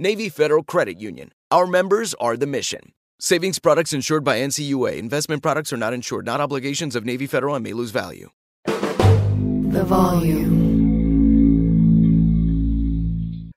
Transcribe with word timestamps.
Navy 0.00 0.28
Federal 0.28 0.62
Credit 0.62 1.00
Union. 1.00 1.32
Our 1.50 1.66
members 1.66 2.14
are 2.20 2.36
the 2.36 2.46
mission. 2.46 2.92
Savings 3.18 3.58
products 3.58 3.92
insured 3.92 4.22
by 4.22 4.38
NCUA. 4.38 4.96
Investment 4.96 5.42
products 5.42 5.72
are 5.72 5.76
not 5.76 5.92
insured, 5.92 6.24
not 6.24 6.40
obligations 6.40 6.94
of 6.94 7.04
Navy 7.04 7.26
Federal 7.26 7.56
and 7.56 7.64
may 7.64 7.72
lose 7.72 7.90
value. 7.90 8.30
The 8.64 9.82
volume. 9.84 10.68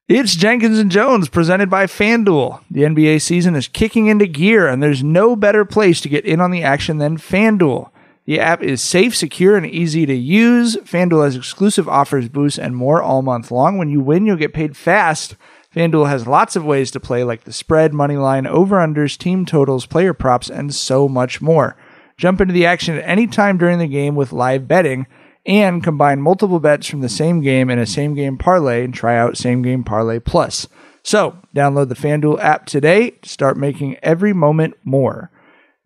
It's 0.08 0.36
Jenkins 0.36 0.80
and 0.80 0.92
Jonez 0.92 1.30
presented 1.30 1.70
by 1.70 1.86
FanDuel. 1.86 2.64
The 2.72 2.82
NBA 2.82 3.22
season 3.22 3.56
is 3.56 3.68
kicking 3.68 4.08
into 4.08 4.26
gear, 4.26 4.68
and 4.68 4.82
there's 4.82 5.04
no 5.04 5.36
better 5.36 5.64
place 5.64 6.02
to 6.02 6.10
get 6.10 6.26
in 6.26 6.42
on 6.42 6.50
the 6.50 6.64
action 6.64 6.98
than 6.98 7.20
FanDuel. 7.20 7.92
The 8.26 8.40
app 8.40 8.64
is 8.64 8.82
safe, 8.82 9.16
secure, 9.16 9.58
and 9.58 9.68
easy 9.68 10.08
to 10.08 10.16
use. 10.16 10.76
FanDuel 10.78 11.26
has 11.26 11.36
exclusive 11.36 11.88
offers, 11.88 12.30
boosts, 12.30 12.58
and 12.58 12.76
more 12.76 13.00
all 13.00 13.22
month 13.22 13.52
long. 13.52 13.78
When 13.78 13.90
you 13.90 14.02
win, 14.02 14.26
you'll 14.26 14.38
get 14.38 14.56
paid 14.56 14.76
fast. 14.76 15.36
FanDuel 15.76 16.10
has 16.10 16.28
lots 16.28 16.56
of 16.56 16.66
ways 16.66 16.92
to 16.92 17.00
play, 17.00 17.24
like 17.24 17.46
the 17.46 17.54
spread, 17.54 17.94
money 17.94 18.18
line, 18.18 18.46
over-unders, 18.46 19.18
team 19.18 19.46
totals, 19.46 19.86
player 19.86 20.14
props, 20.14 20.50
and 20.50 20.76
so 20.76 21.08
much 21.08 21.42
more. 21.42 21.78
Jump 22.18 22.42
into 22.42 22.54
the 22.54 22.66
action 22.66 22.98
at 22.98 23.08
any 23.08 23.26
time 23.26 23.58
during 23.58 23.80
the 23.80 23.88
game 23.88 24.16
with 24.16 24.34
live 24.34 24.68
betting 24.68 25.08
and 25.46 25.84
combine 25.84 26.22
multiple 26.22 26.60
bets 26.60 26.88
from 26.88 27.02
the 27.02 27.10
same 27.10 27.42
game 27.42 27.70
in 27.70 27.80
a 27.80 27.86
same 27.86 28.14
game 28.14 28.38
parlay 28.38 28.84
and 28.84 28.94
try 28.94 29.18
out 29.18 29.38
same 29.38 29.62
game 29.62 29.84
parlay 29.84 30.20
plus. 30.20 30.68
So, 31.04 31.38
download 31.56 31.90
the 31.90 31.96
FanDuel 31.96 32.40
app 32.40 32.66
today 32.66 33.12
to 33.12 33.30
start 33.30 33.58
making 33.58 33.98
every 34.04 34.34
moment 34.34 34.76
more. 34.84 35.32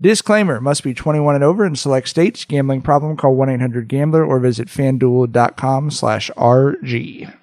Disclaimer 0.02 0.60
must 0.60 0.84
be 0.84 0.94
21 0.94 1.36
and 1.36 1.44
over 1.44 1.66
in 1.66 1.76
select 1.76 2.10
states. 2.10 2.44
Gambling 2.44 2.82
problem, 2.82 3.16
call 3.16 3.36
1-800-GAMBLER 3.36 4.26
or 4.26 4.40
visit 4.40 4.68
fanduel.com 4.68 5.90
slash 5.90 6.30
RG. 6.36 7.34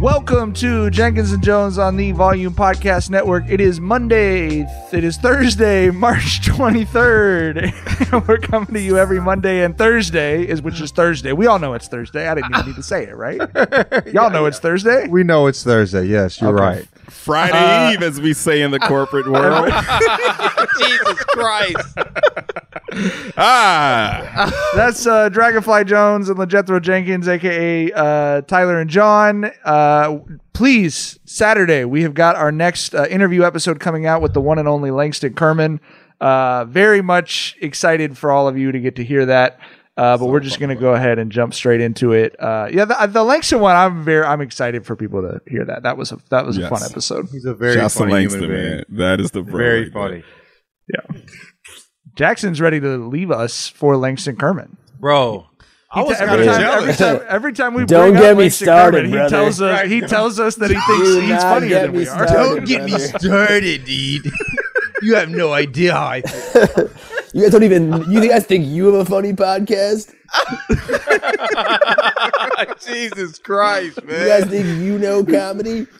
Welcome 0.00 0.52
to 0.54 0.90
Jenkins 0.90 1.32
and 1.32 1.42
Jonez 1.42 1.76
on 1.76 1.96
the 1.96 2.12
Volume 2.12 2.54
Podcast 2.54 3.10
Network. 3.10 3.44
It 3.48 3.60
is 3.60 3.80
Monday. 3.80 4.60
It 4.92 5.02
is 5.02 5.16
Thursday, 5.16 5.90
March 5.92 6.40
23rd. 6.42 8.28
We're 8.28 8.38
coming 8.38 8.72
to 8.74 8.80
you 8.80 8.96
every 8.96 9.20
Monday 9.20 9.64
and 9.64 9.76
Thursday, 9.76 10.44
is 10.46 10.62
which 10.62 10.80
is 10.80 10.92
Thursday. 10.92 11.32
We 11.32 11.48
all 11.48 11.58
know 11.58 11.74
it's 11.74 11.88
Thursday. 11.88 12.28
I 12.28 12.36
didn't 12.36 12.54
even 12.54 12.66
need 12.66 12.76
to 12.76 12.82
say 12.82 13.06
it, 13.08 13.16
right? 13.16 13.38
Y'all 14.14 14.30
know 14.30 14.46
it's 14.46 14.60
Thursday. 14.60 15.08
We 15.08 15.24
know 15.24 15.48
it's 15.48 15.64
Thursday. 15.64 16.04
Yes, 16.04 16.40
you're 16.40 16.54
Okay. 16.54 16.62
right. 16.62 16.88
Friday 17.10 17.94
Eve, 17.94 18.02
as 18.02 18.20
we 18.20 18.32
say 18.32 18.62
in 18.62 18.70
the 18.70 18.78
corporate 18.78 19.26
world. 19.30 19.72
Jesus 20.78 21.24
Christ. 21.24 21.98
ah, 23.36 24.72
That's 24.74 25.06
uh, 25.06 25.28
Dragonfly 25.28 25.84
Jones 25.84 26.28
and 26.28 26.38
LeJethro 26.38 26.80
Jenkins, 26.80 27.28
aka 27.28 27.92
uh, 27.92 28.40
Tyler 28.42 28.80
and 28.80 28.90
John. 28.90 29.50
Uh, 29.64 30.18
please, 30.52 31.18
Saturday 31.24 31.84
we 31.84 32.02
have 32.02 32.14
got 32.14 32.36
our 32.36 32.52
next 32.52 32.94
uh, 32.94 33.06
interview 33.08 33.44
episode 33.44 33.80
coming 33.80 34.06
out 34.06 34.22
with 34.22 34.34
the 34.34 34.40
one 34.40 34.58
and 34.58 34.68
only 34.68 34.90
Langston 34.90 35.34
Kerman. 35.34 35.80
Uh, 36.20 36.64
very 36.64 37.00
much 37.00 37.56
excited 37.60 38.18
for 38.18 38.32
all 38.32 38.48
of 38.48 38.58
you 38.58 38.72
to 38.72 38.80
get 38.80 38.96
to 38.96 39.04
hear 39.04 39.24
that. 39.26 39.58
Uh, 39.98 40.16
but 40.16 40.26
we're 40.26 40.38
just 40.38 40.60
going 40.60 40.68
to 40.68 40.80
go 40.80 40.94
ahead 40.94 41.18
and 41.18 41.32
jump 41.32 41.52
straight 41.52 41.80
into 41.80 42.12
it. 42.12 42.36
Uh, 42.40 42.68
yeah, 42.72 42.84
the, 42.84 42.94
the 43.08 43.24
Langston 43.24 43.58
one, 43.58 43.74
I'm 43.74 44.04
very, 44.04 44.24
I'm 44.24 44.40
excited 44.40 44.86
for 44.86 44.94
people 44.94 45.22
to 45.22 45.40
hear 45.50 45.64
that. 45.64 45.82
That 45.82 45.96
was 45.96 46.12
a, 46.12 46.18
that 46.30 46.46
was 46.46 46.56
a 46.56 46.68
fun 46.68 46.82
episode. 46.88 47.28
He's 47.32 47.44
a 47.44 47.52
very 47.52 47.74
Shouts 47.74 47.98
funny 47.98 48.12
Langston, 48.12 48.42
human 48.44 48.56
being. 48.56 48.70
man. 48.76 48.84
That 48.90 49.20
is 49.20 49.32
the 49.32 49.42
bro 49.42 49.56
Very 49.58 49.82
right 49.84 49.92
funny. 49.92 50.24
Jackson's 52.14 52.60
ready 52.60 52.80
to 52.80 52.96
leave 52.96 53.30
us 53.30 53.68
for 53.68 53.96
Langston 53.96 54.36
Kerman. 54.36 54.76
Bro. 55.00 55.46
I 55.90 56.02
was 56.02 56.20
every 56.20 56.44
time, 56.44 56.60
every 56.62 56.94
time, 56.94 57.20
every 57.28 57.52
time 57.52 57.74
we 57.74 57.84
Don't 57.86 58.10
bring 58.10 58.22
get 58.22 58.30
up 58.32 58.36
me 58.36 58.42
Langston 58.44 58.66
started, 58.66 59.04
Kerman, 59.10 59.22
he 59.24 59.28
tells 59.30 59.60
us 59.62 59.88
he 59.88 60.00
tells 60.02 60.38
us 60.40 60.54
that 60.56 60.70
he 60.70 60.76
thinks 60.76 61.08
Do 61.08 61.20
he's 61.20 61.42
funnier 61.42 61.80
than 61.82 61.92
me 61.92 61.98
we 61.98 62.08
are. 62.08 62.28
started. 62.28 62.34
Don't 62.34 62.64
get 62.66 62.84
me 62.84 62.98
started, 62.98 63.84
dude. 63.84 64.30
you 65.02 65.14
have 65.14 65.30
no 65.30 65.52
idea 65.52 65.94
how 65.94 66.06
I 66.06 66.20
feel. 66.22 66.90
You 67.34 67.42
guys 67.42 67.52
don't 67.52 67.62
even. 67.62 68.10
You 68.10 68.26
guys 68.28 68.46
think 68.46 68.66
you 68.66 68.86
have 68.86 68.94
a 68.94 69.04
funny 69.04 69.32
podcast? 69.32 70.14
Jesus 72.86 73.38
Christ, 73.38 74.02
man! 74.04 74.20
You 74.22 74.28
guys 74.28 74.44
think 74.46 74.66
you 74.82 74.98
know 74.98 75.24
comedy? 75.24 75.86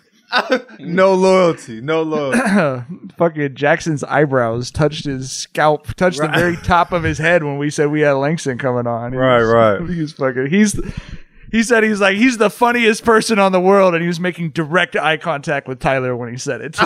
No 0.78 1.14
loyalty. 1.14 1.80
No 1.80 2.02
loyalty. 2.02 2.84
Fucking 3.16 3.54
Jackson's 3.54 4.04
eyebrows 4.04 4.70
touched 4.70 5.06
his 5.06 5.32
scalp, 5.32 5.94
touched 5.94 6.18
the 6.20 6.28
very 6.28 6.54
top 6.58 6.92
of 6.92 7.02
his 7.02 7.16
head 7.16 7.44
when 7.44 7.56
we 7.56 7.70
said 7.70 7.86
we 7.90 8.02
had 8.02 8.12
Langston 8.12 8.58
coming 8.58 8.86
on. 8.86 9.12
He 9.12 9.18
Right, 9.18 9.38
was- 9.38 9.48
right. 9.52 9.88
He's 9.88 10.12
fucking. 10.12 10.48
He's. 10.50 10.78
He 11.50 11.62
said 11.62 11.82
he's 11.82 11.98
like 11.98 12.18
he's 12.18 12.36
the 12.36 12.50
funniest 12.50 13.06
person 13.06 13.38
on 13.38 13.52
the 13.52 13.60
world, 13.60 13.94
and 13.94 14.02
he 14.02 14.06
was 14.06 14.20
making 14.20 14.50
direct 14.50 14.96
eye 14.96 15.16
contact 15.16 15.66
with 15.66 15.80
Tyler 15.80 16.14
when 16.14 16.28
he 16.30 16.36
said 16.36 16.60
it 16.60 16.74
too. 16.74 16.84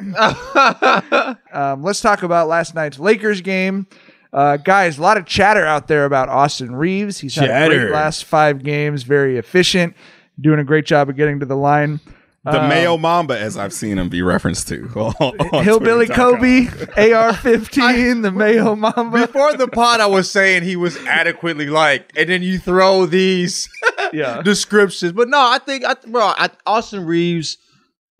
um, 1.52 1.82
let's 1.82 2.00
talk 2.00 2.22
about 2.22 2.48
last 2.48 2.74
night's 2.74 2.98
Lakers 2.98 3.40
game. 3.40 3.86
Uh, 4.32 4.56
guys, 4.56 4.98
a 4.98 5.02
lot 5.02 5.16
of 5.16 5.26
chatter 5.26 5.64
out 5.66 5.88
there 5.88 6.04
about 6.04 6.28
Austin 6.28 6.74
Reaves. 6.74 7.18
He's 7.18 7.34
had 7.34 7.70
a 7.72 7.76
great 7.76 7.90
last 7.90 8.24
five 8.24 8.62
games, 8.62 9.02
very 9.02 9.36
efficient, 9.38 9.96
doing 10.40 10.58
a 10.60 10.64
great 10.64 10.86
job 10.86 11.08
of 11.08 11.16
getting 11.16 11.40
to 11.40 11.46
the 11.46 11.56
line. 11.56 12.00
The 12.42 12.66
Mayo 12.68 12.96
Mamba, 12.96 13.38
as 13.38 13.58
I've 13.58 13.72
seen 13.74 13.98
him 13.98 14.08
be 14.08 14.22
referenced 14.22 14.66
to. 14.68 14.86
Hillbilly 15.62 16.06
Kobe, 16.06 16.68
AR 17.12 17.34
15, 17.34 18.22
the 18.22 18.30
Mayo 18.30 18.74
Mamba. 18.74 19.26
Before 19.26 19.52
the 19.54 19.68
pod, 19.68 20.00
I 20.00 20.06
was 20.06 20.30
saying 20.30 20.62
he 20.62 20.74
was 20.74 20.96
adequately 21.04 21.66
liked, 21.66 22.16
and 22.16 22.30
then 22.30 22.42
you 22.42 22.58
throw 22.58 23.04
these 23.04 23.68
Yeah. 24.14 24.40
descriptions. 24.42 25.12
But 25.12 25.28
no, 25.28 25.38
I 25.38 25.58
think, 25.58 25.84
I, 25.84 25.94
bro, 26.06 26.28
I, 26.28 26.48
Austin 26.64 27.04
Reaves 27.04 27.58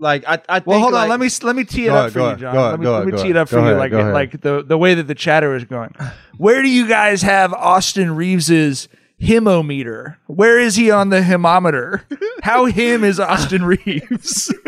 Like 0.01 0.25
I, 0.27 0.41
I 0.49 0.59
think 0.61 0.67
Well, 0.67 0.81
hold 0.81 0.93
like, 0.95 1.03
on. 1.05 1.09
Let 1.11 1.21
me 1.21 1.29
let 1.43 1.55
me 1.57 1.65
tee 1.65 1.87
it 1.87 1.91
up 1.91 1.99
ahead, 2.09 2.13
for 2.13 2.31
you, 2.31 2.37
John. 2.37 2.57
ahead, 2.57 2.71
let 2.73 2.81
me, 2.81 2.87
let 2.89 3.07
me 3.07 3.23
tee 3.23 3.31
it 3.31 3.37
up 3.37 3.49
go 3.51 3.57
for 3.59 3.61
you, 3.61 3.67
ahead, 3.67 3.79
like 3.79 3.93
ahead. 3.93 4.15
like 4.15 4.41
the 4.41 4.63
the 4.63 4.79
way 4.79 4.95
that 4.95 5.07
the 5.07 5.15
chatter 5.15 5.55
is 5.55 5.65
going. 5.65 5.95
Where 6.39 6.63
do 6.63 6.69
you 6.69 6.89
guys 6.89 7.21
have 7.23 7.53
Austin 7.53 8.17
Reaves's 8.17 8.89
himometer? 9.21 10.17
Where 10.27 10.59
is 10.59 10.77
he 10.77 10.91
on 10.91 11.11
the 11.11 11.21
himometer? 11.21 12.03
How 12.43 12.65
him 12.65 13.05
is 13.05 13.21
Austin 13.21 13.63
Reaves? 13.65 14.53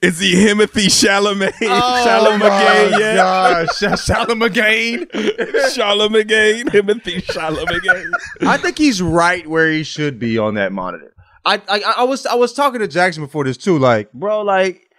Is 0.00 0.18
he 0.20 0.32
Timothy 0.32 0.86
Chalamet? 0.86 1.52
Oh 1.62 2.04
Chalamet, 2.06 2.38
my 2.40 2.98
yeah. 2.98 3.14
gosh, 3.16 3.78
Charlemagne. 4.04 5.06
Chalamet, 5.06 6.70
Timothy 6.70 7.20
Chalamet. 7.20 8.10
I 8.42 8.56
think 8.56 8.78
he's 8.78 9.02
right 9.02 9.46
where 9.46 9.70
he 9.70 9.82
should 9.82 10.18
be 10.18 10.38
on 10.38 10.54
that 10.54 10.72
monitor. 10.72 11.12
I, 11.44 11.62
I 11.68 11.94
I 11.98 12.02
was 12.04 12.26
I 12.26 12.34
was 12.34 12.52
talking 12.52 12.80
to 12.80 12.88
Jackson 12.88 13.24
before 13.24 13.44
this 13.44 13.56
too. 13.56 13.78
Like, 13.78 14.12
bro, 14.12 14.42
like 14.42 14.90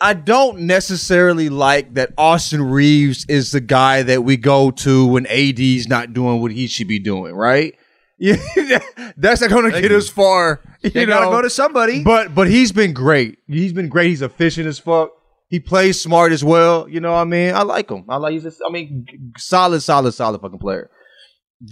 I 0.00 0.14
don't 0.14 0.60
necessarily 0.60 1.48
like 1.48 1.94
that 1.94 2.12
Austin 2.18 2.62
Reaves 2.62 3.24
is 3.28 3.52
the 3.52 3.60
guy 3.60 4.02
that 4.02 4.24
we 4.24 4.36
go 4.36 4.72
to 4.72 5.06
when 5.06 5.26
AD's 5.26 5.86
not 5.86 6.12
doing 6.12 6.40
what 6.40 6.50
he 6.50 6.66
should 6.66 6.88
be 6.88 6.98
doing, 6.98 7.34
right? 7.34 7.74
Yeah, 8.18 8.78
that's 9.16 9.40
not 9.40 9.50
going 9.50 9.72
to 9.72 9.80
get 9.80 9.90
us 9.90 10.08
far. 10.08 10.60
You 10.82 10.90
gotta 10.90 11.24
know? 11.24 11.30
go 11.32 11.42
to 11.42 11.50
somebody. 11.50 12.04
But 12.04 12.32
but 12.34 12.48
he's 12.48 12.70
been 12.70 12.92
great. 12.92 13.38
He's 13.48 13.72
been 13.72 13.88
great. 13.88 14.08
He's 14.08 14.22
efficient 14.22 14.68
as 14.68 14.78
fuck. 14.78 15.10
He 15.48 15.58
plays 15.60 16.00
smart 16.00 16.30
as 16.30 16.44
well. 16.44 16.88
You 16.88 17.00
know 17.00 17.12
what 17.12 17.18
I 17.18 17.24
mean? 17.24 17.54
I 17.54 17.62
like 17.62 17.90
him. 17.90 18.04
I 18.08 18.16
like 18.16 18.32
he's. 18.32 18.44
Just, 18.44 18.62
I 18.66 18.70
mean, 18.70 19.06
solid, 19.36 19.80
solid, 19.80 20.12
solid 20.12 20.40
fucking 20.40 20.60
player. 20.60 20.88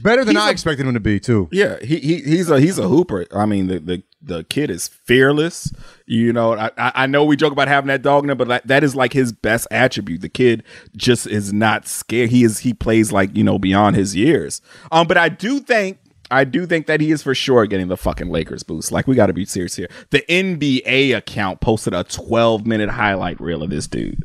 Better 0.02 0.24
than 0.24 0.36
He's 0.36 0.42
I 0.44 0.48
a- 0.48 0.52
expected 0.52 0.86
him 0.86 0.94
to 0.94 1.00
be 1.00 1.18
too. 1.18 1.48
Yeah, 1.50 1.78
he, 1.80 1.98
he 1.98 2.16
he's 2.22 2.48
a 2.48 2.60
he's 2.60 2.78
a 2.78 2.86
hooper. 2.88 3.26
I 3.34 3.44
mean, 3.44 3.66
the 3.66 3.80
the, 3.80 4.02
the 4.22 4.44
kid 4.44 4.70
is 4.70 4.86
fearless. 4.86 5.72
You 6.06 6.32
know, 6.32 6.54
I 6.54 6.70
I 6.78 7.06
know 7.06 7.24
we 7.24 7.34
joke 7.36 7.52
about 7.52 7.66
having 7.66 7.88
that 7.88 8.02
dog 8.02 8.22
in 8.22 8.30
him, 8.30 8.38
but 8.38 8.46
that, 8.48 8.66
that 8.68 8.84
is 8.84 8.94
like 8.94 9.12
his 9.12 9.32
best 9.32 9.66
attribute. 9.72 10.20
The 10.20 10.28
kid 10.28 10.62
just 10.96 11.26
is 11.26 11.52
not 11.52 11.88
scared. 11.88 12.30
He 12.30 12.44
is 12.44 12.60
he 12.60 12.72
plays 12.72 13.10
like 13.10 13.36
you 13.36 13.42
know 13.42 13.58
beyond 13.58 13.96
his 13.96 14.14
years. 14.14 14.60
Um, 14.92 15.08
but 15.08 15.16
I 15.18 15.28
do 15.28 15.58
think. 15.58 15.98
I 16.32 16.44
do 16.44 16.64
think 16.64 16.86
that 16.86 17.00
he 17.00 17.10
is 17.10 17.24
for 17.24 17.34
sure 17.34 17.66
getting 17.66 17.88
the 17.88 17.96
fucking 17.96 18.28
Lakers 18.30 18.62
boost. 18.62 18.92
Like 18.92 19.08
we 19.08 19.16
got 19.16 19.26
to 19.26 19.32
be 19.32 19.44
serious 19.44 19.74
here. 19.74 19.88
The 20.10 20.22
NBA 20.28 21.16
account 21.16 21.60
posted 21.60 21.92
a 21.92 22.04
12 22.04 22.64
minute 22.68 22.88
highlight 22.90 23.40
reel 23.40 23.64
of 23.64 23.70
this 23.70 23.88
dude. 23.88 24.22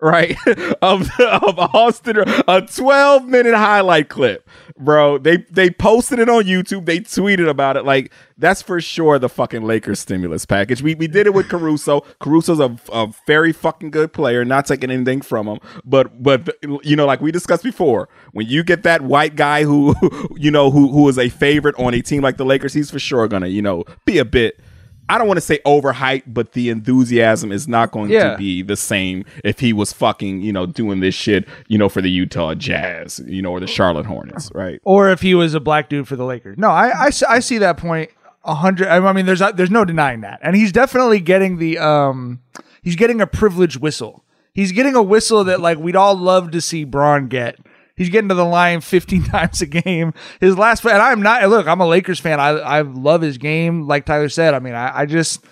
Right? 0.00 0.36
of 0.82 1.08
of 1.20 1.58
Austin, 1.58 2.18
a 2.48 2.62
12 2.62 3.26
minute 3.26 3.54
highlight 3.54 4.08
clip, 4.08 4.48
bro. 4.78 5.18
They 5.18 5.38
they 5.50 5.70
posted 5.70 6.18
it 6.18 6.28
on 6.28 6.44
YouTube. 6.44 6.86
They 6.86 7.00
tweeted 7.00 7.48
about 7.48 7.76
it. 7.76 7.84
Like 7.84 8.12
that's 8.36 8.62
for 8.62 8.80
sure 8.80 9.18
the 9.18 9.28
fucking 9.28 9.62
Lakers 9.62 10.00
stimulus 10.00 10.46
package. 10.46 10.82
We 10.82 10.94
we 10.94 11.06
did 11.06 11.26
it 11.26 11.34
with 11.34 11.48
Caruso. 11.48 12.00
Caruso's 12.20 12.60
a, 12.60 12.76
a 12.92 13.12
very 13.26 13.52
fucking 13.52 13.90
good 13.90 14.12
player. 14.12 14.44
Not 14.44 14.66
taking 14.66 14.90
anything 14.90 15.20
from 15.20 15.46
him, 15.46 15.58
but 15.84 16.22
but 16.22 16.48
you 16.82 16.96
know, 16.96 17.06
like 17.06 17.20
we 17.20 17.30
discussed 17.32 17.64
before, 17.64 18.08
when 18.32 18.46
you 18.46 18.62
get 18.62 18.82
that 18.82 19.02
white 19.02 19.36
guy 19.36 19.64
who 19.64 19.94
you 20.36 20.50
know 20.50 20.70
who 20.70 20.88
who 20.88 21.08
is 21.08 21.18
a 21.18 21.28
favorite 21.28 21.74
on 21.78 21.94
a 21.94 22.02
team 22.02 22.22
like 22.22 22.36
the 22.36 22.44
Lakers, 22.44 22.72
he's 22.72 22.90
for 22.90 22.98
sure 22.98 23.28
gonna 23.28 23.48
you 23.48 23.62
know 23.62 23.84
be 24.04 24.18
a 24.18 24.24
bit. 24.24 24.58
I 25.10 25.18
don't 25.18 25.26
want 25.26 25.38
to 25.38 25.42
say 25.42 25.58
overhyped, 25.66 26.22
but 26.26 26.52
the 26.52 26.68
enthusiasm 26.70 27.52
is 27.52 27.66
not 27.68 27.90
going 27.90 28.10
Yeah. 28.10 28.32
to 28.32 28.38
be 28.38 28.62
the 28.62 28.76
same 28.76 29.24
if 29.44 29.60
he 29.60 29.72
was 29.72 29.92
fucking, 29.92 30.40
you 30.42 30.52
know, 30.52 30.66
doing 30.66 31.00
this 31.00 31.14
shit, 31.14 31.46
you 31.68 31.76
know, 31.78 31.88
for 31.88 32.00
the 32.00 32.10
Utah 32.10 32.54
Jazz, 32.54 33.20
you 33.26 33.42
know, 33.42 33.50
or 33.50 33.60
the 33.60 33.66
Charlotte 33.66 34.06
Hornets, 34.06 34.50
right? 34.54 34.80
or 34.84 35.10
if 35.10 35.20
he 35.20 35.34
was 35.34 35.54
a 35.54 35.60
black 35.60 35.88
dude 35.88 36.06
for 36.08 36.16
the 36.16 36.24
Lakers. 36.24 36.56
No, 36.58 36.70
I 36.70 37.10
I 37.28 37.40
see 37.40 37.58
that 37.58 37.76
point 37.76 38.10
a 38.44 38.54
hundred. 38.54 38.88
I 38.88 39.12
mean, 39.12 39.26
there's 39.26 39.42
there's 39.54 39.70
no 39.70 39.84
denying 39.84 40.20
that, 40.22 40.38
and 40.42 40.56
he's 40.56 40.72
definitely 40.72 41.20
getting 41.20 41.58
the 41.58 41.78
um 41.78 42.40
he's 42.82 42.96
getting 42.96 43.20
a 43.20 43.26
privileged 43.26 43.76
whistle. 43.80 44.24
He's 44.54 44.72
getting 44.72 44.94
a 44.96 45.02
whistle 45.02 45.44
that 45.44 45.60
like 45.60 45.78
we'd 45.78 45.96
all 45.96 46.14
love 46.16 46.50
to 46.52 46.60
see 46.60 46.84
Bron 46.84 47.28
get. 47.28 47.56
He's 48.00 48.08
getting 48.08 48.30
to 48.30 48.34
the 48.34 48.46
line 48.46 48.80
15 48.80 49.24
times 49.24 49.60
a 49.60 49.66
game. 49.66 50.14
His 50.40 50.56
last, 50.56 50.86
and 50.86 51.02
I'm 51.02 51.20
not. 51.20 51.46
Look, 51.50 51.66
I'm 51.66 51.82
a 51.82 51.86
Lakers 51.86 52.18
fan. 52.18 52.40
I 52.40 52.48
I 52.48 52.80
love 52.80 53.20
his 53.20 53.36
game. 53.36 53.86
Like 53.86 54.06
Tyler 54.06 54.30
said, 54.30 54.54
I 54.54 54.58
mean, 54.58 54.72
I, 54.72 55.00
I 55.00 55.04
just 55.04 55.44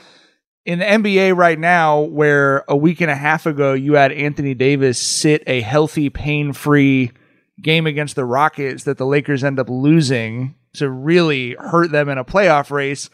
in 0.65 0.79
the 0.79 0.87
NBA 0.87 1.37
right 1.37 1.59
now, 1.59 2.01
where 2.01 2.65
a 2.67 2.75
week 2.75 3.03
and 3.03 3.11
a 3.11 3.15
half 3.15 3.45
ago 3.45 3.75
you 3.75 3.97
had 3.97 4.13
Anthony 4.13 4.55
Davis 4.55 4.99
sit 4.99 5.43
a 5.47 5.61
healthy, 5.61 6.09
pain 6.09 6.55
free 6.55 7.13
game 7.61 7.87
against 7.87 8.17
the 8.17 8.25
Rockets 8.25 8.85
that 8.85 8.97
the 8.97 9.05
Lakers 9.05 9.45
end 9.45 9.61
up 9.61 9.69
losing 9.69 10.55
to 10.73 10.89
really 10.89 11.55
hurt 11.59 11.91
them 11.91 12.09
in 12.09 12.17
a 12.17 12.25
playoff 12.25 12.71
race. 12.71 13.11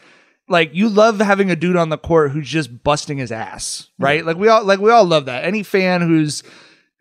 Like 0.47 0.73
you 0.73 0.87
love 0.87 1.19
having 1.19 1.51
a 1.51 1.57
dude 1.57 1.75
on 1.75 1.89
the 1.89 1.97
court 1.97 2.31
who's 2.31 2.47
just 2.47 2.85
busting 2.85 3.17
his 3.17 3.33
ass, 3.33 3.89
right? 3.99 4.23
Mm. 4.23 4.27
Like 4.27 4.37
we 4.37 4.47
all 4.47 4.63
like 4.63 4.79
we 4.79 4.91
all 4.91 5.03
love 5.03 5.25
that. 5.25 5.43
Any 5.43 5.63
fan 5.63 6.01
who's 6.03 6.41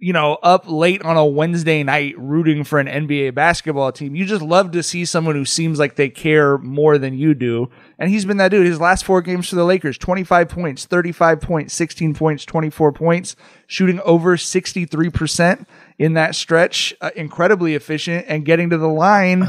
you 0.04 0.12
know 0.12 0.34
up 0.42 0.64
late 0.68 1.00
on 1.02 1.16
a 1.16 1.24
Wednesday 1.24 1.82
night 1.82 2.14
rooting 2.18 2.62
for 2.62 2.78
an 2.78 2.86
NBA 2.86 3.34
basketball 3.34 3.90
team, 3.90 4.14
you 4.14 4.26
just 4.26 4.42
love 4.42 4.70
to 4.72 4.82
see 4.82 5.04
someone 5.06 5.34
who 5.34 5.46
seems 5.46 5.78
like 5.78 5.96
they 5.96 6.10
care 6.10 6.58
more 6.58 6.98
than 6.98 7.14
you 7.14 7.32
do. 7.32 7.70
And 7.98 8.10
he's 8.10 8.24
been 8.26 8.36
that 8.36 8.50
dude. 8.50 8.66
His 8.66 8.78
last 8.80 9.04
four 9.04 9.22
games 9.22 9.48
for 9.48 9.56
the 9.56 9.64
Lakers 9.64 9.96
25 9.96 10.48
points, 10.50 10.84
35 10.84 11.40
points, 11.40 11.72
16 11.74 12.12
points, 12.14 12.44
24 12.44 12.92
points, 12.92 13.34
shooting 13.66 13.98
over 14.00 14.36
63% 14.36 15.66
in 15.98 16.12
that 16.14 16.34
stretch. 16.34 16.92
Uh, 17.00 17.10
incredibly 17.16 17.74
efficient 17.74 18.26
and 18.28 18.44
getting 18.44 18.70
to 18.70 18.76
the 18.78 18.88
line 18.88 19.48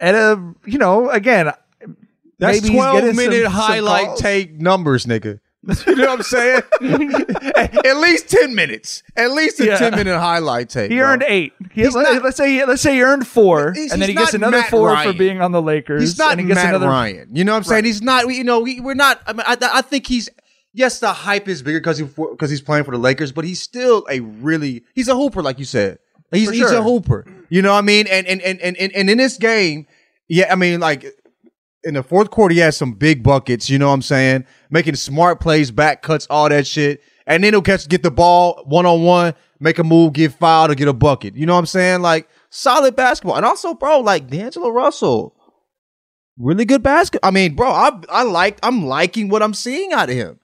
at 0.00 0.14
a, 0.14 0.54
you 0.64 0.78
know, 0.78 1.10
again, 1.10 1.52
That's 2.38 2.62
maybe 2.62 2.74
he's 2.74 2.82
getting 2.82 3.00
12 3.00 3.04
some- 3.04 3.16
minute 3.16 3.42
some 3.44 3.52
highlight 3.52 4.06
calls. 4.06 4.20
take 4.20 4.52
numbers, 4.60 5.06
nigga. 5.06 5.40
You 5.86 5.96
know 5.96 6.06
what 6.08 6.18
I'm 6.18 6.22
saying? 6.22 6.62
At 7.84 7.96
least 7.98 8.28
10 8.28 8.54
minutes. 8.54 9.02
At 9.16 9.30
least 9.32 9.60
a 9.60 9.66
Yeah. 9.66 9.76
10 9.78 9.94
minute 9.96 10.18
highlight 10.18 10.68
tape. 10.68 10.90
He 10.90 10.98
bro. 10.98 11.06
earned 11.08 11.24
eight. 11.26 11.52
He, 11.72 11.82
He's 11.82 11.94
let, 11.94 12.12
not- 12.12 12.24
us 12.24 12.36
say 12.36 12.52
he, 12.52 12.64
let's 12.64 12.82
say 12.82 12.94
he 12.94 13.02
earned 13.02 13.26
four, 13.26 13.72
He's- 13.72 13.92
and 13.92 14.00
then 14.02 14.08
he 14.08 14.14
he's 14.14 14.20
gets 14.24 14.32
not 14.34 14.38
another 14.48 14.58
Matt 14.58 14.70
four 14.70 14.88
Ryan. 14.88 15.12
for 15.12 15.18
being 15.18 15.40
on 15.40 15.52
the 15.52 15.62
Lakers. 15.62 16.02
He's 16.02 16.18
not 16.18 16.32
and 16.32 16.40
he 16.40 16.46
gets 16.46 16.56
Matt 16.56 16.68
another, 16.70 16.88
Ryan. 16.88 17.28
You 17.34 17.44
know 17.44 17.52
what 17.52 17.58
I'm 17.58 17.64
saying? 17.64 17.84
He's 17.84 18.02
not. 18.02 18.26
You 18.32 18.44
know, 18.44 18.60
we, 18.60 18.80
we're 18.80 18.94
not. 18.94 19.20
I 19.26 19.32
mean, 19.32 19.44
I, 19.46 19.56
I 19.60 19.82
think 19.82 20.06
he's. 20.06 20.28
Yes, 20.72 20.98
the 20.98 21.12
hype 21.12 21.46
is 21.48 21.62
bigger 21.62 21.78
because 21.80 21.98
he 21.98 22.04
because 22.04 22.50
he's 22.50 22.60
playing 22.60 22.84
for 22.84 22.90
the 22.90 22.98
Lakers, 22.98 23.30
but 23.32 23.44
he's 23.44 23.62
still 23.62 24.04
a 24.10 24.20
really. 24.20 24.82
He's 24.94 25.08
a 25.08 25.14
hooper, 25.14 25.40
like 25.42 25.58
you 25.58 25.64
said. 25.64 25.98
He's 26.32 26.48
For 26.48 26.52
he's 26.52 26.68
sure. 26.68 26.78
a 26.78 26.82
hooper. 26.82 27.24
You 27.48 27.62
know 27.62 27.72
what 27.72 27.78
I 27.78 27.82
mean? 27.82 28.06
And 28.08 28.26
and 28.26 28.40
and 28.42 28.60
and 28.60 28.76
and, 28.76 28.92
and 28.92 29.08
in 29.10 29.18
this 29.18 29.36
game, 29.38 29.86
yeah, 30.28 30.52
I 30.52 30.56
mean, 30.56 30.80
like 30.80 31.04
in 31.84 31.94
the 31.94 32.02
fourth 32.02 32.30
quarter, 32.30 32.54
he 32.54 32.60
has 32.60 32.76
some 32.76 32.92
big 32.92 33.22
buckets. 33.22 33.68
You 33.70 33.78
know 33.78 33.88
what 33.88 33.94
I'm 33.94 34.02
saying? 34.02 34.44
Making 34.70 34.94
smart 34.96 35.40
plays, 35.40 35.70
back 35.70 36.02
cuts, 36.02 36.26
all 36.30 36.48
that 36.48 36.66
shit. 36.66 37.02
And 37.26 37.42
then 37.42 37.52
he'll 37.54 37.62
catch, 37.62 37.88
get 37.88 38.02
the 38.02 38.10
ball 38.10 38.62
one 38.66 38.84
on 38.86 39.02
one, 39.02 39.34
make 39.60 39.78
a 39.78 39.84
move, 39.84 40.12
get 40.12 40.32
fouled, 40.32 40.70
or 40.70 40.74
get 40.74 40.88
a 40.88 40.92
bucket. 40.92 41.36
You 41.36 41.46
know 41.46 41.54
what 41.54 41.60
I'm 41.60 41.66
saying? 41.66 42.02
Like 42.02 42.28
solid 42.50 42.96
basketball. 42.96 43.36
And 43.36 43.46
also, 43.46 43.74
bro, 43.74 44.00
like 44.00 44.28
D'Angelo 44.28 44.68
Russell, 44.68 45.34
really 46.38 46.64
good 46.64 46.82
basketball. 46.82 47.28
I 47.28 47.30
mean, 47.32 47.54
bro, 47.54 47.70
I 47.70 47.92
I 48.10 48.22
like 48.24 48.58
I'm 48.62 48.84
liking 48.86 49.28
what 49.28 49.42
I'm 49.42 49.54
seeing 49.54 49.92
out 49.92 50.10
of 50.10 50.16
him. 50.16 50.38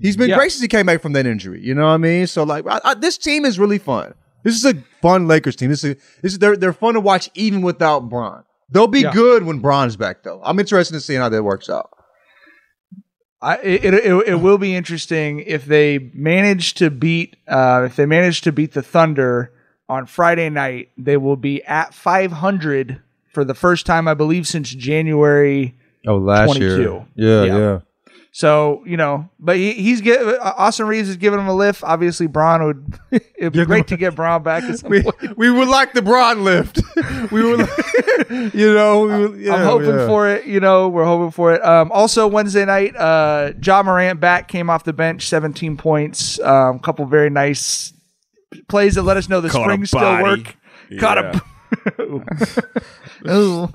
He's 0.00 0.16
been 0.16 0.30
Yeah. 0.30 0.36
great 0.36 0.50
since 0.52 0.62
he 0.62 0.68
came 0.68 0.86
back 0.86 1.00
from 1.02 1.12
that 1.12 1.26
injury. 1.26 1.60
You 1.62 1.74
know 1.74 1.84
what 1.84 1.92
I 1.92 1.98
mean? 1.98 2.26
So 2.26 2.42
like, 2.42 2.66
I, 2.66 2.80
I, 2.84 2.94
this 2.94 3.16
team 3.18 3.44
is 3.44 3.58
really 3.58 3.78
fun. 3.78 4.14
This 4.42 4.54
is 4.56 4.64
a 4.64 4.74
fun 5.00 5.28
Lakers 5.28 5.56
team. 5.56 5.70
This 5.70 5.84
is 5.84 5.96
this 6.22 6.32
is 6.32 6.38
they're 6.38 6.56
they're 6.56 6.72
fun 6.72 6.94
to 6.94 7.00
watch 7.00 7.30
even 7.34 7.62
without 7.62 8.08
Bron. 8.08 8.44
They'll 8.70 8.86
be 8.86 9.00
Yeah. 9.02 9.12
good 9.12 9.44
when 9.44 9.58
Bron's 9.60 9.96
back 9.96 10.22
though. 10.22 10.40
I'm 10.44 10.58
interested 10.58 10.94
in 10.94 11.00
seeing 11.00 11.20
how 11.20 11.28
that 11.28 11.42
works 11.42 11.68
out. 11.70 11.90
I, 13.42 13.58
it, 13.58 13.84
it, 13.84 13.94
it, 13.94 14.28
it 14.28 14.34
will 14.36 14.56
be 14.58 14.74
interesting 14.74 15.40
if 15.40 15.66
they 15.66 16.10
manage 16.14 16.74
to 16.74 16.90
beat 16.90 17.36
uh, 17.46 17.82
if 17.84 17.96
they 17.96 18.06
manage 18.06 18.40
to 18.42 18.52
beat 18.52 18.72
the 18.72 18.82
Thunder 18.82 19.52
on 19.88 20.06
Friday 20.06 20.48
night. 20.48 20.90
They 20.96 21.18
will 21.18 21.36
be 21.36 21.62
at 21.64 21.92
500 21.92 23.02
for 23.32 23.44
the 23.44 23.54
first 23.54 23.84
time, 23.84 24.08
I 24.08 24.14
believe, 24.14 24.46
since 24.48 24.70
January. 24.70 25.74
Oh, 26.06 26.16
last 26.16 26.46
22. 26.56 27.04
Yeah, 27.16 27.44
Yeah. 27.44 27.58
yeah. 27.58 27.78
So 28.36 28.82
you 28.84 28.96
know, 28.96 29.28
but 29.38 29.58
he, 29.58 29.74
he's 29.74 30.00
get 30.00 30.20
uh, 30.20 30.54
Austin 30.56 30.88
Reaves 30.88 31.08
is 31.08 31.18
giving 31.18 31.38
him 31.38 31.46
a 31.46 31.54
lift. 31.54 31.84
Obviously, 31.84 32.26
Bron 32.26 32.64
would. 32.64 32.98
It'd 33.38 33.52
be 33.52 33.64
great 33.64 33.86
to 33.86 33.96
get 33.96 34.16
Bron 34.16 34.42
back 34.42 34.64
at 34.64 34.76
some 34.80 34.90
We, 34.90 35.04
point. 35.04 35.38
we 35.38 35.52
would 35.52 35.68
like 35.68 35.92
the 35.92 36.02
Bron 36.02 36.42
lift. 36.42 36.80
we 37.30 37.44
were, 37.44 37.58
you 38.52 38.74
know, 38.74 39.02
we 39.02 39.08
were, 39.08 39.36
yeah, 39.36 39.54
I'm 39.54 39.64
hoping 39.64 39.90
yeah. 39.90 40.06
for 40.08 40.28
it. 40.28 40.46
You 40.46 40.58
know, 40.58 40.88
we're 40.88 41.04
hoping 41.04 41.30
for 41.30 41.54
it. 41.54 41.64
Um, 41.64 41.92
also, 41.92 42.26
Wednesday 42.26 42.64
night, 42.64 42.96
uh, 42.96 43.52
Ja 43.62 43.84
Morant 43.84 44.18
back 44.18 44.48
came 44.48 44.68
off 44.68 44.82
the 44.82 44.92
bench, 44.92 45.28
17 45.28 45.76
points. 45.76 46.40
A 46.40 46.52
um, 46.52 46.80
couple 46.80 47.06
very 47.06 47.30
nice 47.30 47.92
plays 48.66 48.96
that 48.96 49.02
let 49.02 49.16
us 49.16 49.28
know 49.28 49.40
the 49.42 49.48
Caught 49.48 49.62
springs 49.62 49.90
still 49.90 50.22
work. 50.24 50.56
Caught 50.98 51.18
a. 51.18 51.42
Ooh. 53.30 53.68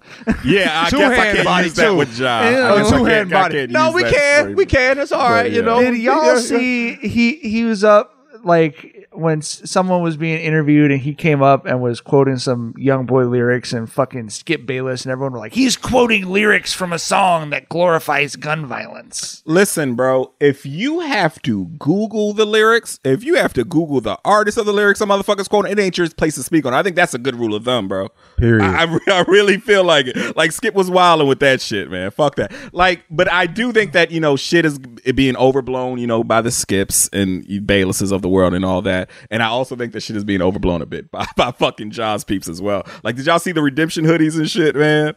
Yeah, 0.46 0.84
I 0.86 0.90
Two 0.90 0.98
guess 1.00 1.20
I 1.20 1.32
can't 1.34 1.44
body, 1.46 1.64
use 1.66 1.74
that 1.76 1.88
too. 1.88 1.96
with 1.96 2.14
John. 2.16 2.44
I 2.44 2.52
Yeah, 2.52 2.76
guess 2.78 2.90
two 2.90 2.96
can't- 2.98 3.08
hand 3.10 3.34
I 3.34 3.42
body. 3.42 3.56
can't 3.56 3.72
No, 3.72 3.92
we 3.92 4.04
can. 4.04 4.44
phrase. 4.46 4.56
We 4.56 4.66
can. 4.66 5.00
It's 5.00 5.12
all 5.12 5.30
right. 5.30 5.44
But, 5.44 5.52
You 5.52 5.58
yeah. 5.60 5.66
know. 5.66 5.82
Did 5.82 5.98
y'all 5.98 6.26
Yeah. 6.36 6.40
see 6.40 6.96
he 6.96 7.36
he 7.38 7.64
was 7.64 7.84
up 7.84 8.14
like 8.44 8.99
when 9.12 9.42
someone 9.42 10.02
was 10.02 10.18
being 10.18 10.40
interviewed 10.40 10.92
and 10.92 11.02
he 11.02 11.14
came 11.14 11.42
up 11.42 11.66
and 11.66 11.82
was 11.82 12.00
quoting 12.00 12.38
some 12.38 12.74
young 12.78 13.06
boy 13.06 13.26
lyrics 13.26 13.74
and 13.74 13.92
fucking 13.92 14.30
Skip 14.30 14.66
Bayless 14.66 15.04
and 15.04 15.12
everyone 15.12 15.34
were 15.34 15.40
like, 15.40 15.54
he's 15.54 15.76
quoting 15.76 16.28
lyrics 16.28 16.74
from 16.74 16.94
a 16.94 17.00
song 17.00 17.50
that 17.50 17.70
glorifies 17.70 18.36
gun 18.36 18.66
violence. 18.66 19.42
Listen, 19.46 19.96
bro, 19.96 20.34
if 20.40 20.66
you 20.66 21.00
have 21.00 21.42
to 21.42 21.66
Google 21.80 22.34
the 22.34 22.46
lyrics, 22.46 23.00
if 23.04 23.24
you 23.24 23.36
have 23.36 23.54
to 23.54 23.64
Google 23.64 24.02
the 24.02 24.18
artist 24.24 24.58
of 24.58 24.66
the 24.66 24.74
lyrics 24.74 25.00
some 25.00 25.10
motherfuckers 25.10 25.50
quoting, 25.50 25.72
it 25.72 25.80
ain't 25.80 25.98
your 25.98 26.10
place 26.10 26.36
to 26.36 26.44
speak 26.44 26.66
on. 26.66 26.74
I 26.74 26.84
think 26.84 26.96
that's 26.96 27.14
a 27.14 27.20
good 27.20 27.36
rule 27.36 27.56
of 27.56 27.66
thumb, 27.66 27.88
bro. 27.88 28.10
Period. 28.38 28.64
I, 28.64 28.84
I, 28.84 29.00
I 29.08 29.22
really 29.28 29.58
feel 29.58 29.84
like 29.84 30.08
it. 30.08 30.38
Like 30.38 30.52
Skip 30.52 30.76
was 30.76 30.90
wilding 30.90 31.28
with 31.28 31.40
that 31.40 31.62
shit, 31.62 31.90
man. 31.90 32.12
Fuck 32.12 32.36
that. 32.36 32.54
Like, 32.74 33.06
but 33.10 33.32
I 33.32 33.48
do 33.48 33.72
think 33.72 33.94
that, 33.94 34.12
you 34.12 34.20
know, 34.20 34.36
shit 34.36 34.66
is 34.66 34.78
being 34.78 35.36
overblown, 35.38 35.98
you 35.98 36.08
know, 36.08 36.24
by 36.24 36.42
the 36.42 36.52
Skips 36.52 37.10
and 37.12 37.46
Baylesses 37.46 38.12
of 38.12 38.22
the 38.22 38.30
world 38.30 38.54
and 38.54 38.64
all 38.64 38.82
that. 38.84 38.99
And 39.30 39.44
I 39.44 39.48
also 39.48 39.76
think 39.76 39.94
that 39.94 40.02
shit 40.02 40.16
is 40.16 40.24
being 40.24 40.42
overblown 40.42 40.82
a 40.82 40.86
bit 40.86 41.12
by, 41.12 41.26
by 41.36 41.52
fucking 41.52 41.92
Ja's 41.92 42.24
peeps 42.24 42.48
as 42.48 42.62
well. 42.62 42.86
Like, 43.04 43.16
did 43.16 43.26
y'all 43.26 43.40
see 43.40 43.52
the 43.52 43.62
redemption 43.62 44.06
hoodies 44.06 44.38
and 44.38 44.50
shit, 44.50 44.76
man? 44.76 45.16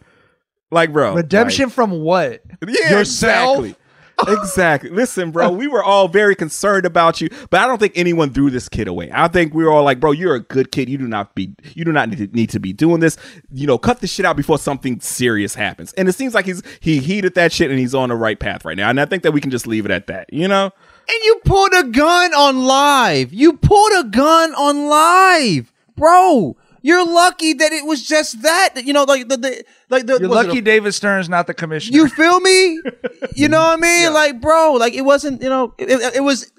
Like, 0.70 0.92
bro. 0.92 1.14
Redemption 1.14 1.68
from 1.68 1.90
what? 2.02 2.42
like- 2.62 2.76
yeah, 2.80 2.98
exactly. 2.98 3.76
exactly. 4.28 4.90
Listen, 4.90 5.30
bro, 5.30 5.50
we 5.50 5.66
were 5.66 5.82
all 5.82 6.08
very 6.08 6.34
concerned 6.34 6.86
about 6.86 7.20
you, 7.20 7.28
but 7.50 7.60
I 7.60 7.66
don't 7.66 7.78
think 7.78 7.92
anyone 7.96 8.30
threw 8.30 8.50
this 8.50 8.68
kid 8.68 8.88
away. 8.88 9.10
I 9.12 9.28
think 9.28 9.54
we 9.54 9.64
were 9.64 9.70
all 9.70 9.84
like, 9.84 10.00
bro, 10.00 10.12
you're 10.12 10.34
a 10.34 10.40
good 10.40 10.72
kid. 10.72 10.88
You 10.88 10.98
do 10.98 11.08
not 11.08 11.34
be 11.34 11.54
you 11.74 11.84
do 11.84 11.92
not 11.92 12.08
need 12.08 12.18
to, 12.18 12.26
need 12.36 12.50
to 12.50 12.60
be 12.60 12.72
doing 12.72 13.00
this. 13.00 13.16
You 13.52 13.66
know, 13.66 13.78
cut 13.78 14.00
this 14.00 14.12
shit 14.12 14.26
out 14.26 14.36
before 14.36 14.58
something 14.58 15.00
serious 15.00 15.54
happens. 15.54 15.92
And 15.94 16.08
it 16.08 16.14
seems 16.14 16.34
like 16.34 16.46
he's 16.46 16.62
he 16.80 16.98
heeded 16.98 17.34
that 17.34 17.52
shit 17.52 17.70
and 17.70 17.78
he's 17.78 17.94
on 17.94 18.10
the 18.10 18.14
right 18.16 18.38
path 18.38 18.64
right 18.64 18.76
now. 18.76 18.90
And 18.90 19.00
I 19.00 19.06
think 19.06 19.22
that 19.22 19.32
we 19.32 19.40
can 19.40 19.50
just 19.50 19.66
leave 19.66 19.84
it 19.84 19.90
at 19.90 20.06
that, 20.06 20.32
you 20.32 20.48
know? 20.48 20.70
And 21.08 21.24
you 21.24 21.40
pulled 21.44 21.72
a 21.74 21.84
gun 21.84 22.32
on 22.34 22.64
live. 22.64 23.32
You 23.32 23.54
pulled 23.54 23.92
a 23.92 24.04
gun 24.04 24.54
on 24.54 24.88
live, 24.88 25.72
bro. 25.96 26.56
You're 26.84 27.06
lucky 27.06 27.52
that 27.54 27.72
it 27.72 27.86
was 27.86 28.06
just 28.06 28.42
that. 28.42 28.84
You 28.84 28.92
know, 28.92 29.04
like 29.04 29.28
the, 29.28 29.36
the 29.36 29.64
like 29.88 30.06
the 30.06 30.18
You're 30.18 30.28
lucky 30.28 30.58
a- 30.58 30.62
David 30.62 30.92
Stern's 30.92 31.28
not 31.28 31.46
the 31.46 31.54
commissioner. 31.54 31.96
you 31.96 32.08
feel 32.08 32.40
me? 32.40 32.80
You 33.34 33.48
know 33.48 33.60
what 33.60 33.78
I 33.78 33.80
mean? 33.80 34.12
Like, 34.12 34.40
bro, 34.40 34.72
like 34.74 34.94
it 34.94 35.02
wasn't. 35.02 35.42
You 35.42 35.48
know, 35.48 35.74
it, 35.78 35.90
it, 35.90 36.16
it 36.16 36.20
was. 36.20 36.50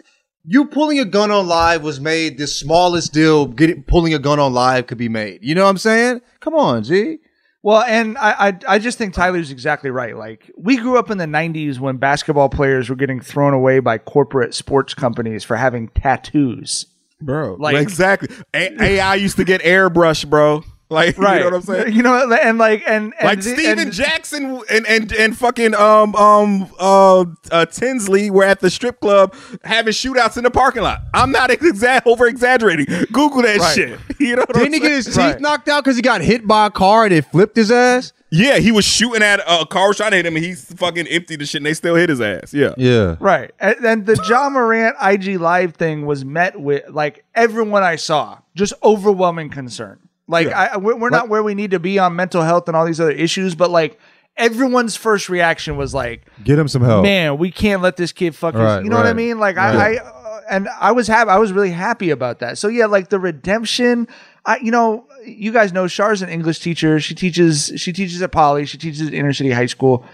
You 0.46 0.66
pulling 0.66 1.00
a 1.00 1.06
gun 1.06 1.30
on 1.32 1.48
live 1.48 1.84
was 1.84 2.00
made 2.02 2.38
the 2.38 2.48
smallest 2.48 3.14
deal. 3.14 3.46
Getting 3.46 3.84
pulling 3.84 4.14
a 4.14 4.20
gun 4.20 4.40
on 4.40 4.54
live 4.54 4.88
could 4.88 4.98
be 4.98 5.08
made. 5.10 5.40
You 5.44 5.56
know 5.56 5.64
what 5.64 5.70
I'm 5.70 5.78
saying? 5.78 6.22
Come 6.42 6.54
on, 6.56 6.84
G. 6.84 7.20
Well, 7.64 7.82
and 7.82 8.18
I, 8.18 8.50
I 8.50 8.60
I 8.68 8.80
just 8.80 8.98
think 8.98 9.14
Tyler's 9.14 9.50
exactly 9.50 9.90
right. 9.90 10.18
Like 10.18 10.52
we 10.58 10.76
grew 10.78 10.98
up 11.00 11.10
in 11.10 11.18
the 11.18 11.26
'90s 11.26 11.80
when 11.80 11.96
basketball 11.98 12.50
players 12.50 12.90
were 12.90 12.96
getting 12.96 13.22
thrown 13.22 13.54
away 13.54 13.80
by 13.80 13.98
corporate 13.98 14.54
sports 14.54 14.94
companies 14.94 15.46
for 15.46 15.56
having 15.56 15.88
tattoos. 15.90 16.86
Bro. 17.22 17.56
Like- 17.60 17.78
exactly. 17.78 18.36
A- 18.54 18.84
AI 18.84 19.16
used 19.16 19.38
to 19.38 19.46
get 19.46 19.62
airbrush, 19.62 20.30
bro. 20.30 20.64
Like, 20.94 21.18
you 21.18 21.24
know 21.24 21.44
what 21.46 21.54
I'm 21.56 21.62
saying? 21.64 21.94
You 21.96 22.04
know, 22.04 22.32
and 22.32 22.58
like 22.58 22.84
and, 22.88 23.14
and 23.20 23.26
like 23.26 23.34
and- 23.34 23.44
Stephen 23.44 23.92
Jackson 23.92 24.62
and 24.70 24.88
and 24.88 25.12
and 25.12 25.38
fucking 25.38 25.76
um 25.76 26.16
um 26.16 26.70
uh, 26.80 27.26
uh 27.52 27.66
Tinsley 27.66 28.30
were 28.30 28.44
at 28.44 28.60
the 28.62 28.70
strip 28.70 29.00
club 29.02 29.36
having 29.64 29.92
shootouts 29.94 30.38
in 30.38 30.44
the 30.44 30.52
parking 30.52 30.84
lot. 30.84 31.02
I'm 31.14 31.32
not 31.32 31.50
exa- 31.50 32.02
over 32.06 32.28
exaggerating. 32.28 32.86
Google 33.12 33.42
that 33.42 33.60
Right. 33.60 33.76
shit. 33.76 34.00
You 34.20 34.36
know 34.36 34.42
what 34.44 34.54
Didn't 34.54 34.68
I'm 34.68 34.74
he 34.74 34.80
get 34.80 34.92
his 34.92 35.06
teeth 35.06 35.16
saying? 35.16 35.42
knocked 35.42 35.68
out 35.68 35.84
because 35.84 35.96
he 35.98 36.02
got 36.02 36.22
hit 36.22 36.48
by 36.48 36.68
a 36.68 36.70
car 36.72 37.06
and 37.06 37.14
it 37.14 37.26
flipped 37.26 37.56
his 37.56 37.72
ass? 37.72 38.14
Yeah, 38.36 38.58
he 38.58 38.72
was 38.72 38.84
shooting 38.84 39.22
at 39.22 39.42
a 39.48 39.64
car 39.66 39.90
was 39.90 39.98
trying 39.98 40.10
to 40.12 40.18
hit 40.18 40.26
him 40.26 40.36
and 40.36 40.44
he 40.44 40.56
fucking 40.56 41.06
emptied 41.08 41.40
the 41.40 41.46
shit 41.46 41.60
and 41.60 41.66
they 41.68 41.74
still 41.76 41.94
hit 41.96 42.10
his 42.10 42.20
ass. 42.20 42.52
Yeah. 42.54 42.74
Yeah. 42.78 43.16
Right. 43.20 43.52
And 43.60 43.76
then 43.82 44.06
the 44.06 44.20
Ja 44.28 44.50
Morant 44.50 44.96
IG 45.02 45.40
Live 45.40 45.76
thing 45.76 46.06
was 46.08 46.26
met 46.26 46.60
with 46.60 46.90
like 46.90 47.26
everyone 47.36 47.84
I 47.84 47.96
saw, 47.96 48.40
just 48.56 48.74
overwhelming 48.84 49.50
concern. 49.50 50.00
Like 50.28 50.48
I, 50.48 50.78
we're, 50.78 50.96
we're 50.96 51.10
not 51.10 51.30
where 51.30 51.44
we 51.44 51.54
need 51.54 51.72
to 51.72 51.80
be 51.80 52.00
on 52.00 52.16
mental 52.16 52.42
health 52.42 52.68
and 52.68 52.78
all 52.78 52.86
these 52.86 53.00
other 53.02 53.12
issues, 53.12 53.56
but 53.56 53.70
like 53.70 54.00
everyone's 54.38 54.96
first 54.96 55.30
reaction 55.30 55.76
was 55.78 55.94
like, 55.94 56.26
Get 56.44 56.58
him 56.58 56.68
some 56.68 56.82
help. 56.82 57.04
man, 57.04 57.38
we 57.38 57.52
can't 57.52 57.82
let 57.82 57.98
this 57.98 58.12
kid 58.12 58.36
fuck. 58.36 58.54
his-" 58.54 58.64
Right, 58.64 58.84
you 58.84 58.90
know 58.90 58.96
what 58.98 59.06
I 59.06 59.14
mean? 59.14 59.40
Like 59.40 59.58
right. 59.58 59.76
I, 59.76 59.94
I 59.96 59.98
uh, 59.98 60.42
and 60.50 60.68
I 60.80 60.92
was 60.92 61.08
happy. 61.08 61.30
I 61.30 61.38
was 61.38 61.52
really 61.52 61.72
happy 61.72 62.10
about 62.10 62.40
that. 62.40 62.58
So 62.58 62.68
yeah, 62.68 62.86
like 62.86 63.10
the 63.10 63.20
redemption. 63.20 64.08
I, 64.46 64.58
you 64.58 64.72
know, 64.72 65.08
you 65.26 65.54
guys 65.54 65.72
know 65.72 65.88
Char's 65.88 66.22
an 66.22 66.30
English 66.30 66.60
teacher. 66.60 67.00
She 67.00 67.16
teaches. 67.16 67.72
She 67.78 67.94
teaches 67.94 68.22
at 68.22 68.32
Poly. 68.32 68.66
She 68.66 68.78
teaches 68.78 69.08
at 69.08 69.14
inner 69.14 69.32
city 69.34 69.52
high 69.52 69.68
school. 69.68 70.06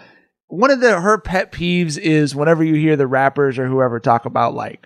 One 0.47 0.71
of 0.71 0.81
the 0.81 0.99
her 0.99 1.17
pet 1.19 1.51
peeves 1.51 1.97
is 1.97 2.35
whenever 2.35 2.63
you 2.63 2.75
hear 2.75 2.95
the 2.95 3.07
rappers 3.07 3.57
or 3.59 3.67
whoever 3.67 3.99
talk 3.99 4.25
about 4.25 4.53
like. 4.53 4.85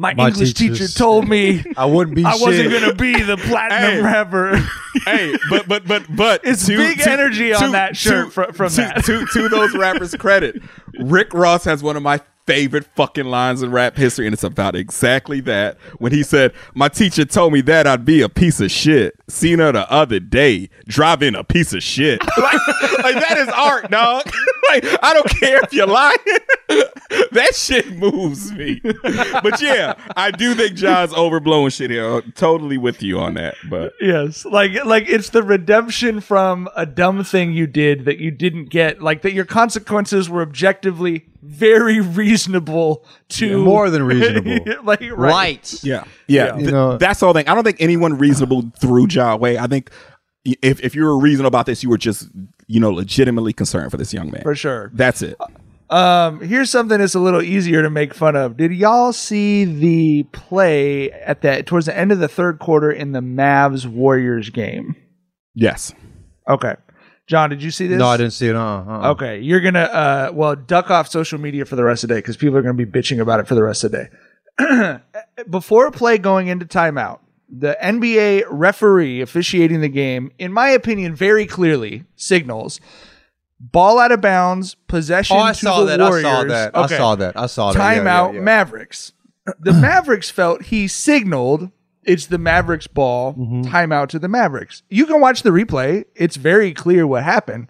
My, 0.00 0.14
My 0.14 0.28
English 0.28 0.54
teacher 0.54 0.88
told 0.88 1.28
me 1.28 1.62
I 1.76 1.84
wouldn't 1.84 2.16
be 2.16 2.24
I 2.24 2.34
wasn't 2.36 2.70
gonna 2.72 2.94
be 2.94 3.20
the 3.22 3.36
platinum 3.48 3.96
Hey. 3.96 4.00
rapper. 4.00 4.56
hey, 5.04 5.36
but 5.50 5.68
but 5.68 5.86
but 5.86 6.04
but 6.16 6.40
It's 6.44 6.66
big 6.66 7.00
energy 7.06 7.52
on 7.52 7.72
that 7.72 7.98
shirt 7.98 8.32
from 8.32 8.46
to, 8.54 8.76
that. 8.76 9.04
To, 9.04 9.26
to 9.26 9.48
those 9.50 9.76
rappers' 9.76 10.14
credit, 10.14 10.62
Rick 10.98 11.34
Ross 11.34 11.64
has 11.64 11.82
one 11.82 11.98
of 11.98 12.02
my 12.02 12.18
favorite 12.46 12.84
fucking 12.96 13.26
lines 13.26 13.62
in 13.62 13.70
rap 13.70 13.96
history, 13.96 14.26
and 14.26 14.32
it's 14.32 14.42
about 14.42 14.74
exactly 14.74 15.40
that. 15.42 15.78
When 15.98 16.12
he 16.12 16.22
said, 16.22 16.52
"My 16.74 16.88
teacher 16.88 17.24
told 17.24 17.52
me 17.52 17.60
that 17.62 17.86
I'd 17.86 18.04
be 18.04 18.22
a 18.22 18.28
piece 18.28 18.60
of 18.60 18.70
shit." 18.70 19.14
Seen 19.28 19.60
her 19.60 19.70
the 19.72 19.90
other 19.90 20.18
day 20.18 20.68
driving 20.86 21.34
a 21.34 21.44
piece 21.44 21.72
of 21.72 21.82
shit. 21.82 22.20
like, 22.36 22.66
like 23.02 23.14
that 23.14 23.36
is 23.38 23.48
art, 23.48 23.90
dog. 23.90 24.24
like 24.68 24.84
I 25.02 25.14
don't 25.14 25.28
care 25.28 25.62
if 25.62 25.72
you're 25.72 25.86
lying. 25.86 26.16
that 27.32 27.54
shit 27.54 27.92
moves 27.96 28.52
me. 28.52 28.80
But 28.82 29.60
yeah, 29.60 29.94
I 30.16 30.30
do 30.30 30.54
think 30.54 30.74
John's 30.74 31.12
overblowing 31.12 31.72
shit 31.72 31.90
here. 31.90 32.22
Totally 32.34 32.78
with 32.78 33.02
you 33.02 33.18
on 33.18 33.34
that, 33.34 33.54
but. 33.68 33.92
Yes, 34.00 34.44
like 34.44 34.84
like 34.84 35.08
it's 35.08 35.30
the 35.30 35.42
redemption 35.42 36.20
from 36.20 36.68
a 36.74 36.86
dumb 36.86 37.22
thing 37.22 37.52
you 37.52 37.66
did 37.66 38.04
that 38.06 38.18
you 38.18 38.30
didn't 38.30 38.70
get, 38.70 39.02
like 39.02 39.22
that 39.22 39.32
your 39.32 39.44
consequences 39.44 40.28
were 40.28 40.42
objectively 40.42 41.26
very 41.42 42.00
reasonable 42.00 42.29
to 42.38 43.46
Yeah, 43.46 43.56
more 43.56 43.90
than 43.90 44.02
reasonable. 44.04 44.58
like 44.84 45.00
right. 45.00 45.12
Right. 45.12 45.84
Yeah, 45.84 46.04
yeah. 46.26 46.54
You 46.54 46.60
th- 46.60 46.70
know- 46.72 46.96
that's 46.98 47.20
the 47.20 47.26
whole 47.26 47.34
thing. 47.34 47.48
I 47.48 47.54
don't 47.54 47.64
think 47.64 47.80
anyone 47.80 48.18
reasonable 48.18 48.70
threw 48.80 49.06
Ja 49.08 49.32
away. 49.32 49.58
I 49.58 49.66
think 49.66 49.90
if 50.44 50.80
if 50.82 50.94
you 50.94 51.04
were 51.04 51.18
reasonable 51.18 51.48
about 51.48 51.66
this, 51.66 51.82
you 51.82 51.88
were 51.90 51.98
just 51.98 52.28
you 52.66 52.80
know 52.80 52.90
legitimately 52.90 53.52
concerned 53.52 53.90
for 53.90 53.96
this 53.96 54.12
young 54.14 54.30
man. 54.30 54.42
for 54.42 54.54
sure. 54.54 54.90
That's 54.94 55.22
it. 55.22 55.36
Um, 55.90 56.40
here's 56.40 56.70
something 56.70 56.98
that's 57.00 57.16
a 57.16 57.18
little 57.20 57.42
easier 57.42 57.82
to 57.82 57.90
make 57.90 58.14
fun 58.14 58.36
of. 58.36 58.56
Did 58.56 58.72
y'all 58.72 59.12
see 59.12 59.64
the 59.64 60.22
play 60.32 61.10
at 61.10 61.40
that 61.42 61.66
towards 61.66 61.86
the 61.86 61.96
end 61.98 62.12
of 62.12 62.20
the 62.20 62.28
third 62.28 62.60
quarter 62.60 62.92
in 62.92 63.10
the 63.10 63.18
Mavs 63.20 63.86
Warriors 63.86 64.50
game? 64.50 64.94
Yes. 65.56 65.92
Okay, 66.48 66.76
John, 67.30 67.48
did 67.48 67.62
you 67.62 67.70
see 67.70 67.86
this? 67.86 67.96
No, 67.96 68.08
I 68.08 68.16
didn't 68.16 68.32
see 68.32 68.48
it. 68.48 68.56
Uh, 68.56 68.82
uh 68.86 69.10
Okay, 69.12 69.38
you're 69.38 69.60
gonna 69.60 69.82
uh 69.82 70.30
well 70.34 70.56
duck 70.56 70.90
off 70.90 71.06
social 71.08 71.38
media 71.38 71.64
for 71.64 71.76
the 71.76 71.84
rest 71.84 72.02
of 72.02 72.08
the 72.08 72.14
day 72.14 72.18
because 72.18 72.36
people 72.36 72.56
are 72.56 72.62
gonna 72.62 72.74
be 72.74 72.84
bitching 72.84 73.20
about 73.20 73.38
it 73.38 73.46
for 73.46 73.54
the 73.54 73.62
rest 73.62 73.84
of 73.84 73.92
the 73.92 74.10
day. 74.58 75.00
Before 75.48 75.86
a 75.86 75.92
play 75.92 76.18
going 76.18 76.48
into 76.48 76.66
timeout, 76.66 77.20
the 77.48 77.78
NBA 77.80 78.46
referee 78.50 79.20
officiating 79.20 79.80
the 79.80 79.88
game, 79.88 80.32
in 80.40 80.52
my 80.52 80.70
opinion, 80.70 81.14
very 81.14 81.46
clearly 81.46 82.02
signals 82.16 82.80
ball 83.60 84.00
out 84.00 84.10
of 84.10 84.20
bounds, 84.20 84.74
possession 84.88 85.36
Oh, 85.36 85.40
I 85.40 85.52
to 85.52 85.58
saw 85.58 85.80
the 85.80 85.96
that. 85.96 86.00
Warriors. 86.00 86.24
I 86.24 86.32
saw 86.32 86.44
that. 86.44 86.74
Okay. 86.74 86.94
I 86.94 86.98
saw 86.98 87.14
that. 87.14 87.36
I 87.36 87.46
saw 87.46 87.72
that. 87.72 87.78
Yeah, 87.78 88.02
Timeout, 88.02 88.28
yeah, 88.32 88.38
yeah. 88.38 88.40
Mavericks. 88.40 89.12
The 89.60 89.72
Mavericks 89.72 90.30
felt 90.30 90.64
he 90.64 90.88
signaled 90.88 91.70
it's 92.04 92.26
the 92.26 92.38
Mavericks 92.38 92.86
ball, 92.86 93.34
Mm-hmm. 93.34 93.62
timeout 93.62 94.08
to 94.10 94.18
the 94.18 94.28
Mavericks. 94.28 94.82
You 94.88 95.06
can 95.06 95.20
watch 95.20 95.42
the 95.42 95.50
replay. 95.50 96.04
It's 96.14 96.36
very 96.36 96.72
clear 96.72 97.06
what 97.06 97.22
happened. 97.22 97.68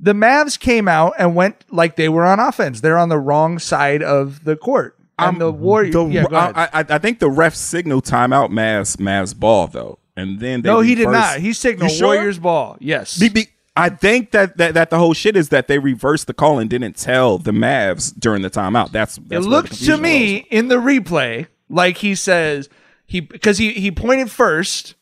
The 0.00 0.12
Mavs 0.12 0.58
came 0.58 0.86
out 0.88 1.14
and 1.18 1.34
went 1.34 1.64
like 1.70 1.96
they 1.96 2.08
were 2.08 2.24
on 2.24 2.38
offense. 2.38 2.80
They're 2.80 2.98
on 2.98 3.08
the 3.08 3.18
wrong 3.18 3.58
side 3.58 4.02
of 4.02 4.44
the 4.44 4.56
court. 4.56 4.96
And 5.18 5.40
the 5.40 5.50
Warriors. 5.50 5.92
The, 5.94 6.04
yeah, 6.06 6.24
go 6.30 6.36
ahead. 6.36 6.52
I, 6.56 6.64
I, 6.72 6.84
I 6.90 6.98
think 6.98 7.18
the 7.18 7.28
ref 7.28 7.52
signaled 7.54 8.04
timeout 8.04 8.50
Mavs 8.50 8.96
Mavs 8.98 9.36
ball 9.36 9.66
though, 9.66 9.98
and 10.16 10.38
then 10.38 10.62
they 10.62 10.68
no, 10.68 10.78
he 10.80 10.94
did 10.94 11.08
not. 11.08 11.40
He 11.40 11.52
signaled 11.52 11.90
sure? 11.90 12.14
Warriors 12.14 12.38
ball. 12.38 12.76
Yes. 12.78 13.18
Be- 13.18 13.28
be- 13.28 13.48
I 13.76 13.88
think 13.90 14.30
that, 14.32 14.56
that 14.58 14.74
that 14.74 14.90
the 14.90 14.98
whole 14.98 15.14
shit 15.14 15.36
is 15.36 15.48
that 15.48 15.66
they 15.66 15.78
reversed 15.80 16.28
the 16.28 16.34
call 16.34 16.60
and 16.60 16.70
didn't 16.70 16.96
tell 16.96 17.38
the 17.38 17.50
Mavs 17.50 18.12
during 18.16 18.42
the 18.42 18.50
timeout. 18.50 18.92
That's, 18.92 19.16
that's 19.16 19.44
it 19.44 19.48
looked 19.48 19.84
to 19.86 19.96
me 19.98 20.38
arose. 20.38 20.46
in 20.50 20.68
the 20.68 20.76
replay 20.76 21.46
like 21.68 21.96
he 21.98 22.14
says 22.14 22.68
he 23.08 23.20
because 23.20 23.56
he 23.58 23.72
he 23.72 23.90
pointed 23.90 24.30
first 24.30 24.94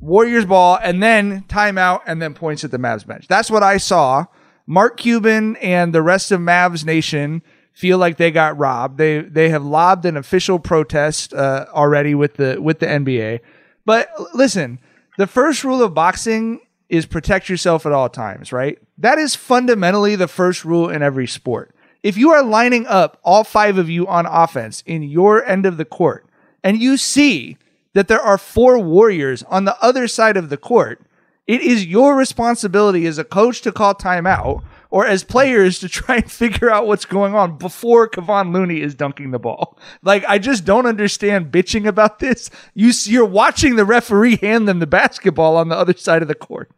Warriors 0.00 0.46
ball 0.46 0.78
and 0.82 1.02
then 1.02 1.42
timeout 1.42 2.00
and 2.06 2.20
then 2.20 2.32
points 2.32 2.64
at 2.64 2.70
the 2.70 2.78
Mavs 2.78 3.06
bench. 3.06 3.28
That's 3.28 3.50
what 3.50 3.62
I 3.62 3.76
saw. 3.76 4.24
Mark 4.66 4.96
Cuban 4.96 5.56
and 5.56 5.94
the 5.94 6.00
rest 6.00 6.32
of 6.32 6.40
Mavs 6.40 6.86
Nation 6.86 7.42
feel 7.74 7.98
like 7.98 8.16
they 8.16 8.30
got 8.30 8.56
robbed. 8.56 8.96
They 8.96 9.20
they 9.20 9.50
have 9.50 9.62
lobbed 9.62 10.06
an 10.06 10.16
official 10.16 10.58
protest 10.58 11.34
uh, 11.34 11.66
already 11.68 12.14
with 12.14 12.34
the 12.34 12.60
with 12.60 12.78
the 12.78 12.86
NBA. 12.86 13.40
But 13.84 14.08
listen, 14.34 14.78
the 15.18 15.26
first 15.26 15.62
rule 15.62 15.82
of 15.82 15.92
boxing 15.92 16.60
is 16.88 17.04
protect 17.04 17.50
yourself 17.50 17.84
at 17.84 17.92
all 17.92 18.08
times, 18.08 18.52
right? 18.54 18.78
That 18.96 19.18
is 19.18 19.34
fundamentally 19.34 20.16
the 20.16 20.28
first 20.28 20.64
rule 20.64 20.88
in 20.88 21.02
every 21.02 21.26
sport. 21.26 21.74
If 22.02 22.16
you 22.16 22.30
are 22.30 22.42
lining 22.42 22.86
up 22.86 23.20
all 23.22 23.44
five 23.44 23.76
of 23.76 23.90
you 23.90 24.06
on 24.06 24.24
offense 24.24 24.82
in 24.86 25.02
your 25.02 25.44
end 25.44 25.66
of 25.66 25.76
the 25.76 25.84
court 25.84 26.26
and 26.62 26.80
you 26.80 26.96
see 26.96 27.56
that 27.94 28.08
there 28.08 28.20
are 28.20 28.38
four 28.38 28.78
Warriors 28.78 29.42
on 29.44 29.64
the 29.64 29.76
other 29.82 30.06
side 30.06 30.36
of 30.36 30.48
the 30.48 30.56
court, 30.56 31.02
it 31.46 31.62
is 31.62 31.86
your 31.86 32.16
responsibility 32.16 33.06
as 33.06 33.18
a 33.18 33.24
coach 33.24 33.60
to 33.62 33.72
call 33.72 33.94
timeout 33.94 34.62
or 34.90 35.06
as 35.06 35.24
players 35.24 35.78
to 35.80 35.88
try 35.88 36.16
and 36.16 36.30
figure 36.30 36.70
out 36.70 36.86
what's 36.86 37.04
going 37.04 37.34
on 37.34 37.58
before 37.58 38.08
Kevon 38.08 38.52
Looney 38.52 38.80
is 38.80 38.94
dunking 38.94 39.30
the 39.30 39.38
ball. 39.38 39.78
Like, 40.02 40.24
I 40.28 40.38
just 40.38 40.64
don't 40.64 40.86
understand 40.86 41.50
bitching 41.50 41.86
about 41.86 42.18
this. 42.18 42.50
You, 42.74 42.92
you're 43.04 43.24
watching 43.24 43.76
the 43.76 43.84
referee 43.84 44.36
hand 44.36 44.68
them 44.68 44.78
the 44.78 44.86
basketball 44.86 45.56
on 45.56 45.68
the 45.68 45.76
other 45.76 45.94
side 45.96 46.22
of 46.22 46.28
the 46.28 46.34
court. 46.34 46.70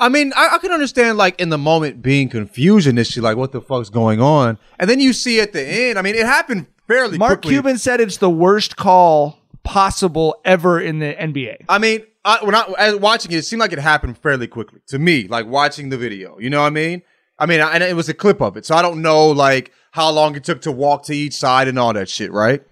I 0.00 0.08
mean, 0.08 0.32
I, 0.34 0.54
I 0.54 0.58
can 0.58 0.72
understand 0.72 1.18
like 1.18 1.38
in 1.38 1.50
the 1.50 1.58
moment 1.58 2.00
being 2.00 2.30
confusion 2.30 3.02
shit, 3.04 3.22
like 3.22 3.36
what 3.36 3.52
the 3.52 3.60
fuck's 3.60 3.90
going 3.90 4.20
on, 4.20 4.58
and 4.78 4.88
then 4.88 4.98
you 4.98 5.12
see 5.12 5.40
at 5.40 5.52
the 5.52 5.62
end. 5.62 5.98
I 5.98 6.02
mean, 6.02 6.14
it 6.14 6.24
happened 6.24 6.66
fairly. 6.90 7.18
Mark 7.18 7.42
quickly. 7.42 7.50
Cuban 7.50 7.78
said 7.78 8.00
it's 8.00 8.16
the 8.16 8.30
worst 8.30 8.76
call 8.76 9.38
possible 9.62 10.40
ever 10.44 10.80
in 10.80 10.98
the 10.98 11.14
NBA. 11.14 11.64
I 11.68 11.78
mean, 11.78 12.04
I, 12.24 12.44
when 12.44 12.54
I 12.54 12.64
as 12.78 12.96
watching 12.96 13.32
it, 13.32 13.36
it 13.36 13.44
seemed 13.44 13.60
like 13.60 13.72
it 13.72 13.78
happened 13.78 14.18
fairly 14.18 14.46
quickly 14.46 14.80
to 14.88 14.98
me. 14.98 15.28
Like 15.28 15.46
watching 15.46 15.88
the 15.90 15.98
video, 15.98 16.38
you 16.38 16.50
know 16.50 16.60
what 16.60 16.66
I 16.66 16.70
mean? 16.70 17.02
I 17.38 17.46
mean, 17.46 17.60
I, 17.60 17.72
and 17.72 17.82
it 17.82 17.96
was 17.96 18.08
a 18.08 18.14
clip 18.14 18.42
of 18.42 18.56
it, 18.56 18.66
so 18.66 18.74
I 18.74 18.82
don't 18.82 19.00
know 19.00 19.28
like 19.28 19.72
how 19.92 20.10
long 20.10 20.36
it 20.36 20.44
took 20.44 20.60
to 20.62 20.72
walk 20.72 21.04
to 21.04 21.14
each 21.14 21.34
side 21.34 21.68
and 21.68 21.78
all 21.78 21.92
that 21.92 22.08
shit, 22.08 22.32
right? 22.32 22.62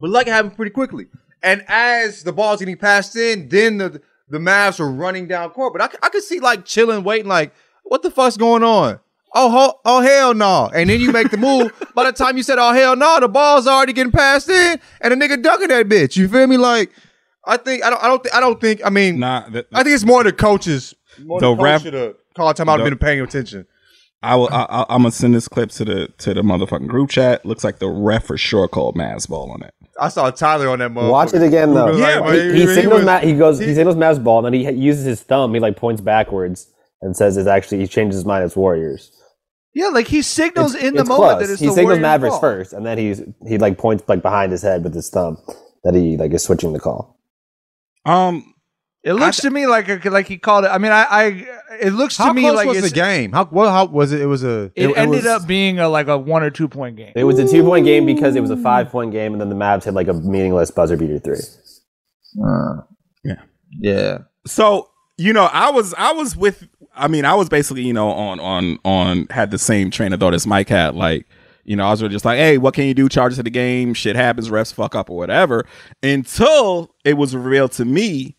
But 0.00 0.10
like 0.10 0.26
it 0.26 0.32
happened 0.32 0.56
pretty 0.56 0.70
quickly. 0.70 1.06
And 1.42 1.64
as 1.68 2.24
the 2.24 2.32
ball's 2.32 2.58
getting 2.58 2.76
passed 2.76 3.16
in, 3.16 3.48
then 3.48 3.78
the 3.78 4.02
the 4.28 4.38
Mavs 4.38 4.78
were 4.78 4.90
running 4.90 5.26
down 5.26 5.50
court. 5.50 5.72
But 5.72 5.96
I 6.02 6.08
could 6.10 6.22
see 6.22 6.40
like 6.40 6.64
chilling, 6.64 7.04
waiting, 7.04 7.28
like, 7.28 7.54
what 7.84 8.02
the 8.02 8.10
fuck's 8.10 8.36
going 8.36 8.62
on? 8.62 9.00
Oh, 9.34 9.50
ho- 9.50 9.80
oh 9.84 10.00
hell 10.00 10.34
no! 10.34 10.70
And 10.74 10.88
then 10.88 11.00
you 11.00 11.12
make 11.12 11.30
the 11.30 11.36
move. 11.36 11.72
By 11.94 12.04
the 12.04 12.12
time 12.12 12.36
you 12.36 12.42
said, 12.42 12.58
"Oh 12.58 12.72
hell 12.72 12.96
no," 12.96 13.20
the 13.20 13.28
ball's 13.28 13.66
already 13.66 13.92
getting 13.92 14.12
passed 14.12 14.48
in, 14.48 14.80
and 15.00 15.12
a 15.12 15.16
nigga 15.16 15.42
dunking 15.42 15.68
that 15.68 15.86
bitch. 15.88 16.16
You 16.16 16.28
feel 16.28 16.46
me? 16.46 16.56
Like, 16.56 16.90
I 17.46 17.56
think 17.58 17.84
I 17.84 17.90
don't. 17.90 18.02
I 18.02 18.08
don't. 18.08 18.22
Think, 18.22 18.34
I 18.34 18.40
don't 18.40 18.60
think. 18.60 18.80
I 18.84 18.90
mean, 18.90 19.18
Nah, 19.18 19.48
that, 19.50 19.66
I 19.74 19.82
think 19.82 19.94
it's 19.94 20.04
more 20.06 20.24
the 20.24 20.32
coaches. 20.32 20.94
More 21.22 21.40
The 21.40 21.50
the, 21.50 21.56
coach 21.56 21.64
ref- 21.64 21.82
should 21.82 21.94
have 21.94 22.14
called 22.36 22.56
time 22.56 22.68
out 22.68 22.78
the- 22.78 22.84
and 22.84 22.98
been 22.98 23.06
paying 23.06 23.20
attention. 23.20 23.66
I 24.22 24.34
will. 24.34 24.48
I, 24.50 24.62
I, 24.68 24.80
I'm 24.88 25.02
gonna 25.02 25.10
send 25.12 25.34
this 25.34 25.46
clip 25.46 25.70
to 25.72 25.84
the 25.84 26.08
to 26.18 26.34
the 26.34 26.42
motherfucking 26.42 26.88
group 26.88 27.10
chat. 27.10 27.44
Looks 27.46 27.62
like 27.64 27.78
the 27.80 27.88
ref 27.88 28.24
for 28.26 28.36
sure 28.38 28.66
called 28.66 28.96
Mavs 28.96 29.28
ball 29.28 29.50
on 29.52 29.62
it. 29.62 29.74
I 30.00 30.08
saw 30.08 30.30
Tyler 30.30 30.68
on 30.70 30.78
that 30.78 30.90
motherfucker. 30.92 31.10
Watch 31.10 31.34
it 31.34 31.42
again 31.42 31.74
though. 31.74 31.96
Yeah, 31.96 32.20
but 32.20 32.34
he, 32.34 32.52
he 32.52 32.66
signals 32.66 32.94
was- 33.00 33.04
Ma- 33.04 33.18
he 33.18 33.34
goes 33.34 33.58
he, 33.58 33.74
signals 33.74 33.96
Mavs 33.96 34.22
ball, 34.22 34.44
and 34.44 34.54
then 34.54 34.60
he 34.74 34.82
uses 34.82 35.04
his 35.04 35.22
thumb. 35.22 35.52
He 35.54 35.60
like 35.60 35.76
points 35.76 36.00
backwards 36.00 36.68
and 37.00 37.16
says 37.16 37.36
it's 37.36 37.46
actually 37.46 37.78
he 37.78 37.86
changes 37.86 38.16
his 38.16 38.24
mind. 38.24 38.44
It's 38.44 38.56
Warriors. 38.56 39.12
Yeah, 39.74 39.88
like 39.88 40.08
he 40.08 40.22
signals 40.22 40.74
It's- 40.74 40.88
in 40.88 40.94
the 40.94 41.00
it's 41.02 41.08
moment 41.08 41.38
close. 41.38 41.46
that 41.46 41.52
it's 41.52 41.60
he 41.60 41.66
the 41.68 41.72
signals 41.72 41.84
Warriors' 41.98 42.02
Mavericks 42.02 42.32
ball. 42.34 42.40
first, 42.40 42.72
and 42.72 42.84
then 42.86 42.98
he's 42.98 43.22
he 43.46 43.58
like 43.58 43.78
points 43.78 44.02
like 44.08 44.22
behind 44.22 44.50
his 44.52 44.62
head 44.62 44.82
with 44.82 44.94
his 44.94 45.08
thumb 45.10 45.38
that 45.84 45.94
he 45.94 46.16
like 46.16 46.32
is 46.32 46.42
switching 46.42 46.72
the 46.72 46.80
call. 46.80 47.18
Um, 48.04 48.54
It 49.04 49.12
looks 49.12 49.36
to 49.42 49.50
me 49.50 49.66
like 49.66 49.88
a, 49.88 50.08
like 50.10 50.26
he 50.26 50.38
called 50.38 50.64
it. 50.64 50.68
I 50.68 50.78
mean, 50.78 50.90
I, 50.92 51.02
I 51.04 51.46
it 51.80 51.92
looks 51.92 52.16
to 52.16 52.32
me 52.34 52.42
close 52.42 52.56
like 52.56 52.66
was 52.66 52.78
it's, 52.78 52.88
the 52.88 52.94
game? 52.94 53.32
How 53.32 53.48
well? 53.52 53.70
How 53.70 53.84
was 53.84 54.10
it? 54.12 54.20
It 54.20 54.26
was 54.26 54.42
a. 54.42 54.72
It, 54.74 54.96
ended 54.96 55.24
was- 55.24 55.26
up 55.26 55.46
being 55.46 55.78
a 55.78 55.88
like 55.88 56.08
a 56.08 56.18
one 56.18 56.42
or 56.42 56.50
two 56.50 56.66
point 56.68 56.96
game. 56.96 57.12
It 57.14 57.24
was 57.24 57.38
a 57.38 57.46
two 57.46 57.62
point 57.62 57.84
game 57.84 58.04
because 58.06 58.34
it 58.34 58.40
was 58.40 58.50
a 58.50 58.56
five 58.56 58.88
point 58.88 59.12
game, 59.12 59.32
and 59.32 59.40
then 59.40 59.48
the 59.50 59.54
Mavs 59.54 59.84
had 59.84 59.94
like 59.94 60.08
a 60.08 60.14
meaningless 60.14 60.70
buzzer 60.72 60.96
beater 60.96 61.18
three. 61.20 61.38
yeah. 63.24 63.34
Yeah. 63.80 64.18
So 64.46 64.88
you 65.18 65.32
know, 65.32 65.44
I 65.52 65.70
was 65.70 65.92
I 65.94 66.12
was 66.12 66.36
with. 66.36 66.66
I 66.94 67.06
mean, 67.08 67.24
I 67.24 67.34
was 67.34 67.48
basically 67.48 67.82
you 67.82 67.92
know 67.92 68.08
on 68.08 68.40
on 68.40 68.78
on 68.84 69.26
had 69.30 69.50
the 69.50 69.58
same 69.58 69.90
train 69.90 70.12
of 70.12 70.20
thought 70.20 70.32
as 70.32 70.46
Mike 70.46 70.68
had. 70.68 70.94
Like 70.94 71.26
you 71.64 71.76
know, 71.76 71.86
I 71.86 71.90
was 71.90 72.00
really 72.00 72.14
just 72.14 72.24
like, 72.24 72.38
hey, 72.38 72.56
what 72.56 72.72
can 72.72 72.84
you 72.84 72.94
do? 72.94 73.08
Charges 73.08 73.36
to 73.36 73.42
the 73.42 73.50
game. 73.50 73.92
Shit 73.92 74.16
happens. 74.16 74.48
Refs 74.48 74.72
fuck 74.72 74.94
up 74.94 75.10
or 75.10 75.18
whatever. 75.18 75.66
Until 76.02 76.94
it 77.04 77.14
was 77.14 77.36
revealed 77.36 77.72
to 77.72 77.84
me 77.84 78.36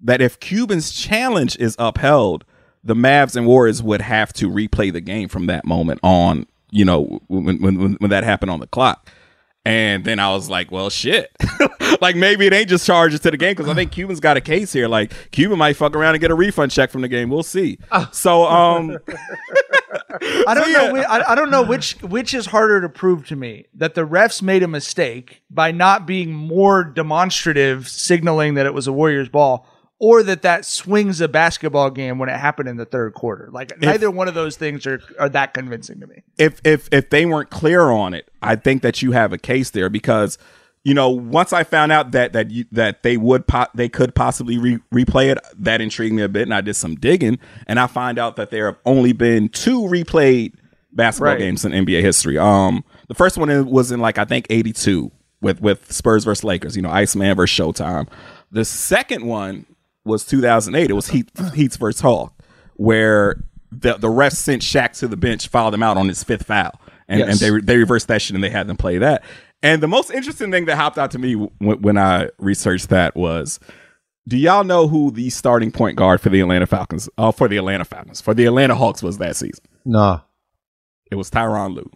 that 0.00 0.22
if 0.22 0.40
Cuban's 0.40 0.90
challenge 0.90 1.58
is 1.58 1.76
upheld, 1.78 2.44
the 2.82 2.94
Mavs 2.94 3.36
and 3.36 3.46
Warriors 3.46 3.82
would 3.82 4.00
have 4.00 4.32
to 4.34 4.48
replay 4.48 4.90
the 4.90 5.02
game 5.02 5.28
from 5.28 5.46
that 5.46 5.66
moment 5.66 6.00
on. 6.02 6.46
You 6.70 6.84
know, 6.84 7.20
when 7.26 7.60
when 7.60 7.78
when, 7.78 7.92
when 7.94 8.10
that 8.10 8.24
happened 8.24 8.50
on 8.50 8.60
the 8.60 8.68
clock. 8.68 9.10
And 9.70 10.04
then 10.04 10.18
I 10.18 10.30
was 10.30 10.48
like, 10.50 10.70
well, 10.70 10.90
shit. 10.90 11.30
like 12.00 12.16
maybe 12.16 12.46
it 12.46 12.52
ain't 12.52 12.68
just 12.68 12.86
charges 12.86 13.20
to 13.20 13.30
the 13.30 13.36
game 13.36 13.52
because 13.52 13.68
I 13.68 13.74
think 13.74 13.92
Cuban's 13.92 14.20
got 14.20 14.36
a 14.36 14.40
case 14.40 14.72
here. 14.72 14.88
Like 14.88 15.12
Cuban 15.30 15.58
might 15.58 15.76
fuck 15.76 15.94
around 15.94 16.14
and 16.14 16.20
get 16.20 16.30
a 16.30 16.34
refund 16.34 16.72
check 16.72 16.90
from 16.90 17.02
the 17.02 17.08
game. 17.08 17.28
We'll 17.30 17.42
see. 17.42 17.78
So 18.12 18.44
um 18.46 18.98
I 20.46 20.54
don't 20.54 20.64
So, 20.64 20.70
know. 20.72 20.84
yeah. 20.84 20.92
Which, 20.92 21.06
I, 21.06 21.32
I 21.32 21.34
don't 21.34 21.50
know 21.50 21.62
which 21.62 21.94
which 22.02 22.34
is 22.34 22.46
harder 22.46 22.80
to 22.80 22.88
prove 22.88 23.26
to 23.28 23.36
me 23.36 23.66
that 23.74 23.94
the 23.94 24.06
refs 24.06 24.42
made 24.42 24.62
a 24.62 24.68
mistake 24.68 25.42
by 25.50 25.70
not 25.72 26.06
being 26.06 26.32
more 26.32 26.84
demonstrative, 26.84 27.88
signaling 27.88 28.54
that 28.54 28.66
it 28.66 28.74
was 28.74 28.86
a 28.86 28.92
Warriors 28.92 29.28
ball, 29.28 29.66
or 30.02 30.22
that 30.24 30.42
that 30.42 30.64
swings 30.64 31.20
a 31.20 31.28
basketball 31.28 31.90
game 31.90 32.18
when 32.18 32.28
it 32.28 32.36
happened 32.36 32.68
in 32.68 32.76
the 32.76 32.86
third 32.86 33.14
quarter. 33.14 33.48
Like 33.52 33.78
neither 33.80 34.10
one 34.10 34.26
of 34.28 34.34
those 34.34 34.56
things 34.56 34.86
are 34.86 35.00
are 35.18 35.28
that 35.28 35.54
convincing 35.54 36.00
to 36.00 36.06
me. 36.06 36.22
if 36.38 36.60
if 36.64 36.88
if 36.90 37.10
they 37.10 37.26
weren't 37.26 37.50
clear 37.50 37.82
on 37.90 38.14
it, 38.14 38.28
I 38.42 38.56
think 38.56 38.82
that 38.82 39.02
you 39.02 39.12
have 39.12 39.32
a 39.32 39.38
case 39.38 39.70
there 39.70 39.88
because 39.90 40.38
you 40.84 40.94
know 40.94 41.10
once 41.10 41.52
I 41.52 41.62
found 41.64 41.92
out 41.92 42.12
that 42.12 42.32
that 42.32 42.50
you, 42.50 42.64
that 42.72 43.02
they 43.02 43.18
would 43.18 43.46
po- 43.46 43.66
they 43.74 43.88
could 43.90 44.14
possibly 44.14 44.56
re- 44.58 44.78
replay 44.92 45.30
it, 45.30 45.38
that 45.58 45.80
intrigued 45.82 46.14
me 46.14 46.22
a 46.22 46.28
bit, 46.28 46.42
and 46.44 46.54
I 46.54 46.62
did 46.62 46.74
some 46.74 46.94
digging, 46.94 47.38
and 47.66 47.78
I 47.78 47.86
find 47.86 48.18
out 48.18 48.36
that 48.36 48.50
there 48.50 48.66
have 48.66 48.78
only 48.86 49.12
been 49.12 49.50
two 49.50 49.82
replayed 49.82 50.54
basketball 50.92 51.32
Right. 51.34 51.38
games 51.38 51.64
in 51.66 51.72
NBA 51.72 52.00
history. 52.00 52.38
Um, 52.38 52.84
the 53.08 53.14
first 53.14 53.36
one 53.36 53.66
was 53.70 53.92
in 53.92 54.00
like 54.00 54.16
I 54.16 54.24
think 54.24 54.46
eighty 54.48 54.72
two 54.72 55.12
with 55.42 55.60
with 55.60 55.92
Spurs 55.92 56.24
versus 56.24 56.42
Lakers. 56.42 56.74
You 56.74 56.80
know, 56.82 56.90
Iceman 56.90 57.36
versus 57.36 57.54
Showtime. 57.58 58.08
The 58.50 58.64
second 58.64 59.26
one 59.26 59.66
was 60.04 60.24
two 60.24 60.40
thousand 60.40 60.74
eight. 60.74 60.90
It 60.90 60.94
was 60.94 61.08
Heat 61.08 61.30
Heats 61.54 61.76
versus 61.76 62.00
Hawk, 62.00 62.32
where 62.74 63.44
the 63.70 63.94
the 63.94 64.08
refs 64.08 64.36
sent 64.36 64.62
Shaq 64.62 64.98
to 64.98 65.08
the 65.08 65.16
bench, 65.16 65.48
fouled 65.48 65.74
him 65.74 65.82
out 65.82 65.96
on 65.96 66.08
his 66.08 66.24
fifth 66.24 66.46
foul, 66.46 66.80
and, 67.08 67.22
and 67.22 67.38
they 67.38 67.50
they 67.60 67.76
reversed 67.76 68.08
that 68.08 68.22
shit 68.22 68.34
and 68.34 68.42
they 68.42 68.50
had 68.50 68.66
them 68.66 68.76
play 68.76 68.98
that. 68.98 69.22
And 69.62 69.82
the 69.82 69.88
most 69.88 70.10
interesting 70.10 70.50
thing 70.50 70.64
that 70.66 70.76
hopped 70.76 70.96
out 70.96 71.10
to 71.10 71.18
me 71.18 71.34
when, 71.34 71.82
when 71.82 71.98
I 71.98 72.30
researched 72.38 72.88
that 72.88 73.14
was, 73.14 73.60
do 74.26 74.38
y'all 74.38 74.64
know 74.64 74.88
who 74.88 75.10
the 75.10 75.28
starting 75.28 75.70
point 75.70 75.96
guard 75.96 76.20
for 76.20 76.30
the 76.30 76.40
Atlanta 76.40 76.66
Falcons? 76.66 77.10
Oh, 77.18 77.30
for 77.30 77.46
the 77.46 77.58
Atlanta 77.58 77.84
Falcons, 77.84 78.20
for 78.20 78.32
the 78.32 78.46
Atlanta 78.46 78.74
Hawks 78.74 79.02
was 79.02 79.18
that 79.18 79.36
season. 79.36 79.64
Nah. 79.84 80.20
It 81.10 81.16
was 81.16 81.30
Tyronn 81.30 81.74
Lue. 81.74 81.90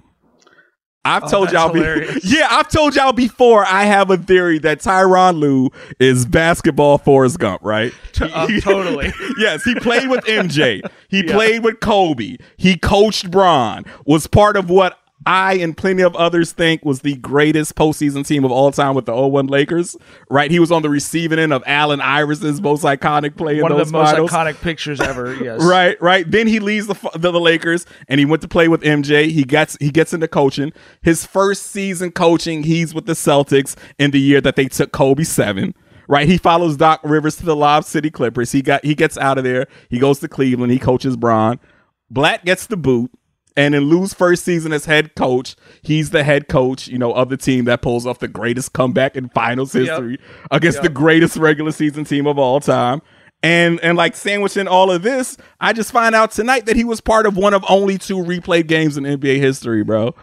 I've 1.05 1.25
Oh, 1.25 1.29
told 1.29 1.53
y'all, 1.53 1.73
be- 1.73 1.81
yeah, 2.23 2.49
I've 2.51 2.69
told 2.69 2.95
y'all 2.97 3.13
before. 3.13 3.65
I 3.67 3.85
have 3.85 4.11
a 4.11 4.17
theory 4.17 4.59
that 4.61 4.79
Tyronn 4.81 5.39
Lue 5.39 5.71
is 5.99 6.25
basketball 6.25 6.97
Forrest 6.99 7.39
Gump, 7.39 7.63
right? 7.63 7.93
Uh, 8.21 8.47
totally. 8.61 9.13
yes, 9.39 9.65
he 9.65 9.75
played 9.75 10.09
with 10.09 10.25
MJ. 10.25 10.81
He 11.09 11.23
played 11.31 11.63
with 11.63 11.81
Kobe. 11.81 12.39
He 12.57 12.77
coached 12.79 13.31
Bron. 13.31 13.85
Was 14.07 14.27
part 14.27 14.57
of 14.57 14.71
what 14.71 14.99
I 15.27 15.55
and 15.55 15.77
plenty 15.77 16.03
of 16.03 16.15
others 16.17 16.53
think 16.53 16.85
was 16.85 17.01
the 17.01 17.17
greatest 17.17 17.75
postseason 17.75 18.27
team 18.27 18.45
of 18.45 18.51
all 18.51 18.71
time 18.73 18.95
with 18.95 19.07
the 19.07 19.15
01 19.15 19.47
Lakers. 19.47 19.97
Right? 20.31 20.51
He 20.51 20.59
was 20.59 20.71
on 20.73 20.83
the 20.83 20.91
receiving 20.91 21.39
end 21.39 21.53
of 21.53 21.63
Allen 21.67 22.01
Iverson's 22.01 22.61
most 22.61 22.85
iconic 22.85 23.37
play 23.37 23.57
in 23.57 23.63
One 23.63 23.73
of 23.73 23.79
the 23.79 23.93
most 23.93 24.11
finals. 24.11 24.31
iconic 24.31 24.61
pictures 24.61 25.01
ever. 25.01 25.35
Yes. 25.45 25.63
Right, 25.65 26.01
right. 26.01 26.31
Then 26.31 26.47
he 26.47 26.59
leaves 26.61 26.87
the, 26.87 26.95
the 27.19 27.31
the 27.31 27.41
Lakers 27.41 27.85
and 28.09 28.19
he 28.19 28.25
went 28.25 28.41
to 28.43 28.49
play 28.49 28.69
with 28.69 28.83
MJ. 28.83 29.31
He 29.31 29.45
gets 29.45 29.77
he 29.81 29.91
gets 29.91 30.13
into 30.15 30.29
coaching. 30.29 30.73
His 31.03 31.27
first 31.27 31.67
season 31.67 32.13
coaching, 32.13 32.63
he's 32.63 32.95
with 32.95 33.07
the 33.07 33.13
Celtics 33.15 33.77
in 33.99 34.11
the 34.13 34.21
year 34.21 34.41
that 34.41 34.57
they 34.57 34.67
took 34.67 34.93
Kobe 34.93 35.25
seven. 35.25 35.75
Right, 36.07 36.29
he 36.29 36.37
follows 36.39 36.77
Doc 36.77 37.01
Rivers 37.03 37.37
to 37.37 37.45
the 37.47 37.57
Lob 37.57 37.85
City 37.85 38.11
Clippers. 38.11 38.53
He 38.53 38.63
got 38.63 38.85
he 38.85 38.95
gets 38.95 39.17
out 39.19 39.39
of 39.39 39.45
there. 39.45 39.67
He 39.89 39.99
goes 39.99 40.19
to 40.21 40.29
Cleveland. 40.29 40.71
He 40.73 40.79
coaches 40.79 41.17
Bron. 41.17 41.59
Black 42.11 42.45
gets 42.45 42.67
the 42.67 42.77
boot. 42.77 43.11
And 43.57 43.75
in 43.75 43.85
Lue's 43.85 44.13
first 44.13 44.45
season 44.45 44.73
as 44.73 44.85
head 44.85 45.15
coach, 45.15 45.55
he's 45.83 46.11
the 46.11 46.25
head 46.25 46.49
coach, 46.49 46.89
you 46.89 46.99
know, 46.99 47.13
of 47.13 47.29
the 47.29 47.37
team 47.37 47.67
that 47.67 47.83
pulls 47.83 48.05
off 48.07 48.19
the 48.19 48.27
greatest 48.29 48.73
comeback 48.73 49.17
in 49.17 49.29
finals 49.29 49.73
history 49.73 50.19
against 50.51 50.83
the 50.83 50.89
greatest 50.89 51.37
regular 51.37 51.71
season 51.71 52.05
team 52.05 52.27
of 52.27 52.39
all 52.39 52.59
time. 52.59 53.01
And 53.45 53.79
and 53.81 53.97
like 53.97 54.17
sandwiching 54.17 54.67
all 54.67 54.91
of 54.91 55.03
this, 55.03 55.37
I 55.61 55.73
just 55.75 55.93
find 55.93 56.15
out 56.15 56.31
tonight 56.33 56.67
that 56.67 56.77
he 56.77 56.85
was 56.85 57.01
part 57.01 57.27
of 57.27 57.37
one 57.37 57.53
of 57.55 57.65
only 57.69 57.99
two 57.99 58.17
replayed 58.17 58.67
games 58.69 58.97
in 58.97 59.05
NBA 59.05 59.37
history, 59.39 59.85
bro. 59.85 60.15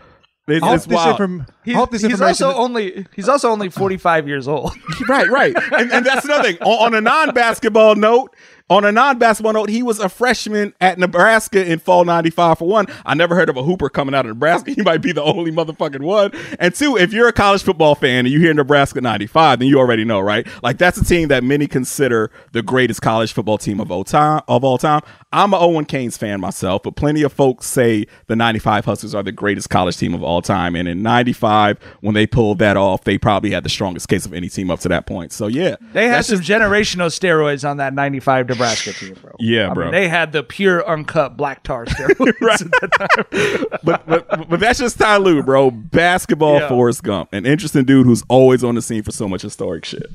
It's, 0.48 0.64
I 0.64 0.68
hope 0.68 0.76
it's 0.78 0.86
this, 0.88 0.96
wild. 0.96 1.12
inform- 1.12 1.42
I 1.48 1.54
He's, 1.64 1.76
hope 1.76 1.92
this 1.92 2.02
he's 2.02 2.12
information. 2.12 2.46
also 2.48 2.60
only 2.60 3.06
he's 3.16 3.30
also 3.30 3.50
only 3.52 3.70
45 3.70 4.28
years 4.28 4.48
old. 4.48 4.74
right, 5.08 5.30
right. 5.30 5.56
And, 5.78 5.92
and 5.92 6.06
that's 6.06 6.26
another 6.26 6.44
thing. 6.44 6.58
On, 6.62 6.88
on 6.88 6.94
a 6.96 7.00
non-basketball 7.02 7.96
note, 7.96 8.36
on 8.72 8.86
a 8.86 8.92
non-basketball 8.92 9.52
note, 9.52 9.68
he 9.70 9.84
was 9.84 10.00
a 10.00 10.08
freshman 10.08 10.74
at 10.80 10.98
Nebraska 10.98 11.70
in 11.70 11.78
fall 11.78 12.06
95 12.06 12.60
for 12.60 12.68
one. 12.70 12.88
I 13.06 13.14
never 13.16 13.36
heard 13.36 13.50
of 13.50 13.58
a 13.58 13.64
hooper 13.64 13.90
coming 13.90 14.16
out 14.16 14.26
of 14.26 14.30
Nebraska. 14.30 14.72
He 14.82 14.82
might 14.84 15.02
be 15.02 15.12
the 15.12 15.22
only 15.22 15.52
motherfucking 15.52 16.02
one. 16.02 16.32
And 16.58 16.74
two, 16.74 16.96
if 16.96 17.12
you're 17.12 17.28
a 17.28 17.34
college 17.34 17.62
football 17.64 17.94
fan 17.94 18.26
and 18.26 18.30
you 18.30 18.40
hear 18.40 18.54
Nebraska 18.54 19.02
95, 19.02 19.60
then 19.60 19.68
you 19.68 19.78
already 19.78 20.06
know, 20.06 20.22
right? 20.22 20.48
Like 20.64 20.78
that's 20.78 20.98
a 20.98 21.04
team 21.04 21.28
that 21.28 21.44
many 21.44 21.68
consider 21.68 22.32
the 22.54 22.62
greatest 22.62 23.02
college 23.02 23.34
football 23.34 23.58
team 23.58 23.82
of 23.82 23.92
all 23.92 24.06
time 24.06 24.42
of 24.48 24.64
all 24.64 24.78
time. 24.78 25.02
I'm 25.34 25.54
a 25.54 25.58
Owen 25.60 25.86
Canes 25.86 26.18
fan 26.18 26.42
myself, 26.42 26.84
but 26.84 26.96
plenty 26.98 27.22
of 27.22 27.32
folks 27.32 27.66
say 27.68 28.06
the 28.28 28.36
95 28.36 28.84
Huskers 28.86 29.16
are 29.16 29.24
the 29.24 29.32
greatest 29.32 29.70
college 29.70 29.96
team 29.96 30.14
of 30.14 30.22
all 30.22 30.42
time. 30.42 30.76
And 30.76 30.88
in 30.90 31.02
95, 31.02 31.78
when 32.02 32.14
they 32.14 32.28
pulled 32.28 32.60
that 32.60 32.76
off, 32.76 33.06
they 33.06 33.18
probably 33.18 33.52
had 33.52 33.64
the 33.64 33.70
strongest 33.70 34.10
case 34.10 34.26
of 34.26 34.34
any 34.34 34.50
team 34.50 34.70
up 34.70 34.82
to 34.82 34.90
that 34.90 35.06
point. 35.06 35.32
So, 35.32 35.48
yeah. 35.48 35.78
They 35.94 36.10
had 36.10 36.26
some 36.26 36.40
generational 36.40 37.08
steroids 37.08 37.68
on 37.70 37.78
that 37.78 37.94
95 37.94 38.50
Nebraska 38.50 38.92
team, 38.92 39.16
bro. 39.22 39.32
Yeah, 39.40 39.64
I 39.64 39.68
mean, 39.68 39.74
bro. 39.76 39.92
they 39.92 40.10
had 40.10 40.34
the 40.34 40.44
pure 40.44 40.86
uncut 40.88 41.38
black 41.38 41.64
tar 41.64 41.86
steroids 41.86 42.62
at 42.66 42.72
that 42.82 42.92
time. 42.92 43.80
but, 43.84 44.06
but 44.06 44.50
but 44.50 44.60
that's 44.60 44.80
just 44.80 45.00
Ty 45.00 45.18
Lue, 45.18 45.42
bro. 45.44 45.72
Basketball 45.72 46.60
Yeah. 46.60 46.68
Forrest 46.68 47.04
Gump. 47.04 47.30
An 47.32 47.46
interesting 47.46 47.86
dude 47.86 48.06
who's 48.06 48.24
always 48.28 48.64
on 48.66 48.76
the 48.76 48.82
scene 48.82 49.04
for 49.04 49.12
so 49.12 49.30
much 49.30 49.44
historic 49.44 49.86
shit. 49.86 50.14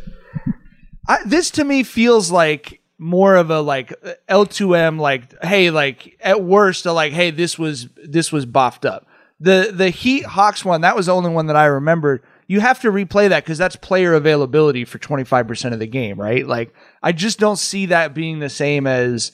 I, 1.09 1.19
this 1.25 1.51
to 1.53 1.65
me 1.65 1.83
feels 1.85 2.31
like 2.31 2.81
more 2.99 3.37
of 3.37 3.51
a 3.51 3.61
like 3.61 3.93
L2M 4.29 4.99
like 4.99 5.43
hey 5.45 5.71
like 5.71 6.17
at 6.21 6.43
worst 6.43 6.87
a 6.87 6.93
like 6.93 7.13
hey 7.13 7.31
this 7.31 7.59
was 7.59 7.89
this 7.97 8.33
was 8.33 8.47
boffed 8.47 8.89
up. 8.89 9.07
The 9.39 9.71
the 9.73 9.91
Heat 9.91 10.25
Hawks 10.25 10.65
one 10.65 10.81
that 10.81 10.97
was 10.97 11.07
the 11.07 11.15
only 11.15 11.31
one 11.31 11.47
that 11.47 11.57
I 11.57 11.67
remembered. 11.67 12.23
You 12.49 12.61
have 12.61 12.81
to 12.81 12.93
replay 12.93 13.29
that 13.29 13.45
because 13.45 13.59
that's 13.59 13.75
player 13.75 14.15
availability 14.15 14.85
for 14.85 15.01
25% 15.01 15.73
of 15.73 15.81
the 15.81 15.87
game, 15.87 16.19
right? 16.21 16.47
Like 16.47 16.73
I 17.03 17.13
just 17.13 17.39
don't 17.41 17.59
see 17.59 17.87
that 17.87 18.15
being 18.15 18.39
the 18.39 18.49
same 18.49 18.87
as 18.87 19.33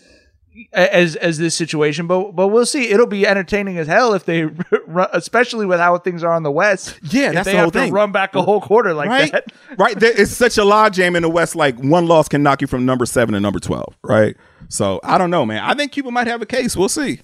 as 0.73 1.17
as 1.17 1.39
this 1.39 1.55
situation, 1.55 2.07
but 2.07 2.33
but 2.33 2.49
we'll 2.49 2.67
see. 2.67 2.91
It'll 2.91 3.07
be 3.07 3.27
entertaining 3.27 3.79
as 3.79 3.87
hell 3.87 4.15
if 4.15 4.25
they, 4.25 4.45
run, 4.87 5.09
especially 5.13 5.67
with 5.67 5.81
how 5.81 5.99
things 5.99 6.23
are 6.23 6.33
on 6.33 6.43
the 6.43 6.51
West. 6.51 6.99
Yeah, 7.03 7.29
if 7.29 7.35
that's 7.35 7.45
they 7.47 7.53
the 7.53 7.57
have 7.59 7.65
whole 7.65 7.71
to 7.73 7.79
thing. 7.81 7.93
run 7.93 8.13
back 8.13 8.35
a 8.35 8.43
whole 8.43 8.61
quarter 8.61 8.95
like 8.95 9.09
right? 9.09 9.33
that. 9.33 9.45
right. 9.79 9.99
There, 9.99 10.13
it's 10.15 10.33
such 10.33 10.59
a 10.59 10.65
log 10.65 10.93
jam 10.93 11.17
in 11.17 11.23
the 11.23 11.29
West. 11.31 11.57
Like 11.57 11.77
one 11.79 12.07
loss 12.07 12.29
can 12.29 12.43
knock 12.43 12.61
you 12.61 12.67
from 12.67 12.85
number 12.85 13.07
seven 13.07 13.33
to 13.35 13.41
number 13.41 13.59
twelve. 13.61 13.97
Right. 14.03 14.37
So 14.69 15.01
I 15.03 15.19
don't 15.19 15.31
know, 15.31 15.45
man. 15.47 15.63
I 15.63 15.75
think 15.75 15.93
Cuba 15.93 16.11
might 16.11 16.27
have 16.27 16.43
a 16.43 16.47
case. 16.47 16.77
We'll 16.77 16.89
see. 16.89 17.21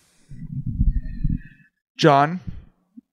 John, 1.96 2.40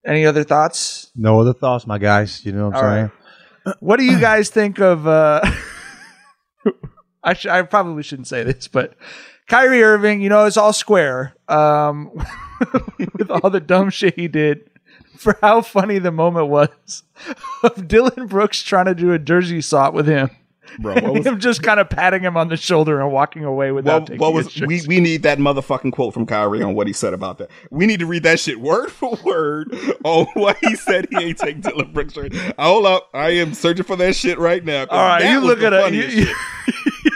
any 0.06 0.26
other 0.26 0.44
thoughts? 0.44 1.12
No 1.16 1.40
other 1.40 1.54
thoughts, 1.54 1.88
my 1.88 1.98
guys. 1.98 2.46
You 2.46 2.52
know 2.52 2.70
what 2.70 2.76
I'm 2.78 2.84
All 2.86 2.92
saying? 2.92 3.04
right. 3.04 3.12
What 3.80 3.98
do 3.98 4.06
you 4.06 4.20
guys 4.20 4.50
think 4.52 4.80
of? 4.80 5.08
Uh, 5.08 5.42
I 7.24 7.34
sh- 7.34 7.48
I 7.48 7.64
probably 7.64 8.04
shouldn't 8.04 8.28
say 8.28 8.44
this, 8.44 8.68
but 8.68 8.94
Kyrie 9.48 9.84
Irving, 9.84 10.22
you 10.22 10.30
know, 10.30 10.46
it's 10.46 10.58
all 10.58 10.74
square. 10.74 11.36
Um, 11.48 12.12
with 13.18 13.30
all 13.30 13.50
the 13.50 13.60
dumb 13.60 13.90
shit 13.90 14.16
he 14.16 14.28
did, 14.28 14.70
for 15.18 15.38
how 15.42 15.62
funny 15.62 16.00
the 16.00 16.12
moment 16.12 16.48
was 16.48 17.04
of 17.64 17.88
Dillon 17.88 18.28
Brooks 18.28 18.62
trying 18.62 18.86
to 18.86 18.96
do 18.96 19.12
a 19.14 19.20
jersey 19.20 19.62
swap 19.62 19.94
with 19.94 20.08
him. 20.08 20.30
Bro, 20.80 20.94
and 20.96 21.26
him 21.26 21.40
just 21.40 21.64
kind 21.64 21.80
of 21.80 21.90
patting 21.90 22.22
him 22.22 22.36
on 22.36 22.50
the 22.50 22.58
shoulder 22.58 23.00
and 23.00 23.10
walking 23.12 23.46
away 23.46 23.72
without 23.72 24.02
What, 24.02 24.08
taking 24.08 24.20
what 24.20 24.34
his 24.36 24.46
was 24.46 24.54
jersey. 24.56 24.88
we? 24.90 24.98
We 24.98 25.00
need 25.00 25.24
that 25.24 25.38
motherfucking 25.38 25.94
quote 25.94 26.14
from 26.14 26.26
Kyrie 26.26 26.64
on 26.64 26.74
what 26.74 26.88
he 26.88 26.92
said 26.92 27.14
about 27.14 27.38
that. 27.38 27.50
We 27.70 27.86
need 27.86 28.00
to 28.00 28.06
read 28.06 28.24
that 28.24 28.40
shit 28.42 28.60
word 28.60 28.92
for 28.92 29.18
word 29.24 29.74
on 30.04 30.26
what 30.34 30.58
he 30.62 30.76
said. 30.76 31.08
He 31.12 31.18
ain't 31.18 31.38
take 31.38 31.62
Dillon 31.62 31.94
Brooks. 31.94 32.14
Shirt. 32.14 32.34
Hold 32.60 32.88
up, 32.88 33.10
I 33.14 33.30
am 33.30 33.54
searching 33.54 33.86
for 33.86 33.96
that 33.98 34.16
shit 34.16 34.38
right 34.38 34.66
now. 34.66 34.86
All 34.90 34.98
right, 35.06 35.32
you 35.32 35.40
was 35.40 35.46
look 35.48 35.62
at 35.62 35.72
it. 35.74 36.36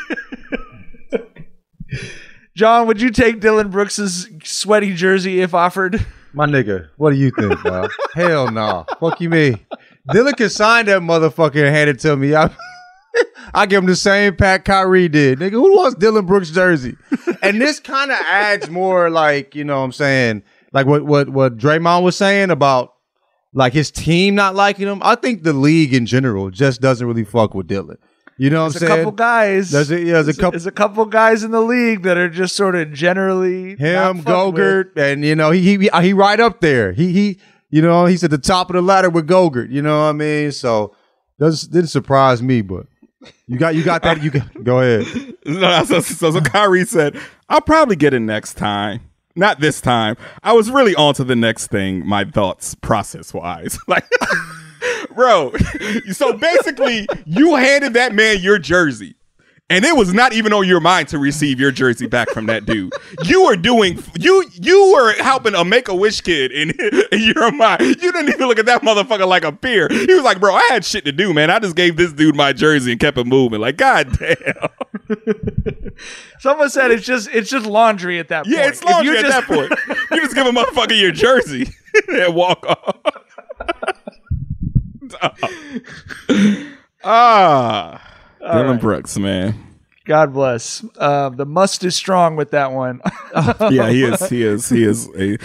funniest 2.60 2.60
You- 2.60 2.60
shit. 2.60 2.60
John, 2.60 2.88
would 2.88 3.02
you 3.02 3.10
take 3.10 3.40
Dillon 3.40 3.70
Brooks's 3.70 4.30
sweaty 4.44 4.94
jersey 4.94 5.42
if 5.42 5.54
offered? 5.54 6.06
My 6.34 6.46
nigga, 6.46 6.90
what 6.98 7.12
do 7.12 7.16
you 7.18 7.32
think, 7.32 7.60
bro? 7.62 7.88
Hell 8.14 8.52
no. 8.52 8.86
Fuck 9.00 9.20
you, 9.22 9.30
me. 9.30 9.66
Dillon 10.12 10.34
can 10.34 10.50
sign 10.50 10.86
that 10.86 11.02
motherfucker 11.02 11.66
and 11.66 11.76
hand 11.76 11.90
it 11.90 12.00
to 12.02 12.16
me. 12.16 12.36
I, 12.36 12.50
I 13.54 13.66
give 13.66 13.80
him 13.84 13.88
the 13.88 13.96
same 13.96 14.36
pack 14.36 14.66
Kyrie 14.66 15.10
did. 15.10 15.40
Nigga, 15.40 15.52
who 15.52 15.76
wants 15.76 15.96
Dillon 15.98 16.26
Brooks 16.26 16.52
jersey? 16.52 16.96
And 17.42 17.60
this 17.60 17.80
kind 17.80 18.12
of 18.12 18.18
adds 18.30 18.70
more 18.70 19.10
like, 19.10 19.56
you 19.56 19.64
know 19.64 19.78
what 19.80 19.86
I'm 19.86 19.92
saying, 19.92 20.44
like 20.72 20.86
what 20.86 21.04
what 21.04 21.30
what 21.30 21.58
Draymond 21.58 22.04
was 22.04 22.16
saying 22.16 22.52
about 22.52 22.94
like 23.54 23.74
his 23.74 23.90
team 23.90 24.36
not 24.36 24.54
liking 24.54 24.88
him. 24.88 25.00
I 25.02 25.16
think 25.16 25.42
the 25.44 25.54
league 25.54 25.94
in 25.94 26.06
general 26.06 26.52
just 26.52 26.80
doesn't 26.82 27.08
really 27.08 27.24
fuck 27.24 27.56
with 27.56 27.66
Dillon. 27.68 27.98
You 28.40 28.50
know 28.50 28.64
what 28.64 28.74
There's 28.74 28.84
I'm 28.84 28.88
a 28.88 28.90
saying? 28.90 29.00
couple 29.04 29.12
guys. 29.12 29.72
There's 29.72 29.92
a, 29.92 30.00
yeah, 30.00 30.14
there's 30.22 30.30
a 30.30 30.34
couple 30.34 30.52
There's 30.52 30.66
a 30.66 30.72
couple 30.72 31.06
guys 31.06 31.44
in 31.44 31.52
the 31.52 31.60
league 31.62 32.04
that 32.04 32.18
are 32.18 32.30
just 32.30 32.56
sort 32.56 32.74
of 32.74 32.94
generally 32.94 33.76
him, 33.76 33.94
not 33.94 34.16
fucked 34.24 34.54
with. 34.54 34.64
Gogurt, 34.96 34.98
and 34.98 35.26
you 35.26 35.36
know 35.36 35.52
he 35.52 35.78
he 35.78 35.90
he 36.02 36.14
right 36.14 36.40
up 36.40 36.62
there. 36.62 36.94
He 36.94 37.12
he 37.12 37.38
you 37.70 37.82
know 37.82 38.06
he's 38.06 38.24
at 38.24 38.32
the 38.32 38.38
top 38.38 38.70
of 38.70 38.76
the 38.76 38.82
ladder 38.82 39.10
with 39.10 39.28
Gogurt. 39.28 39.70
You 39.72 39.82
know 39.82 40.04
what 40.04 40.10
I 40.10 40.12
mean? 40.14 40.54
So 40.54 40.96
does 41.38 41.64
didn't 41.64 41.90
surprise 41.90 42.42
me, 42.42 42.62
but 42.62 42.86
you 43.46 43.58
got 43.58 43.76
you 43.76 43.84
got 43.84 44.04
that. 44.04 44.24
You 44.24 44.32
can, 44.32 44.50
go 44.64 44.80
ahead. 44.80 45.36
No, 45.46 45.84
so, 45.84 46.00
so, 46.02 46.32
so 46.32 46.42
Kyrie 46.42 46.86
said, 46.86 47.20
I'll 47.50 47.60
probably 47.62 47.96
get 47.96 48.14
it 48.14 48.20
next 48.20 48.54
time. 48.54 49.02
Not 49.36 49.60
this 49.60 49.82
time. 49.82 50.16
I 50.44 50.54
was 50.54 50.70
really 50.70 50.94
on 50.96 51.16
to 51.16 51.24
the 51.24 51.36
next 51.36 51.68
thing, 51.68 52.06
my 52.06 52.24
thoughts 52.24 52.76
process 52.76 53.34
wise. 53.34 53.80
Like, 53.88 54.06
bro, 55.14 55.54
so 56.12 56.34
basically, 56.34 57.08
you 57.26 57.56
handed 57.56 57.94
that 57.94 58.14
man 58.14 58.40
your 58.40 58.60
jersey. 58.60 59.16
And 59.72 59.86
it 59.86 59.96
was 59.96 60.16
not 60.16 60.34
even 60.34 60.52
on 60.52 60.68
your 60.68 60.80
mind 60.80 61.10
to 61.10 61.20
receive 61.20 61.60
your 61.60 61.70
jersey 61.70 62.08
back 62.08 62.28
from 62.32 62.48
that 62.48 62.66
dude. 62.66 62.92
You 63.26 63.44
were 63.46 63.56
doing 63.56 64.04
you 64.20 64.44
you 64.54 64.94
were 64.96 65.14
helping 65.22 65.54
a 65.54 65.64
make 65.64 65.88
a 65.90 65.94
wish 65.94 66.22
kid 66.22 66.52
in, 66.52 66.72
in 67.12 67.22
your 67.22 67.52
mind. 67.52 67.82
You 67.82 68.12
didn't 68.12 68.30
even 68.30 68.48
look 68.48 68.58
at 68.58 68.66
that 68.66 68.82
motherfucker 68.82 69.28
like 69.28 69.44
a 69.44 69.52
peer. 69.52 69.88
He 69.88 70.12
was 70.12 70.24
like, 70.24 70.40
bro, 70.40 70.56
I 70.56 70.64
had 70.72 70.84
shit 70.84 71.06
to 71.06 71.12
do, 71.12 71.36
man. 71.36 71.52
I 71.52 71.60
just 71.60 71.76
gave 71.76 71.98
this 71.98 72.12
dude 72.12 72.36
my 72.36 72.52
jersey 72.52 72.94
and 72.94 73.00
kept 73.00 73.20
it 73.20 73.28
moving. 73.28 73.62
Like, 73.62 73.78
god 73.78 74.18
damn. 74.18 74.70
Someone 76.40 76.72
said 76.72 76.90
it's 76.90 77.06
just 77.06 77.30
it's 77.32 77.52
just 77.52 77.68
laundry 77.68 78.18
at 78.18 78.30
that 78.30 78.46
point. 78.46 78.56
Yeah, 78.58 78.68
it's 78.70 78.84
laundry 78.84 79.18
at 79.20 79.26
just- 79.26 79.48
that 79.48 79.56
point. 79.56 79.72
You 80.10 80.22
just 80.22 80.34
give 80.34 80.48
a 80.48 80.52
motherfucker 80.52 81.00
your 81.00 81.12
jersey 81.12 81.70
and 82.08 82.34
walk 82.34 82.66
off. 82.66 82.96
ah, 87.04 88.18
Dillon 88.40 88.80
Brooks, 88.80 89.18
man. 89.18 89.56
God 90.10 90.34
bless. 90.34 90.84
Uh, 90.98 91.30
the 91.30 91.46
must 91.46 91.84
is 91.84 91.96
strong 91.96 92.36
with 92.36 92.50
that 92.52 92.72
one. 92.72 93.00
Yeah, 93.72 93.90
he 93.92 94.04
is. 94.04 94.28
He 94.28 94.42
is. 94.44 94.68
He 94.68 94.84
is. 94.84 95.08
A, 95.16 95.38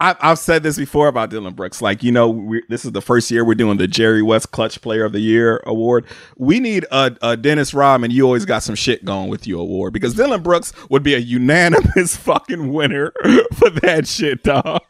I, 0.00 0.16
I've 0.20 0.40
said 0.40 0.64
this 0.64 0.76
before 0.76 1.06
about 1.06 1.30
Dillon 1.30 1.54
Brooks. 1.54 1.80
Like, 1.80 2.02
you 2.02 2.10
know, 2.10 2.28
we, 2.28 2.62
this 2.68 2.84
is 2.84 2.90
the 2.90 3.00
first 3.00 3.30
year 3.30 3.44
we're 3.44 3.54
doing 3.54 3.78
the 3.78 3.86
Jerry 3.86 4.22
West 4.22 4.50
Clutch 4.50 4.80
Player 4.80 5.04
of 5.04 5.12
the 5.12 5.20
Year 5.20 5.62
award. 5.66 6.04
We 6.36 6.58
need 6.58 6.84
a, 6.90 7.16
a 7.22 7.36
Dennis 7.36 7.72
Rodman. 7.72 8.10
You 8.10 8.24
always 8.24 8.44
got 8.44 8.64
some 8.64 8.74
shit 8.74 9.04
going 9.04 9.28
with 9.28 9.46
you 9.46 9.60
award 9.60 9.92
because 9.92 10.14
Dillon 10.14 10.42
Brooks 10.42 10.72
would 10.90 11.04
be 11.04 11.14
a 11.14 11.18
unanimous 11.18 12.16
fucking 12.16 12.72
winner 12.72 13.12
for 13.54 13.70
that 13.70 14.08
shit, 14.08 14.42
dog. 14.42 14.82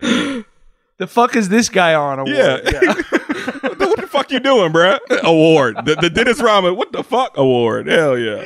the 0.00 0.44
fuck 1.06 1.36
is 1.36 1.48
this 1.48 1.68
guy 1.68 1.94
on? 1.94 2.18
Award? 2.18 2.36
Yeah. 2.36 2.92
What 3.88 4.00
the 4.00 4.06
fuck 4.06 4.30
you 4.30 4.40
doing, 4.40 4.72
bruh? 4.72 4.98
Award. 5.22 5.76
The, 5.84 5.96
the 5.96 6.10
Dennis 6.10 6.40
Rodman, 6.40 6.76
what 6.76 6.92
the 6.92 7.02
fuck 7.02 7.36
award? 7.36 7.86
Hell 7.86 8.18
yeah. 8.18 8.44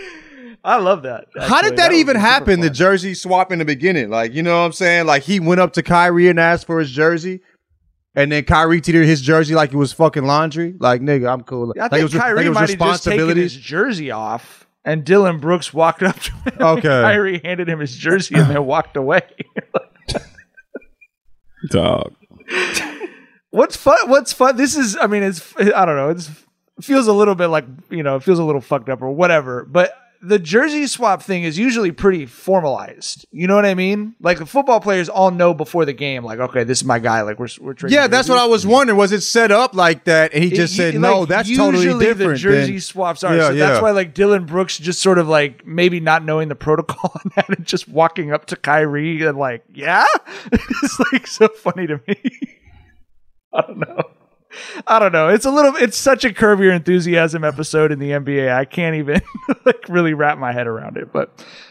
I 0.65 0.77
love 0.77 1.03
that. 1.03 1.27
How 1.41 1.63
did 1.63 1.77
that, 1.77 1.91
would 1.91 1.97
even 1.97 2.17
be 2.17 2.19
super 2.19 2.29
happen? 2.29 2.61
The 2.61 2.71
jersey 2.71 3.15
swap 3.15 3.53
in 3.53 3.59
the 3.59 3.65
beginning, 3.65 4.11
like 4.11 4.35
you 4.35 4.43
know 4.43 4.59
what 4.59 4.67
I'm 4.67 4.73
saying? 4.73 5.07
Like 5.07 5.23
he 5.23 5.41
went 5.41 5.61
up 5.61 5.73
to 5.75 5.83
Kyrie 5.83 6.29
and 6.29 6.39
asked 6.39 6.67
for 6.67 6.79
his 6.79 6.91
jersey, 6.91 7.41
and 8.15 8.33
then 8.33 8.45
Kyrie 8.45 8.81
treated 8.81 9.07
his 9.07 9.21
jersey 9.21 9.55
like 9.55 9.73
it 9.73 9.77
was 9.77 9.93
fucking 9.93 10.25
laundry. 10.25 10.75
Like 10.79 11.01
nigga, 11.01 11.33
I'm 11.33 11.43
cool. 11.43 11.73
I 11.77 11.83
like 11.83 11.91
think 11.93 12.01
it 12.01 12.05
was, 12.05 12.15
like 12.15 12.23
Kyrie 12.23 12.45
it 12.45 12.49
was 12.49 12.55
might 12.57 12.71
have 12.71 12.79
just 12.79 13.05
taken 13.05 13.37
his 13.37 13.55
jersey 13.55 14.11
off, 14.11 14.67
and 14.85 15.05
Dillon 15.05 15.39
Brooks 15.39 15.73
walked 15.73 16.03
up 16.03 16.19
to 16.21 16.33
him. 16.33 16.53
Okay. 16.61 16.89
and 16.89 17.05
Kyrie 17.05 17.41
handed 17.45 17.69
him 17.69 17.79
his 17.79 17.97
jersey 17.97 18.35
and 18.35 18.51
then 18.51 18.67
walked 18.67 18.97
away. 18.97 19.23
Dog. 21.71 22.15
What's 23.51 23.77
fun? 23.77 24.09
What's 24.11 24.33
fun? 24.33 24.57
This 24.57 24.77
is, 24.77 24.97
I 24.97 25.07
mean, 25.07 25.23
it's, 25.23 25.55
I 25.59 25.85
don't 25.85 25.97
know. 25.97 26.11
It's, 26.11 26.29
it 26.79 26.85
feels 26.85 27.07
a 27.07 27.13
little 27.13 27.35
bit 27.35 27.47
like, 27.49 27.65
you 27.91 28.03
know, 28.03 28.17
it 28.17 28.23
feels 28.23 28.39
a 28.39 28.45
little 28.45 28.61
fucked 28.61 28.89
up 28.89 29.01
or 29.03 29.11
whatever. 29.11 29.65
But 29.65 29.93
the 30.21 30.39
jersey 30.39 30.87
swap 30.89 31.23
thing 31.23 31.45
is 31.45 31.57
usually 31.59 31.93
pretty 31.93 32.27
formalized. 32.27 33.25
You 33.31 33.47
know 33.47 33.55
what 33.55 33.65
I 33.65 33.75
mean? 33.75 34.17
Like 34.21 34.39
the 34.39 34.47
football 34.47 34.81
players 34.81 35.09
all 35.09 35.31
know 35.31 35.55
before 35.55 35.85
the 35.85 35.93
game, 35.93 36.25
like, 36.25 36.41
okay, 36.41 36.65
this 36.65 36.79
is 36.79 36.85
my 36.85 36.99
guy. 36.99 37.23
Like 37.23 37.39
we're, 37.39 37.49
we're 37.61 37.75
trading 37.75 37.95
Yeah, 37.97 38.07
that's 38.09 38.29
what 38.29 38.39
I 38.39 38.47
was 38.47 38.67
wondering. 38.67 38.99
Was 38.99 39.13
it 39.13 39.21
set 39.21 39.51
up 39.53 39.75
like 39.75 40.05
that? 40.05 40.35
And 40.35 40.43
he 40.43 40.51
just 40.51 40.75
It- 40.75 40.77
said, 40.77 40.95
you- 40.95 41.01
"No, 41.01 41.21
like, 41.21 41.29
that's 41.29 41.57
totally 41.57 41.85
usually 41.85 42.05
different." 42.05 42.33
The 42.33 42.37
jersey 42.39 42.73
than- 42.73 42.81
swaps 42.81 43.23
are. 43.25 43.35
Yeah, 43.35 43.49
so 43.49 43.55
that's 43.55 43.81
why 43.83 43.93
like 43.93 44.13
Dillon 44.13 44.45
Brooks 44.45 44.77
just 44.79 45.01
sort 45.01 45.19
of 45.19 45.29
like 45.29 45.65
maybe 45.65 46.01
not 46.01 46.25
knowing 46.25 46.49
the 46.49 46.57
protocol 46.57 47.13
on 47.25 47.31
that 47.37 47.49
and 47.57 47.65
just 47.65 47.89
walking 47.89 48.33
up 48.33 48.47
to 48.47 48.57
Kyrie 48.57 49.25
and 49.25 49.39
like, 49.39 49.65
yeah, 49.73 50.05
it's 50.53 51.01
like 51.13 51.27
so 51.29 51.49
funny 51.49 51.87
to 51.87 52.01
me. 52.07 52.17
I 53.53 53.63
don't 53.63 53.79
know. 53.79 54.03
I 54.87 54.99
don't 54.99 55.13
know. 55.13 55.29
It's 55.29 55.45
a 55.45 55.51
little. 55.51 55.77
It's 55.77 55.97
such 55.97 56.25
a 56.25 56.33
curb 56.33 56.61
your 56.61 56.73
enthusiasm 56.73 57.45
episode 57.45 57.93
in 57.93 57.99
the 57.99 58.11
NBA. 58.11 58.51
I 58.53 58.65
can't 58.65 58.97
even 58.97 59.21
like 59.65 59.89
really 59.89 60.15
wrap 60.15 60.39
my 60.39 60.53
head 60.53 60.67
around 60.67 60.97
it. 60.97 61.13
But 61.13 61.29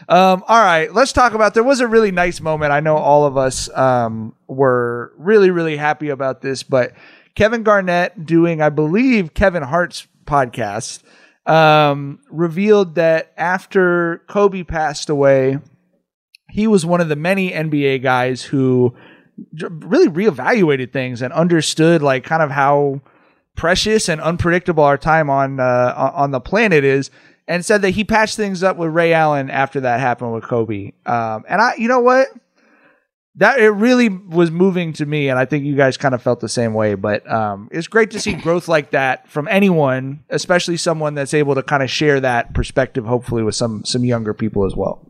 um, 0.08 0.44
all 0.46 0.62
right, 0.62 0.92
let's 0.92 1.12
talk 1.12 1.34
about. 1.34 1.54
There 1.54 1.64
was 1.64 1.80
a 1.80 1.88
really 1.88 2.12
nice 2.12 2.40
moment. 2.40 2.72
I 2.72 2.80
know 2.80 2.96
all 2.96 3.24
of 3.24 3.36
us 3.36 3.68
um, 3.76 4.34
were 4.46 5.12
really 5.18 5.50
really 5.50 5.76
happy 5.76 6.08
about 6.08 6.40
this. 6.40 6.62
But 6.62 6.92
Kevin 7.34 7.62
Garnett 7.62 8.24
doing, 8.26 8.62
I 8.62 8.68
believe, 8.68 9.34
Kevin 9.34 9.62
Hart's 9.64 10.06
podcast 10.24 11.02
um, 11.46 12.20
revealed 12.30 12.94
that 12.96 13.32
after 13.36 14.22
Kobe 14.28 14.62
passed 14.62 15.08
away, 15.08 15.58
he 16.50 16.66
was 16.66 16.86
one 16.86 17.00
of 17.00 17.08
the 17.08 17.16
many 17.16 17.50
NBA 17.50 18.02
guys 18.02 18.42
who 18.42 18.94
really 19.52 20.08
reevaluated 20.08 20.92
things 20.92 21.22
and 21.22 21.32
understood 21.32 22.02
like 22.02 22.24
kind 22.24 22.42
of 22.42 22.50
how 22.50 23.00
precious 23.56 24.08
and 24.08 24.20
unpredictable 24.20 24.84
our 24.84 24.96
time 24.96 25.28
on 25.28 25.60
uh, 25.60 26.12
on 26.14 26.30
the 26.30 26.40
planet 26.40 26.84
is, 26.84 27.10
and 27.46 27.64
said 27.64 27.82
that 27.82 27.90
he 27.90 28.04
patched 28.04 28.36
things 28.36 28.62
up 28.62 28.76
with 28.76 28.90
Ray 28.90 29.12
Allen 29.12 29.50
after 29.50 29.80
that 29.80 30.00
happened 30.00 30.32
with 30.32 30.44
Kobe. 30.44 30.92
Um, 31.06 31.44
and 31.48 31.60
I, 31.60 31.74
you 31.76 31.88
know 31.88 32.00
what, 32.00 32.28
that 33.36 33.60
it 33.60 33.70
really 33.70 34.08
was 34.08 34.50
moving 34.50 34.92
to 34.94 35.06
me, 35.06 35.28
and 35.28 35.38
I 35.38 35.44
think 35.44 35.64
you 35.64 35.76
guys 35.76 35.96
kind 35.96 36.14
of 36.14 36.22
felt 36.22 36.40
the 36.40 36.48
same 36.48 36.74
way. 36.74 36.94
But 36.94 37.30
um, 37.30 37.68
it's 37.70 37.86
great 37.86 38.10
to 38.12 38.20
see 38.20 38.34
growth 38.34 38.68
like 38.68 38.90
that 38.90 39.28
from 39.28 39.48
anyone, 39.48 40.24
especially 40.28 40.76
someone 40.76 41.14
that's 41.14 41.34
able 41.34 41.54
to 41.54 41.62
kind 41.62 41.82
of 41.82 41.90
share 41.90 42.20
that 42.20 42.54
perspective, 42.54 43.04
hopefully 43.04 43.42
with 43.42 43.54
some 43.54 43.84
some 43.84 44.04
younger 44.04 44.34
people 44.34 44.64
as 44.64 44.74
well. 44.74 45.04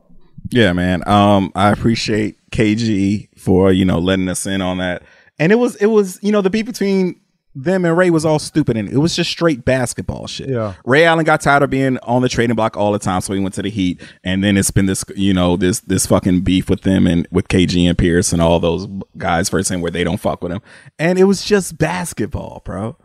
Yeah, 0.50 0.72
man. 0.72 1.06
Um, 1.08 1.52
I 1.54 1.70
appreciate 1.70 2.38
KG 2.50 3.27
for 3.48 3.72
you 3.72 3.86
know 3.86 3.98
letting 3.98 4.28
us 4.28 4.44
in 4.46 4.60
on 4.60 4.76
that. 4.76 5.02
And 5.38 5.50
it 5.50 5.54
was 5.54 5.74
it 5.76 5.86
was 5.86 6.18
you 6.22 6.30
know 6.30 6.42
the 6.42 6.50
beef 6.50 6.66
between 6.66 7.18
them 7.54 7.86
and 7.86 7.96
Ray 7.96 8.10
was 8.10 8.26
all 8.26 8.38
stupid 8.38 8.76
and 8.76 8.90
it 8.90 8.98
was 8.98 9.16
just 9.16 9.30
straight 9.30 9.64
basketball 9.64 10.26
shit. 10.26 10.50
Yeah. 10.50 10.74
Ray 10.84 11.06
Allen 11.06 11.24
got 11.24 11.40
tired 11.40 11.62
of 11.62 11.70
being 11.70 11.96
on 12.02 12.20
the 12.20 12.28
trading 12.28 12.54
block 12.54 12.76
all 12.76 12.92
the 12.92 12.98
time, 12.98 13.22
so 13.22 13.32
he 13.32 13.40
went 13.40 13.54
to 13.54 13.62
the 13.62 13.70
Heat, 13.70 14.02
and 14.22 14.44
then 14.44 14.58
it's 14.58 14.70
been 14.70 14.84
this 14.84 15.02
you 15.16 15.32
know 15.32 15.56
this 15.56 15.80
this 15.80 16.06
fucking 16.06 16.42
beef 16.42 16.68
with 16.68 16.82
them 16.82 17.06
and 17.06 17.26
with 17.30 17.48
KG 17.48 17.88
and 17.88 17.96
Pierce 17.96 18.34
and 18.34 18.42
all 18.42 18.60
those 18.60 18.86
guys 19.16 19.48
for 19.48 19.62
saying 19.62 19.80
where 19.80 19.90
they 19.90 20.04
don't 20.04 20.20
fuck 20.20 20.42
with 20.42 20.52
him, 20.52 20.60
and 20.98 21.18
it 21.18 21.24
was 21.24 21.42
just 21.42 21.78
basketball, 21.78 22.60
bro. 22.66 22.96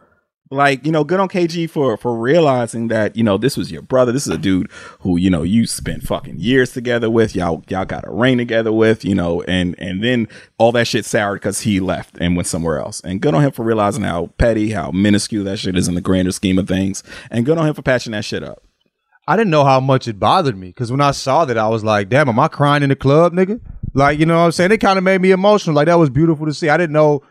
Like 0.51 0.85
you 0.85 0.91
know, 0.91 1.03
good 1.03 1.19
on 1.19 1.29
KG 1.29 1.69
for 1.69 1.97
for 1.97 2.15
realizing 2.15 2.87
that 2.89 3.15
you 3.15 3.23
know 3.23 3.37
this 3.37 3.57
was 3.57 3.71
your 3.71 3.81
brother. 3.81 4.11
This 4.11 4.27
is 4.27 4.33
a 4.33 4.37
dude 4.37 4.69
who 4.99 5.17
you 5.17 5.29
know 5.29 5.41
you 5.41 5.65
spent 5.65 6.03
fucking 6.03 6.37
years 6.37 6.73
together 6.73 7.09
with. 7.09 7.35
Y'all 7.35 7.63
y'all 7.69 7.85
got 7.85 8.07
a 8.07 8.11
ring 8.11 8.37
together 8.37 8.71
with. 8.71 9.03
You 9.03 9.15
know, 9.15 9.41
and 9.43 9.73
and 9.79 10.03
then 10.03 10.27
all 10.59 10.71
that 10.73 10.87
shit 10.87 11.05
soured 11.05 11.41
because 11.41 11.61
he 11.61 11.79
left 11.79 12.17
and 12.19 12.35
went 12.35 12.47
somewhere 12.47 12.77
else. 12.77 12.99
And 13.01 13.19
good 13.19 13.33
on 13.33 13.43
him 13.43 13.51
for 13.51 13.63
realizing 13.63 14.03
how 14.03 14.27
petty, 14.37 14.71
how 14.71 14.91
minuscule 14.91 15.45
that 15.45 15.57
shit 15.57 15.75
is 15.75 15.87
in 15.87 15.95
the 15.95 16.01
grander 16.01 16.31
scheme 16.31 16.59
of 16.59 16.67
things. 16.67 17.03
And 17.31 17.45
good 17.45 17.57
on 17.57 17.67
him 17.67 17.73
for 17.73 17.81
patching 17.81 18.11
that 18.11 18.25
shit 18.25 18.43
up. 18.43 18.63
I 19.27 19.37
didn't 19.37 19.51
know 19.51 19.63
how 19.63 19.79
much 19.79 20.07
it 20.07 20.19
bothered 20.19 20.57
me 20.57 20.67
because 20.67 20.91
when 20.91 21.01
I 21.01 21.11
saw 21.11 21.45
that, 21.45 21.57
I 21.57 21.69
was 21.69 21.83
like, 21.83 22.09
damn, 22.09 22.27
am 22.27 22.39
I 22.39 22.49
crying 22.49 22.83
in 22.83 22.89
the 22.89 22.95
club, 22.95 23.33
nigga? 23.33 23.61
Like, 23.93 24.19
you 24.19 24.25
know 24.25 24.37
what 24.37 24.45
I'm 24.45 24.51
saying? 24.51 24.71
It 24.71 24.79
kind 24.79 24.97
of 24.97 25.03
made 25.03 25.21
me 25.21 25.31
emotional. 25.31 25.75
Like, 25.75 25.85
that 25.85 25.99
was 25.99 26.09
beautiful 26.09 26.45
to 26.45 26.53
see. 26.53 26.67
I 26.67 26.77
didn't 26.77 26.93
know 26.93 27.23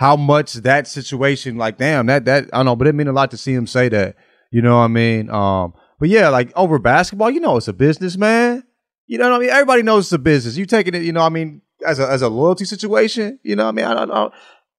how 0.00 0.16
much 0.16 0.54
that 0.54 0.88
situation, 0.88 1.58
like, 1.58 1.76
damn, 1.76 2.06
that, 2.06 2.24
that, 2.24 2.48
I 2.54 2.56
don't 2.56 2.64
know, 2.64 2.74
but 2.74 2.86
it 2.86 2.94
meant 2.94 3.10
a 3.10 3.12
lot 3.12 3.30
to 3.32 3.36
see 3.36 3.52
him 3.52 3.66
say 3.66 3.90
that. 3.90 4.16
You 4.50 4.62
know 4.62 4.78
what 4.78 4.84
I 4.84 4.88
mean? 4.88 5.28
Um, 5.28 5.74
but 5.98 6.08
yeah, 6.08 6.30
like 6.30 6.56
over 6.56 6.78
basketball, 6.78 7.30
you 7.30 7.38
know, 7.38 7.58
it's 7.58 7.68
a 7.68 7.74
business, 7.74 8.16
man. 8.16 8.64
You 9.06 9.18
know 9.18 9.28
what 9.28 9.36
I 9.36 9.38
mean? 9.40 9.50
Everybody 9.50 9.82
knows 9.82 10.06
it's 10.06 10.12
a 10.12 10.18
business. 10.18 10.56
You 10.56 10.64
taking 10.64 10.94
it, 10.94 11.02
you 11.02 11.12
know, 11.12 11.20
I 11.20 11.28
mean, 11.28 11.60
as 11.86 11.98
a 11.98 12.08
as 12.08 12.22
a 12.22 12.30
loyalty 12.30 12.64
situation. 12.64 13.40
You 13.42 13.56
know, 13.56 13.64
what 13.64 13.68
I 13.68 13.72
mean, 13.72 13.84
I 13.84 13.92
don't 13.92 14.08
know. 14.08 14.30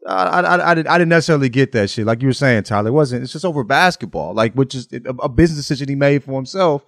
I, 0.08 0.42
I, 0.42 0.72
I, 0.72 0.74
didn't, 0.74 0.88
I 0.88 0.98
didn't 0.98 1.10
necessarily 1.10 1.50
get 1.50 1.72
that 1.74 1.92
shit. 1.92 2.08
Like 2.08 2.24
you 2.24 2.30
were 2.30 2.34
saying, 2.34 2.64
Tyler, 2.64 2.88
it 2.88 2.94
wasn't. 2.94 3.22
It's 3.22 3.32
just 3.32 3.46
over 3.46 3.64
basketball, 3.64 4.34
like 4.34 4.56
which 4.56 4.74
is 4.74 4.88
a, 4.92 5.10
a 5.20 5.30
business 5.30 5.60
decision 5.60 5.88
he 5.88 5.94
made 5.94 6.24
for 6.24 6.32
himself, 6.32 6.84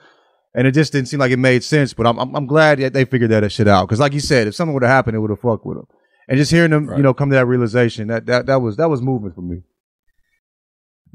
and 0.55 0.65
it 0.65 0.71
just 0.71 0.91
didn't 0.91 1.07
seem 1.07 1.19
like 1.19 1.31
it 1.31 1.37
made 1.37 1.63
sense. 1.63 1.93
But 1.93 2.07
I'm 2.07 2.17
I'm, 2.17 2.35
I'm 2.35 2.47
glad 2.47 2.79
that 2.79 2.93
they 2.93 3.05
figured 3.05 3.29
that 3.29 3.47
shit 3.51 3.67
out 3.67 3.87
because, 3.87 3.99
like 3.99 4.13
you 4.13 4.21
said, 4.21 4.47
if 4.47 4.55
something 4.55 4.73
would 4.73 4.81
have 4.81 4.89
happened, 4.89 5.15
it 5.17 5.19
would 5.19 5.29
have 5.29 5.39
fucked 5.39 5.67
with 5.67 5.77
him. 5.77 5.87
And 6.27 6.37
just 6.37 6.51
hearing 6.51 6.71
them, 6.71 6.89
you 6.95 7.03
know, 7.03 7.13
come 7.13 7.29
to 7.29 7.35
that 7.35 7.45
realization 7.45 8.07
that 8.07 8.25
that 8.27 8.45
that 8.45 8.61
was 8.61 8.77
that 8.77 8.89
was 8.89 9.01
movement 9.01 9.35
for 9.35 9.41
me. 9.41 9.63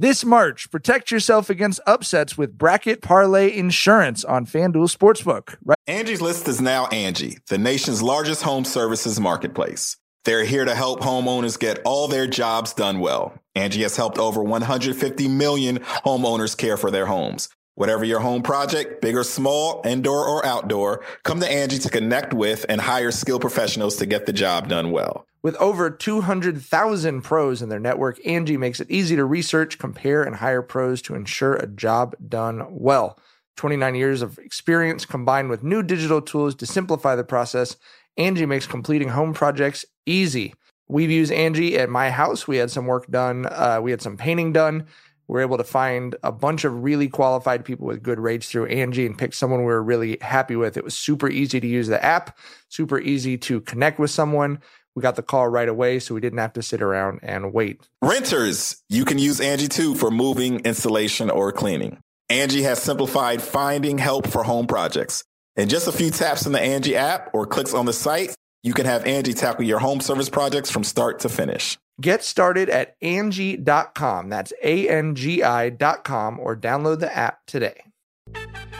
This 0.01 0.25
March, 0.25 0.71
protect 0.71 1.11
yourself 1.11 1.51
against 1.51 1.81
upsets 1.85 2.39
with 2.39 2.57
Bracket 2.57 3.03
Parlay 3.03 3.53
Insurance 3.53 4.25
on 4.25 4.47
FanDuel 4.47 4.97
Sportsbook. 4.97 5.57
Right? 5.65 5.79
Angie's 5.89 6.21
List 6.21 6.47
is 6.47 6.61
now 6.61 6.87
Angie, 6.89 7.39
the 7.49 7.59
nation's 7.59 8.01
largest 8.01 8.43
home 8.43 8.65
services 8.65 9.19
marketplace. 9.19 9.97
They're 10.25 10.45
here 10.45 10.65
to 10.65 10.75
help 10.75 11.01
homeowners 11.01 11.59
get 11.59 11.81
all 11.85 12.07
their 12.07 12.29
jobs 12.29 12.75
done 12.75 13.01
well. 13.01 13.35
Angie 13.57 13.83
has 13.83 13.97
helped 13.97 14.19
over 14.19 14.41
150 14.41 15.27
million 15.27 15.79
homeowners 15.79 16.57
care 16.57 16.77
for 16.77 16.93
their 16.93 17.07
homes. 17.07 17.49
Whatever 17.79 18.05
your 18.05 18.19
home 18.19 18.43
project, 18.43 19.01
big 19.01 19.15
or 19.17 19.23
small, 19.23 19.83
indoor 19.85 20.27
or 20.27 20.45
outdoor, 20.45 21.05
come 21.23 21.39
to 21.39 21.49
Angie 21.49 21.79
to 21.79 21.89
connect 21.89 22.35
with 22.35 22.67
and 22.69 22.81
hire 22.81 23.13
skilled 23.13 23.41
professionals 23.41 23.95
to 23.99 24.07
get 24.07 24.27
the 24.27 24.33
job 24.33 24.69
done 24.69 24.91
well. 24.91 25.29
With 25.43 25.55
over 25.59 25.89
200,000 25.89 27.23
pros 27.23 27.63
in 27.63 27.69
their 27.69 27.79
network, 27.79 28.19
Angie 28.27 28.57
makes 28.57 28.81
it 28.81 28.91
easy 28.91 29.15
to 29.15 29.25
research, 29.25 29.79
compare, 29.79 30.25
and 30.25 30.35
hire 30.35 30.61
pros 30.61 31.01
to 31.03 31.15
ensure 31.15 31.55
a 31.55 31.69
job 31.69 32.17
done 32.29 32.67
well. 32.69 33.17
29 33.55 33.95
years 33.95 34.23
of 34.23 34.41
experience 34.41 35.07
combined 35.07 35.49
with 35.49 35.63
new 35.63 35.85
digital 35.85 36.21
tools 36.21 36.57
to 36.57 36.67
simplify 36.67 37.15
the 37.15 37.23
process, 37.23 37.77
Angie 38.17 38.45
makes 38.45 38.67
completing 38.67 39.11
home 39.11 39.33
projects 39.33 39.85
easy. 40.05 40.53
We've 40.89 41.13
used 41.13 41.31
Angie 41.31 41.79
at 41.79 41.89
my 41.89 42.11
house. 42.11 42.49
We 42.49 42.57
had 42.57 42.73
some 42.73 42.87
work 42.87 43.07
done, 43.09 43.47
uh, 43.47 43.79
we 43.81 43.93
had 43.93 44.03
some 44.03 44.17
painting 44.17 44.53
done. 44.53 44.89
We 45.29 45.35
were 45.35 45.43
able 45.43 45.59
to 45.59 45.65
find 45.65 46.17
a 46.23 46.33
bunch 46.33 46.65
of 46.65 46.83
really 46.83 47.09
qualified 47.09 47.65
people 47.65 47.87
with 47.87 48.03
good 48.03 48.19
rates 48.19 48.51
through 48.51 48.67
Angie 48.67 49.05
and 49.05 49.17
pick 49.17 49.35
someone 49.35 49.61
we 49.61 49.67
were 49.67 49.83
really 49.83 50.17
happy 50.23 50.57
with. 50.57 50.79
It 50.79 50.85
was 50.85 50.97
super 50.97 51.29
easy 51.29 51.61
to 51.61 51.67
use 51.67 51.87
the 51.87 52.03
app, 52.03 52.39
super 52.69 52.99
easy 52.99 53.37
to 53.39 53.61
connect 53.61 53.99
with 53.99 54.11
someone. 54.11 54.61
We 54.95 55.03
got 55.03 55.17
the 55.17 55.23
call 55.23 55.47
right 55.47 55.69
away, 55.69 55.99
so 55.99 56.15
we 56.15 56.21
didn't 56.23 56.39
have 56.39 56.55
to 56.55 56.63
sit 56.63 56.81
around 56.81 57.21
and 57.23 57.53
wait. 57.53 57.87
Renters, 58.03 58.83
you 58.89 59.05
can 59.05 59.19
use 59.19 59.41
Angie 59.41 59.69
too 59.69 59.95
for 59.95 60.11
moving, 60.11 60.61
installation, 60.61 61.31
or 61.31 61.53
cleaning. 61.53 61.99
Angie 62.31 62.63
has 62.63 62.83
simplified 62.83 63.43
finding 63.43 63.99
help 63.99 64.27
for 64.27 64.43
home 64.43 64.67
projects. 64.67 65.25
In 65.57 65.69
just 65.69 65.89
a 65.89 65.93
few 65.93 66.11
taps 66.11 66.47
in 66.47 66.53
the 66.53 66.61
Angie 66.61 66.97
app 66.97 67.31
or 67.35 67.47
clicks 67.47 67.75
on 67.75 67.85
the 67.85 67.93
site, 67.93 68.35
you 68.63 68.73
can 68.73 68.87
have 68.87 69.05
Angie 69.05 69.35
tackle 69.35 69.65
your 69.65 69.79
home 69.79 70.01
service 70.01 70.29
projects 70.29 70.71
from 70.71 70.85
start 70.85 71.21
to 71.21 71.29
finish. 71.29 71.79
Get 72.01 72.23
started 72.23 72.71
at 72.71 72.95
Angie.com. 73.03 74.29
That's 74.29 74.53
A-N-G-I 74.63 75.71
dot 75.71 76.05
com 76.05 76.39
or 76.39 76.57
download 76.57 77.01
the 77.01 77.15
app 77.15 77.45
today. 77.47 77.83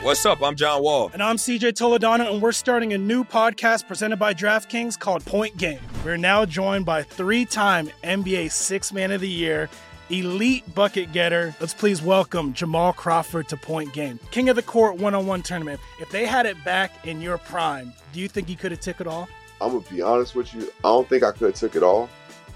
What's 0.01 0.25
up? 0.25 0.41
I'm 0.41 0.55
John 0.55 0.81
Wall. 0.81 1.09
And 1.11 1.21
I'm 1.21 1.35
CJ 1.35 1.73
Toledano, 1.73 2.31
and 2.31 2.41
we're 2.41 2.53
starting 2.53 2.93
a 2.93 2.97
new 2.97 3.25
podcast 3.25 3.89
presented 3.89 4.17
by 4.17 4.33
DraftKings 4.33 4.97
called 4.97 5.25
Point 5.25 5.57
Game. 5.57 5.81
We're 6.05 6.15
now 6.15 6.45
joined 6.45 6.85
by 6.85 7.03
three 7.03 7.43
time 7.43 7.89
NBA 8.05 8.51
Six 8.53 8.93
Man 8.93 9.11
of 9.11 9.19
the 9.19 9.27
Year, 9.27 9.69
elite 10.09 10.73
bucket 10.73 11.11
getter. 11.11 11.53
Let's 11.59 11.73
please 11.73 12.01
welcome 12.01 12.53
Jamal 12.53 12.93
Crawford 12.93 13.49
to 13.49 13.57
Point 13.57 13.91
Game, 13.91 14.17
King 14.31 14.47
of 14.47 14.55
the 14.55 14.61
Court 14.61 14.95
one 14.95 15.13
on 15.13 15.27
one 15.27 15.41
tournament. 15.41 15.81
If 15.99 16.09
they 16.09 16.25
had 16.25 16.45
it 16.45 16.63
back 16.63 17.05
in 17.05 17.19
your 17.19 17.37
prime, 17.37 17.91
do 18.13 18.21
you 18.21 18.29
think 18.29 18.47
you 18.47 18.55
could 18.55 18.71
have 18.71 18.79
took 18.79 19.01
it 19.01 19.07
all? 19.07 19.27
I'm 19.59 19.71
gonna 19.73 19.83
be 19.93 20.01
honest 20.01 20.35
with 20.35 20.53
you. 20.53 20.71
I 20.85 20.87
don't 20.87 21.09
think 21.09 21.23
I 21.23 21.31
could 21.33 21.47
have 21.47 21.55
took 21.55 21.75
it 21.75 21.83
all, 21.83 22.07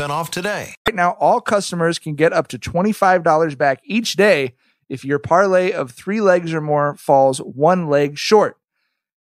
off 0.00 0.30
today. 0.30 0.74
Right 0.86 0.94
now, 0.94 1.12
all 1.12 1.40
customers 1.40 1.98
can 1.98 2.14
get 2.14 2.32
up 2.32 2.48
to 2.48 2.58
$25 2.58 3.56
back 3.58 3.80
each 3.84 4.14
day 4.14 4.54
if 4.88 5.04
your 5.04 5.18
parlay 5.18 5.72
of 5.72 5.90
three 5.90 6.20
legs 6.20 6.52
or 6.52 6.60
more 6.60 6.96
falls 6.96 7.38
one 7.38 7.88
leg 7.88 8.18
short. 8.18 8.58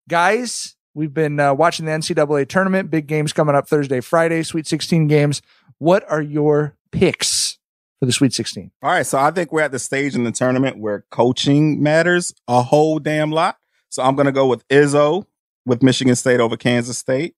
Guys, 0.09 0.77
we've 0.95 1.15
been 1.15 1.41
uh, 1.41 1.55
watching 1.55 1.87
the 1.87 1.93
NCAA 1.93 2.49
tournament. 2.49 2.91
Big 2.91 3.07
games 3.07 3.33
coming 3.33 3.55
up 3.55 3.69
Thursday, 3.69 4.01
Friday, 4.01 4.43
Sweet 4.43 4.67
16 4.67 5.09
games. 5.09 5.43
What 5.79 6.09
are 6.11 6.23
your 6.23 6.77
picks 6.93 7.59
for 7.99 8.07
the 8.07 8.13
Sweet 8.13 8.33
16. 8.33 8.71
All 8.83 8.91
right, 8.91 9.07
so 9.07 9.19
I 9.19 9.31
think 9.31 9.53
we're 9.53 9.63
at 9.63 9.73
the 9.73 9.79
stage 9.79 10.15
in 10.15 10.25
the 10.25 10.33
tournament 10.33 10.79
where 10.79 11.05
coaching 11.11 11.83
matters 11.83 12.35
a 12.49 12.63
whole 12.63 12.99
damn 12.99 13.31
lot. 13.31 13.57
So 13.89 14.03
I'm 14.03 14.15
going 14.15 14.27
to 14.27 14.33
go 14.33 14.47
with 14.47 14.67
Izzo 14.69 15.25
with 15.65 15.83
Michigan 15.83 16.15
State 16.15 16.41
over 16.41 16.57
Kansas 16.57 16.99
State. 16.99 17.35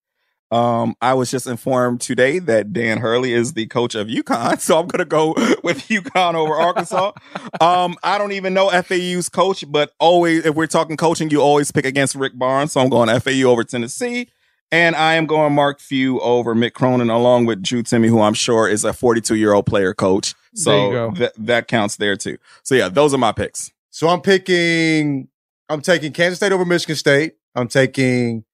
Um, 0.50 0.94
I 1.02 1.14
was 1.14 1.30
just 1.30 1.46
informed 1.46 2.00
today 2.00 2.38
that 2.38 2.72
Dan 2.72 2.98
Hurley 2.98 3.32
is 3.32 3.52
the 3.52 3.66
coach 3.66 3.94
of 3.94 4.08
UConn, 4.08 4.60
so 4.60 4.78
I'm 4.78 4.86
going 4.86 5.00
to 5.00 5.04
go 5.04 5.32
with 5.62 5.88
UConn 5.88 6.34
over 6.34 6.54
Arkansas. 6.54 7.12
um, 7.60 7.96
I 8.02 8.18
don't 8.18 8.32
even 8.32 8.54
know 8.54 8.70
FAU's 8.70 9.28
coach, 9.28 9.64
but 9.68 9.92
always 9.98 10.46
if 10.46 10.54
we're 10.54 10.66
talking 10.66 10.96
coaching, 10.96 11.30
you 11.30 11.40
always 11.40 11.70
pick 11.70 11.84
against 11.84 12.14
Rick 12.14 12.38
Barnes, 12.38 12.72
so 12.72 12.80
I'm 12.80 12.88
going 12.88 13.08
FAU 13.20 13.48
over 13.48 13.64
Tennessee. 13.64 14.28
And 14.70 14.96
I 14.96 15.14
am 15.14 15.24
going 15.24 15.54
Mark 15.54 15.80
Few 15.80 16.20
over 16.20 16.54
Mick 16.54 16.74
Cronin, 16.74 17.08
along 17.08 17.46
with 17.46 17.62
Drew 17.62 17.82
Timme, 17.82 18.06
who 18.06 18.20
I'm 18.20 18.34
sure 18.34 18.68
is 18.68 18.84
a 18.84 18.92
42 18.92 19.34
year 19.34 19.54
old 19.54 19.64
player 19.64 19.94
coach. 19.94 20.34
So 20.54 20.90
you 20.90 21.14
that 21.14 21.32
that 21.38 21.68
counts 21.68 21.96
there 21.96 22.16
too. 22.16 22.36
So 22.64 22.74
yeah, 22.74 22.90
those 22.90 23.14
are 23.14 23.18
my 23.18 23.32
picks. 23.32 23.72
So 23.90 24.08
I'm 24.08 24.20
picking. 24.20 25.28
I'm 25.70 25.80
taking 25.80 26.12
Kansas 26.12 26.38
State 26.38 26.52
over 26.52 26.64
Michigan 26.64 26.96
State. 26.96 27.34
I'm 27.54 27.68
taking 27.68 28.44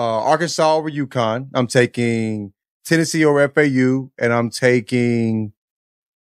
uh, 0.00 0.22
Arkansas 0.22 0.76
over 0.76 0.90
UConn. 0.90 1.48
I'm 1.52 1.66
taking 1.66 2.52
Tennessee 2.86 3.24
over 3.24 3.46
FAU, 3.48 4.10
and 4.18 4.32
I'm 4.32 4.48
taking 4.48 5.52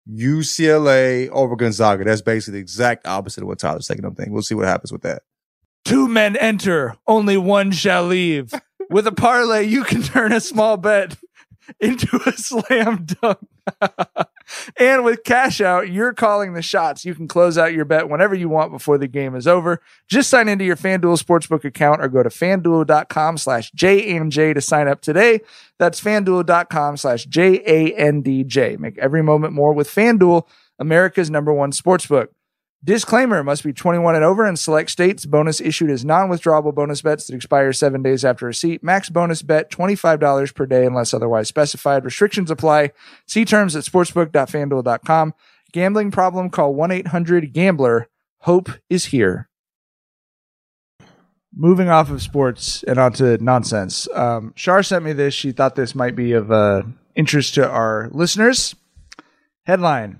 UCLA 0.10 1.30
over 1.30 1.58
Gonzaga. 1.58 2.06
That's 2.06 2.22
basically 2.22 2.54
the 2.54 2.62
exact 2.62 3.06
opposite 3.06 3.42
of 3.42 3.48
what 3.50 3.60
Tyler's 3.60 3.88
taking. 3.88 4.06
I'm 4.06 4.16
thinking. 4.16 4.34
We'll 4.34 4.44
see 4.44 4.56
what 4.56 4.66
happens 4.66 4.94
with 4.94 5.02
that. 5.02 5.24
Two 5.84 6.08
men 6.08 6.38
enter, 6.38 6.96
only 7.06 7.38
one 7.38 7.72
shall 7.72 8.06
leave. 8.06 8.54
With 8.90 9.08
a 9.08 9.12
parlay, 9.12 9.64
you 9.64 9.84
can 9.84 10.02
turn 10.02 10.32
a 10.32 10.40
small 10.40 10.78
bet 10.78 11.18
into 11.80 12.20
a 12.26 12.32
slam 12.32 13.06
dunk. 13.06 13.40
and 14.78 15.04
with 15.04 15.24
cash 15.24 15.62
out, 15.62 15.90
you're 15.90 16.14
calling 16.14 16.54
the 16.54 16.62
shots. 16.62 17.06
You 17.06 17.16
can 17.16 17.28
close 17.28 17.58
out 17.58 17.74
your 17.74 17.86
bet 17.86 18.10
whenever 18.10 18.36
you 18.36 18.50
want 18.50 18.72
before 18.72 18.98
the 18.98 19.08
game 19.08 19.36
is 19.36 19.48
over. 19.48 19.82
Just 20.08 20.30
sign 20.30 20.48
into 20.48 20.66
your 20.66 20.76
FanDuel 20.76 21.22
Sportsbook 21.22 21.64
account 21.64 22.02
or 22.02 22.08
go 22.08 22.24
to 22.24 22.30
fanduel.com 22.30 23.38
slash 23.38 23.72
JANJ 23.72 24.54
to 24.54 24.62
sign 24.62 24.88
up 24.88 25.02
today. 25.02 25.42
That's 25.80 26.02
fanduel.com 26.02 26.98
slash 26.98 27.26
J-A-N-D-J. 27.26 28.78
Make 28.78 28.98
every 28.98 29.24
moment 29.24 29.54
more 29.54 29.74
with 29.74 29.90
FanDuel, 29.90 30.48
America's 30.80 31.30
number 31.30 31.54
one 31.54 31.72
sportsbook. 31.72 32.28
Disclaimer 32.86 33.44
must 33.44 33.64
be 33.64 33.74
21 33.74 34.14
and 34.14 34.24
over 34.24 34.46
in 34.46 34.56
select 34.56 34.92
states. 34.92 35.26
Bonus 35.26 35.60
issued 35.60 35.90
as 35.90 36.06
non 36.06 36.30
withdrawable 36.30 36.74
bonus 36.74 37.02
bets 37.02 37.26
that 37.26 37.36
expire 37.36 37.74
seven 37.74 38.04
days 38.04 38.24
after 38.24 38.46
receipt. 38.46 38.84
Max 38.84 39.10
bonus 39.10 39.42
bet 39.42 39.72
$25 39.72 40.54
per 40.54 40.68
day 40.68 40.86
unless 40.86 41.12
otherwise 41.12 41.48
specified. 41.48 42.06
Restrictions 42.06 42.52
apply. 42.52 42.92
See 43.26 43.44
terms 43.44 43.76
at 43.76 43.86
sportsbook.fanduel.com. 43.86 45.34
Gambling 45.72 46.12
problem? 46.12 46.52
Call 46.52 46.76
1 46.76 46.92
800 46.92 47.54
Gambler. 47.54 48.08
Hope 48.42 48.70
is 48.88 49.06
here. 49.06 49.50
Moving 51.56 51.90
off 51.90 52.12
of 52.12 52.22
sports 52.22 52.84
and 52.84 53.00
onto 53.00 53.36
nonsense. 53.42 54.08
Um, 54.14 54.54
Shar 54.56 54.84
sent 54.84 55.04
me 55.04 55.14
this. 55.14 55.34
She 55.34 55.52
thought 55.52 55.74
this 55.74 55.96
might 55.96 56.16
be 56.16 56.34
of 56.34 56.52
uh, 56.52 56.84
interest 57.16 57.56
to 57.56 57.68
our 57.68 58.10
listeners. 58.12 58.76
Headline 59.64 60.20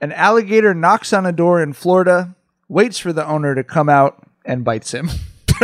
An 0.00 0.12
alligator 0.12 0.74
knocks 0.74 1.12
on 1.12 1.24
a 1.24 1.32
door 1.32 1.62
in 1.62 1.72
Florida, 1.72 2.34
waits 2.68 2.98
for 2.98 3.12
the 3.12 3.26
owner 3.26 3.54
to 3.54 3.64
come 3.64 3.88
out, 3.88 4.22
and 4.44 4.62
bites 4.64 4.92
him. 4.92 5.08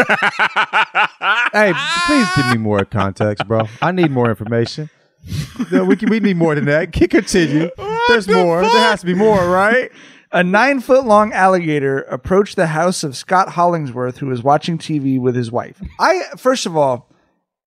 hey, 1.53 1.75
please 2.07 2.29
give 2.35 2.47
me 2.51 2.57
more 2.57 2.85
context, 2.85 3.47
bro. 3.47 3.68
I 3.83 3.92
need 3.92 4.11
more 4.11 4.31
information. 4.31 4.88
No, 5.71 5.85
we 5.85 5.97
can, 5.97 6.09
we 6.09 6.18
need 6.18 6.37
more 6.37 6.55
than 6.55 6.64
that. 6.64 6.92
Can 6.92 7.09
continue. 7.09 7.71
There's 8.09 8.27
more. 8.27 8.62
There 8.62 8.71
has 8.71 9.01
to 9.01 9.07
be 9.07 9.14
more, 9.14 9.49
right? 9.49 9.92
A 10.33 10.42
nine 10.42 10.81
foot 10.81 11.05
long 11.05 11.33
alligator 11.35 12.01
approached 12.03 12.57
the 12.57 12.68
house 12.68 13.05
of 13.05 13.14
Scott 13.14 13.51
Hollingsworth, 13.51 14.16
who 14.16 14.27
was 14.27 14.42
watching 14.42 14.79
TV 14.79 15.21
with 15.21 15.37
his 15.37 15.53
wife. 15.53 15.81
I, 16.01 16.23
first 16.38 16.64
of 16.64 16.75
all, 16.75 17.12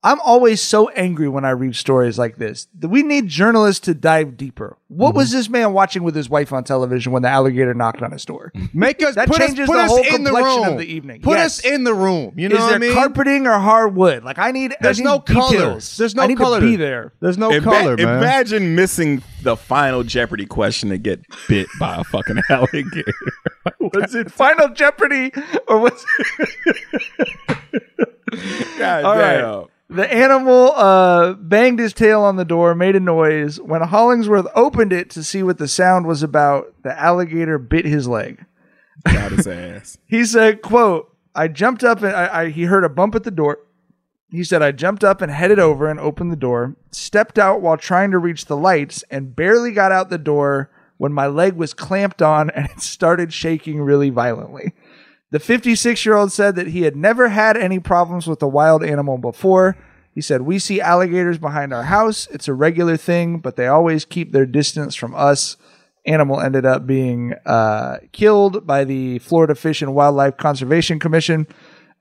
I'm 0.05 0.19
always 0.21 0.61
so 0.61 0.89
angry 0.89 1.27
when 1.27 1.45
I 1.45 1.49
read 1.49 1.75
stories 1.75 2.19
like 2.19 2.37
this. 2.37 2.67
We 2.79 3.01
need 3.01 3.27
journalists 3.27 3.83
to 3.85 3.95
dive 3.95 4.37
deeper. 4.37 4.77
What 4.87 5.09
mm-hmm. 5.09 5.17
was 5.17 5.31
this 5.31 5.49
man 5.49 5.73
watching 5.73 6.03
with 6.03 6.15
his 6.15 6.29
wife 6.29 6.53
on 6.53 6.63
television 6.63 7.11
when 7.11 7.23
the 7.23 7.27
alligator 7.29 7.73
knocked 7.73 8.03
on 8.03 8.11
his 8.11 8.23
door? 8.23 8.53
Make 8.73 9.01
us 9.01 9.15
that 9.15 9.27
put 9.27 9.41
us- 9.41 9.47
changes 9.47 9.65
put 9.65 9.73
the 9.73 9.81
us 9.81 9.89
know 9.89 9.97
in 9.97 10.23
the 10.23 10.29
complexion 10.29 10.61
room. 10.63 10.73
of 10.73 10.77
the 10.77 10.85
evening. 10.85 11.21
Put 11.21 11.37
Yes. 11.39 11.57
us 11.59 11.65
in 11.65 11.85
the 11.85 11.93
room. 11.95 12.35
You 12.37 12.49
know 12.49 12.55
Is 12.55 12.61
what 12.61 12.67
there 12.67 12.75
I 12.75 12.77
mean? 12.77 12.93
carpeting 12.93 13.47
or 13.47 13.57
hardwood? 13.57 14.23
Like 14.23 14.37
I 14.37 14.51
need. 14.51 14.75
There's 14.79 14.99
I 14.99 15.03
need 15.03 15.09
no 15.09 15.19
color. 15.21 15.51
details. 15.51 15.97
There's 15.97 16.13
no 16.13 16.21
I 16.21 16.27
need 16.27 16.37
color. 16.37 16.59
to 16.59 16.65
be 16.65 16.75
there. 16.75 17.13
There's 17.19 17.39
no 17.39 17.49
Ima- 17.49 17.63
color, 17.63 17.97
man. 17.97 18.17
Imagine 18.19 18.75
missing 18.75 19.23
the 19.41 19.57
final 19.57 20.03
Jeopardy 20.03 20.45
question 20.45 20.89
to 20.89 20.99
get 20.99 21.21
bit 21.47 21.65
by 21.79 21.95
a 21.95 22.03
fucking 22.03 22.41
alligator. 22.51 23.11
was 23.79 24.13
it 24.13 24.31
Final 24.31 24.69
Jeopardy 24.69 25.31
or 25.67 25.79
was 25.79 26.05
God 28.77 29.03
All 29.03 29.17
right. 29.17 29.65
The 29.89 30.11
animal 30.11 30.71
uh, 30.71 31.33
banged 31.33 31.79
his 31.79 31.93
tail 31.93 32.21
on 32.21 32.37
the 32.37 32.45
door, 32.45 32.73
made 32.73 32.95
a 32.95 32.99
noise. 32.99 33.59
When 33.61 33.81
Hollingsworth 33.81 34.47
opened 34.55 34.91
it 34.91 35.09
to 35.11 35.23
see 35.23 35.43
what 35.43 35.59
the 35.59 35.67
sound 35.67 36.07
was 36.07 36.23
about, 36.23 36.73
the 36.83 36.99
alligator 36.99 37.59
bit 37.59 37.85
his 37.85 38.07
leg. 38.07 38.45
Got 39.03 39.31
his 39.31 39.47
ass. 39.47 39.97
He 40.07 40.25
said, 40.25 40.61
quote, 40.61 41.15
I 41.35 41.47
jumped 41.49 41.83
up 41.83 42.01
and 42.01 42.15
I, 42.15 42.41
I, 42.41 42.49
he 42.49 42.63
heard 42.63 42.83
a 42.83 42.89
bump 42.89 43.13
at 43.13 43.23
the 43.23 43.31
door. 43.31 43.59
He 44.29 44.43
said, 44.43 44.61
I 44.61 44.71
jumped 44.71 45.03
up 45.03 45.21
and 45.21 45.31
headed 45.31 45.59
over 45.59 45.87
and 45.87 45.99
opened 45.99 46.31
the 46.31 46.37
door, 46.37 46.75
stepped 46.91 47.37
out 47.37 47.61
while 47.61 47.77
trying 47.77 48.11
to 48.11 48.17
reach 48.17 48.45
the 48.45 48.57
lights, 48.57 49.03
and 49.11 49.35
barely 49.35 49.71
got 49.71 49.91
out 49.91 50.09
the 50.09 50.17
door 50.17 50.71
when 50.97 51.13
my 51.13 51.27
leg 51.27 51.53
was 51.53 51.73
clamped 51.73 52.21
on 52.21 52.49
and 52.49 52.67
it 52.69 52.81
started 52.81 53.33
shaking 53.33 53.81
really 53.81 54.09
violently. 54.09 54.73
The 55.35 55.39
56 55.39 56.05
year 56.05 56.15
old 56.15 56.31
said 56.31 56.55
that 56.55 56.67
he 56.67 56.83
had 56.83 56.95
never 56.95 57.27
had 57.27 57.57
any 57.57 57.77
problems 57.77 58.25
with 58.25 58.41
a 58.41 58.47
wild 58.47 58.85
animal 58.85 59.17
before. 59.17 59.75
He 60.13 60.21
said, 60.21 60.43
We 60.43 60.59
see 60.59 60.79
alligators 60.79 61.37
behind 61.37 61.73
our 61.73 61.83
house. 61.83 62.25
It's 62.31 62.47
a 62.47 62.53
regular 62.53 62.95
thing, 62.95 63.39
but 63.39 63.57
they 63.57 63.67
always 63.67 64.05
keep 64.05 64.31
their 64.31 64.45
distance 64.45 64.95
from 64.95 65.13
us. 65.13 65.57
Animal 66.05 66.39
ended 66.39 66.65
up 66.65 66.87
being 66.87 67.33
uh, 67.45 67.97
killed 68.13 68.65
by 68.65 68.85
the 68.85 69.19
Florida 69.19 69.55
Fish 69.55 69.81
and 69.81 69.93
Wildlife 69.93 70.37
Conservation 70.37 70.99
Commission. 71.01 71.47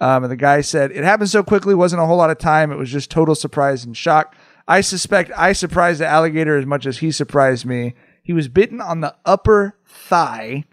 Um, 0.01 0.23
and 0.23 0.31
the 0.31 0.37
guy 0.37 0.61
said, 0.61 0.92
It 0.92 1.03
happened 1.03 1.31
so 1.31 1.42
quickly, 1.42 1.75
wasn't 1.75 2.03
a 2.03 2.07
whole 2.07 2.18
lot 2.18 2.31
of 2.31 2.38
time. 2.38 2.70
It 2.70 2.79
was 2.79 2.92
just 2.92 3.11
total 3.11 3.35
surprise 3.35 3.85
and 3.85 3.97
shock. 3.97 4.37
I 4.68 4.81
suspect 4.81 5.33
I 5.37 5.55
surprised 5.55 5.99
the 5.99 6.07
alligator 6.07 6.57
as 6.57 6.66
much 6.66 6.87
as 6.87 6.99
he 6.99 7.11
surprised 7.11 7.66
me. 7.66 7.94
He 8.23 8.33
was 8.33 8.47
bitten 8.47 8.81
on 8.81 9.01
the 9.01 9.16
upper 9.25 9.77
thigh 9.85 10.66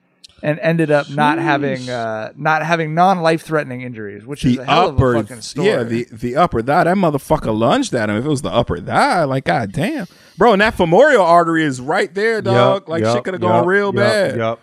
and 0.44 0.60
ended 0.60 0.92
up 0.92 1.10
not 1.10 1.38
having 1.40 1.90
uh, 1.90 2.32
not 2.36 2.64
having 2.66 2.94
non 2.94 3.22
life 3.22 3.44
threatening 3.44 3.82
injuries, 3.82 4.26
which 4.26 4.44
is 4.46 4.56
The 4.58 4.62
a 4.64 4.66
hell 4.66 4.90
upper, 4.90 5.16
of 5.16 5.26
a 5.26 5.28
fucking 5.28 5.42
story. 5.42 5.68
yeah, 5.68 5.84
the 5.84 6.08
the 6.12 6.36
upper 6.36 6.62
that 6.62 6.86
That 6.86 6.98
motherfucker 6.98 7.56
lunged 7.58 7.94
at 7.94 8.10
him. 8.10 8.18
If 8.18 8.26
it 8.26 8.30
was 8.30 8.42
the 8.42 8.52
upper 8.52 8.80
thigh, 8.80 9.24
like 9.26 9.46
god 9.46 9.72
damn, 9.72 10.08
bro, 10.38 10.54
and 10.54 10.62
that 10.62 10.74
femoral 10.76 11.22
artery 11.24 11.64
is 11.64 11.80
right 11.82 12.14
there, 12.14 12.42
dog. 12.42 12.82
Yup, 12.84 12.90
like 12.90 13.04
yup, 13.04 13.16
shit 13.18 13.24
could 13.24 13.34
have 13.36 13.42
gone 13.42 13.66
real 13.68 13.88
yup, 13.88 13.96
bad. 13.96 14.38
Yep. 14.38 14.60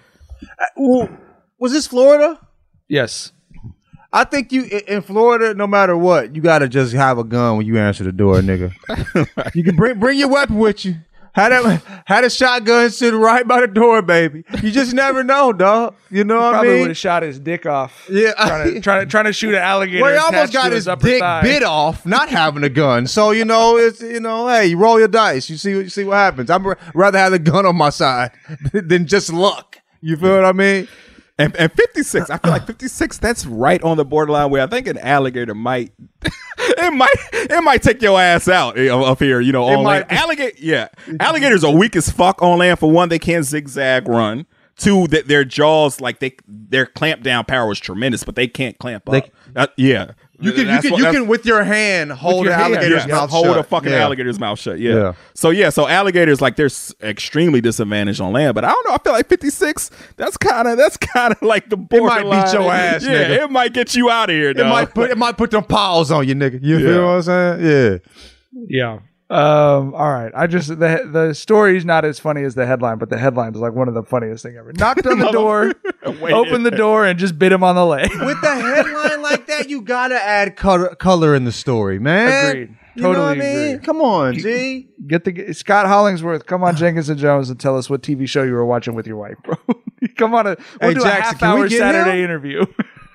Uh, 0.77 0.81
ooh, 0.81 1.19
was 1.59 1.73
this 1.73 1.87
Florida? 1.87 2.41
yes. 2.89 3.33
I 4.11 4.25
think 4.25 4.53
you 4.53 4.63
in 4.63 4.81
in 4.89 5.03
Florida, 5.03 5.53
no 5.53 5.67
matter 5.67 5.95
what, 5.95 6.35
you 6.35 6.41
gotta 6.41 6.67
just 6.67 6.95
have 6.95 7.19
a 7.19 7.25
gun 7.25 7.59
when 7.59 7.67
you 7.67 7.77
answer 7.79 8.05
the 8.05 8.13
door, 8.13 8.37
nigga. 8.41 8.73
you 9.55 9.63
can 9.63 9.77
bring 9.77 9.99
bring 10.01 10.19
your 10.19 10.29
weapon 10.29 10.57
with 10.57 10.83
you. 10.87 10.95
Had 11.39 11.53
a 11.53 11.83
had 12.05 12.25
a 12.25 12.31
shotgun 12.31 12.91
sitting 12.91 13.21
right 13.21 13.47
by 13.47 13.61
the 13.61 13.69
door, 13.69 14.03
baby. 14.03 14.43
You 14.61 14.73
just 14.73 14.93
never 14.93 15.23
know, 15.23 15.53
dog. 15.53 15.95
You 16.11 16.25
know 16.25 16.35
what 16.35 16.47
I 16.47 16.51
Probably 16.51 16.69
mean? 16.71 16.81
would 16.81 16.91
have 16.91 16.97
shot 16.97 17.23
his 17.23 17.39
dick 17.39 17.65
off. 17.65 18.09
Yeah, 18.11 18.33
trying 18.33 18.75
to, 18.75 18.81
trying 18.81 19.01
to 19.07 19.11
trying 19.11 19.25
to 19.27 19.33
shoot 19.33 19.51
an 19.55 19.63
alligator. 19.63 20.03
Well, 20.03 20.13
he 20.13 20.19
almost 20.19 20.53
got 20.53 20.73
his 20.73 20.89
upper 20.89 21.07
dick 21.07 21.21
thigh. 21.21 21.43
bit 21.43 21.63
off, 21.63 22.05
not 22.05 22.29
having 22.29 22.65
a 22.65 22.69
gun. 22.69 23.07
So 23.07 23.31
you 23.31 23.45
know, 23.45 23.77
it's 23.77 24.01
you 24.01 24.19
know, 24.19 24.49
hey, 24.49 24.67
you 24.67 24.79
roll 24.79 24.99
your 24.99 25.07
dice. 25.07 25.49
You 25.49 25.57
see, 25.57 25.71
you 25.71 25.89
see 25.89 26.03
what 26.03 26.17
happens. 26.17 26.51
I'd 26.51 26.61
rather 26.93 27.19
have 27.19 27.31
the 27.31 27.39
gun 27.39 27.67
on 27.67 27.77
my 27.77 27.91
side 27.91 28.33
than 28.73 29.07
just 29.07 29.33
luck. 29.33 29.79
You 30.01 30.17
feel 30.17 30.35
what 30.35 30.45
I 30.45 30.53
mean? 30.53 30.89
And, 31.39 31.55
and 31.57 31.73
56, 31.73 32.31
I 32.31 32.39
feel 32.39 32.51
like 32.51 32.67
56, 32.67 33.19
that's 33.19 33.47
right 33.47 33.81
on 33.83 33.97
the 33.97 34.05
borderline 34.05 34.51
where 34.51 34.63
I 34.63 34.67
think 34.67 34.89
an 34.89 34.99
alligator 34.99 35.55
might, 35.55 35.93
it 36.59 36.93
might, 36.93 37.15
it 37.33 37.63
might 37.63 37.81
take 37.81 38.03
your 38.03 38.21
ass 38.21 38.49
out 38.49 38.77
eh, 38.77 38.89
up 38.89 39.21
here, 39.21 39.41
you 39.41 39.53
know, 39.53 39.65
on 39.65 39.85
land. 39.85 40.07
Alligator, 40.11 40.57
yeah. 40.59 40.89
Alligators 41.21 41.63
are 41.63 41.73
weak 41.73 41.95
as 41.95 42.11
fuck 42.11 42.43
on 42.43 42.59
land. 42.59 42.81
For 42.81 42.91
one, 42.91 43.09
they 43.09 43.21
can't 43.21 43.45
zigzag 43.45 44.09
run. 44.09 44.47
Two, 44.77 45.07
that 45.09 45.27
their 45.29 45.45
jaws, 45.45 46.01
like 46.01 46.19
they, 46.21 46.37
their 46.47 46.87
clamp 46.87 47.23
down 47.23 47.45
power 47.45 47.71
is 47.73 47.81
tremendous, 47.81 48.25
but 48.25 48.35
they 48.37 48.47
can't 48.49 48.79
clamp 48.79 49.09
up. 49.09 49.13
Uh, 49.57 49.67
yeah. 49.77 50.13
You 50.41 50.53
can, 50.53 50.69
you 50.69 50.81
can, 50.81 50.91
what- 50.93 51.01
you 51.01 51.11
can 51.11 51.27
with 51.27 51.45
your 51.47 51.65
hand 51.65 52.13
hold 52.13 52.45
your 52.45 52.53
the 52.53 52.59
hand, 52.63 52.75
alligator's 52.75 53.07
yeah, 53.07 53.15
mouth 53.17 53.31
hold 53.31 53.47
shut. 53.47 53.59
a 53.59 53.63
fucking 53.65 53.91
Yeah. 53.91 53.99
alligator's 54.05 54.39
mouth 54.39 54.59
shut. 54.59 54.79
Yeah. 54.79 54.95
Yeah. 54.95 55.13
So 55.35 55.51
yeah, 55.51 55.71
so 55.71 55.89
alligators 55.89 56.41
like 56.41 56.55
they're 56.55 56.67
s- 56.67 56.95
extremely 57.03 57.61
disadvantaged 57.61 58.21
on 58.21 58.33
land, 58.33 58.55
but 58.55 58.65
I 58.65 58.69
don't 58.69 58.87
know. 58.89 58.95
I 58.95 58.99
feel 58.99 59.13
like 59.15 59.29
fifty 59.29 59.51
six. 59.51 59.91
That's 60.17 60.37
kind 60.37 60.69
of 60.69 60.77
that's 60.79 60.97
kind 60.97 61.33
of 61.33 61.43
like 61.43 61.69
the 61.71 61.77
It 61.77 61.89
borderline. 61.89 62.29
might 62.29 62.45
beat 62.47 62.53
your 62.53 62.73
ass, 62.73 63.05
Yeah, 63.05 63.11
nigga. 63.25 63.45
it 63.45 63.51
might 63.51 63.73
get 63.73 63.97
you 63.97 64.11
out 64.11 64.31
of 64.31 64.35
here. 64.35 64.51
It 64.51 64.57
might 64.59 64.95
put 64.95 65.11
it 65.11 65.19
might 65.19 65.37
put 65.37 65.51
them 65.51 65.65
paws 65.65 66.13
on 66.13 66.29
you, 66.29 66.35
nigga. 66.37 66.63
You 66.63 66.79
Yeah. 66.79 66.87
feel 66.87 67.03
what 67.07 67.11
I'm 67.15 67.23
saying? 67.23 67.67
Yeah. 67.67 67.99
Yeah. 68.69 68.99
Um, 69.31 69.95
all 69.95 70.11
right. 70.11 70.33
I 70.35 70.47
just 70.47 70.69
the 70.69 71.07
the 71.11 71.35
story's 71.35 71.85
not 71.85 72.07
as 72.07 72.19
funny 72.19 72.45
as 72.45 72.55
the 72.55 72.65
headline, 72.65 72.97
but 72.97 73.11
the 73.11 73.19
headline 73.19 73.55
is 73.55 73.61
like 73.61 73.75
one 73.75 73.87
of 73.87 73.93
the 73.93 74.03
funniest 74.03 74.43
thing 74.43 74.57
ever. 74.57 74.73
Knocked 74.73 75.07
on 75.07 75.19
the 75.19 75.31
door, 75.31 75.75
opened 76.03 76.65
the 76.65 76.71
door, 76.71 77.05
and 77.05 77.19
just 77.19 77.39
bit 77.39 77.53
him 77.53 77.63
on 77.63 77.75
the 77.75 77.85
leg. 77.85 78.09
With 78.25 78.41
the 78.41 78.55
headline 78.55 79.21
like 79.23 79.47
that, 79.49 79.69
you 79.69 79.83
gotta 79.83 80.15
add 80.15 80.57
color, 80.57 80.95
color 80.95 81.35
in 81.35 81.45
the 81.45 81.53
story, 81.53 81.99
man. 81.99 82.51
Agreed. 82.51 82.77
You 82.95 83.03
know 83.03 83.09
what 83.11 83.19
I 83.19 83.35
Totally 83.35 83.39
mean? 83.47 83.75
agree. 83.75 83.85
Come 83.85 84.01
on, 84.01 84.35
G. 84.35 84.89
Get 85.07 85.25
the 85.25 85.53
Scott 85.53 85.87
Hollingsworth. 85.87 86.47
Come 86.47 86.65
on, 86.65 86.75
Jenkins 86.75 87.11
and 87.11 87.21
Jonez, 87.21 87.51
and 87.51 87.61
tell 87.61 87.77
us 87.77 87.91
what 87.91 88.03
TV 88.03 88.27
show 88.27 88.43
you 88.45 88.53
were 88.55 88.65
watching 88.65 88.95
with 88.95 89.07
your 89.07 89.19
wife, 89.19 89.37
bro. 89.45 89.57
come 90.17 90.35
on, 90.35 90.47
a 90.47 90.57
we'll 90.81 90.91
Hey, 90.91 90.95
do 90.95 91.01
Jackson, 91.03 91.37
a 91.37 91.47
half-hour 91.47 91.69
Saturday 91.69 92.19
him? 92.21 92.25
interview. 92.25 92.65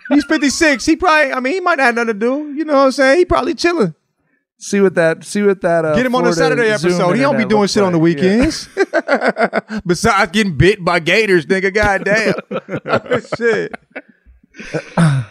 He's 0.09 0.23
56. 0.25 0.85
He 0.85 0.95
probably, 0.95 1.33
I 1.33 1.39
mean, 1.39 1.53
he 1.53 1.59
might 1.59 1.79
not 1.79 1.85
have 1.85 1.95
nothing 1.95 2.07
to 2.07 2.13
do. 2.13 2.53
You 2.55 2.65
know 2.65 2.73
what 2.73 2.79
I'm 2.85 2.91
saying? 2.91 3.17
He 3.19 3.25
probably 3.25 3.55
chilling. 3.55 3.95
See 4.63 4.79
what 4.79 4.95
that. 4.95 5.25
See 5.25 5.41
what 5.41 5.59
that. 5.59 5.83
Uh, 5.83 5.93
Get 5.93 6.05
him 6.05 6.15
on 6.15 6.25
a 6.25 6.31
Florida 6.31 6.55
Saturday 6.55 6.77
Zoom 6.77 6.91
episode. 6.93 7.13
He 7.15 7.21
don't 7.21 7.35
be 7.35 7.43
internet 7.43 7.49
doing 7.49 7.61
looks 7.63 7.73
shit 7.73 7.83
on 7.83 7.91
the 7.91 7.97
like. 7.97 8.17
Yeah. 8.17 8.37
weekends. 8.37 9.81
Besides 9.85 10.31
getting 10.31 10.55
bit 10.55 10.85
by 10.85 11.01
gators, 11.01 11.45
nigga. 11.47 11.73
Goddamn. 11.73 12.35
shit. 13.37 13.73
um, 14.97 15.25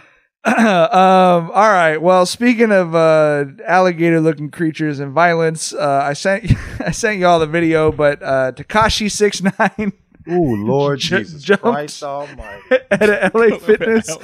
all 0.45 1.73
right. 1.73 1.97
Well, 1.97 2.27
speaking 2.27 2.73
of 2.73 2.95
uh, 2.95 3.47
alligator-looking 3.67 4.51
creatures 4.51 5.01
and 5.01 5.13
violence, 5.13 5.73
uh, 5.73 6.03
I 6.05 6.13
sent 6.13 6.53
I 6.81 6.91
sent 6.91 7.19
y'all 7.19 7.39
the 7.41 7.47
video, 7.47 7.91
but 7.91 8.23
uh, 8.23 8.53
Tekashi 8.53 9.11
six 9.11 9.41
nine. 9.43 9.95
Ooh, 10.31 10.65
Lord 10.65 10.99
Ju- 11.01 11.19
Jesus 11.19 11.43
jumped 11.43 11.63
Christ 11.65 12.03
Almighty. 12.03 12.63
at 12.91 13.03
a 13.09 13.31
LA 13.35 13.59
Fitness. 13.59 14.17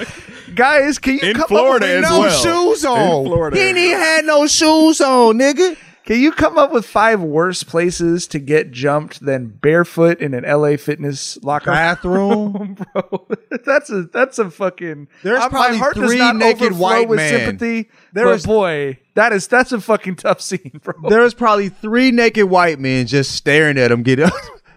Guys, 0.55 0.99
can 0.99 1.15
you 1.15 1.21
In 1.31 1.35
come 1.37 1.49
Florida 1.49 1.87
up 1.87 1.91
with 1.97 2.05
as 2.05 2.11
no 2.11 2.21
well. 2.21 2.43
shoes 2.73 2.85
on. 2.85 3.25
Florida 3.27 3.57
he 3.57 3.63
ain't 3.65 3.79
even 3.79 3.99
had 3.99 4.25
no 4.25 4.47
shoes 4.47 5.01
on, 5.01 5.39
nigga. 5.39 5.77
Can 6.05 6.21
you 6.21 6.33
come 6.33 6.57
up 6.57 6.73
with 6.73 6.87
five 6.87 7.21
worse 7.21 7.63
places 7.63 8.27
to 8.29 8.39
get 8.39 8.71
jumped 8.71 9.21
than 9.23 9.49
barefoot 9.49 10.21
in 10.23 10.33
an 10.33 10.43
LA 10.43 10.79
Fitness 10.79 11.37
locker 11.43 11.71
Bathroom. 11.71 12.79
bro? 12.95 13.27
That's 13.67 13.91
a 13.91 14.05
that's 14.05 14.39
a 14.39 14.51
fucking. 14.51 15.09
There's 15.23 15.39
uh, 15.41 15.51
probably 15.51 15.73
my 15.73 15.77
heart 15.77 15.97
does 15.97 16.09
three 16.09 16.17
not 16.19 16.37
naked 16.37 16.63
overflow 16.69 16.81
white 16.81 17.09
with 17.11 17.19
men. 17.19 17.31
sympathy. 17.45 17.91
There 18.15 18.25
but 18.25 18.37
is- 18.37 18.47
boy, 18.47 18.99
that 19.17 19.35
is 19.35 19.49
that's 19.49 19.73
a 19.73 19.83
fucking 19.83 20.17
tough 20.17 20.41
scene, 20.41 20.81
bro. 20.83 20.95
There's 21.11 21.35
probably 21.35 21.69
three 21.69 22.11
naked 22.11 22.45
white 22.47 22.79
men 22.79 23.07
just 23.07 23.33
staring 23.33 23.77
at 23.77 23.93
him 23.93 24.03
get 24.03 24.19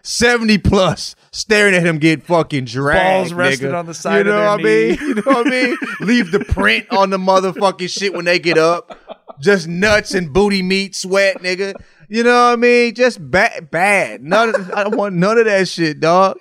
70 0.04 0.58
plus 0.60 1.16
staring 1.32 1.76
at 1.76 1.86
him 1.86 1.98
get 1.98 2.24
fucking 2.24 2.66
dragged. 2.66 3.30
Balls 3.30 3.34
resting 3.34 3.70
nigga. 3.70 3.80
on 3.80 3.86
the 3.86 3.94
side 3.94 4.18
you 4.20 4.24
know 4.26 4.40
what 4.40 4.60
I 4.60 4.64
mean? 4.64 4.98
You 5.02 5.16
know 5.16 5.22
what 5.26 5.48
I 5.48 5.50
mean? 5.50 5.78
Leave 6.00 6.32
the 6.32 6.40
print 6.40 6.88
on 6.92 7.10
the 7.10 7.18
motherfucking 7.18 7.90
shit 7.90 8.14
when 8.14 8.26
they 8.26 8.40
get 8.40 8.58
up. 8.58 8.98
Just 9.40 9.68
nuts 9.68 10.14
and 10.14 10.32
booty 10.32 10.62
meat 10.62 10.96
sweat, 10.96 11.38
nigga. 11.42 11.74
You 12.08 12.24
know 12.24 12.32
what 12.32 12.54
I 12.54 12.56
mean? 12.58 12.94
Just 12.94 13.32
bad, 13.32 13.72
bad. 13.72 14.22
None. 14.22 14.54
Of, 14.54 14.72
I 14.74 14.84
don't 14.84 14.98
want 14.98 15.16
none 15.16 15.38
of 15.38 15.46
that 15.46 15.68
shit, 15.68 16.00
dog. 16.00 16.38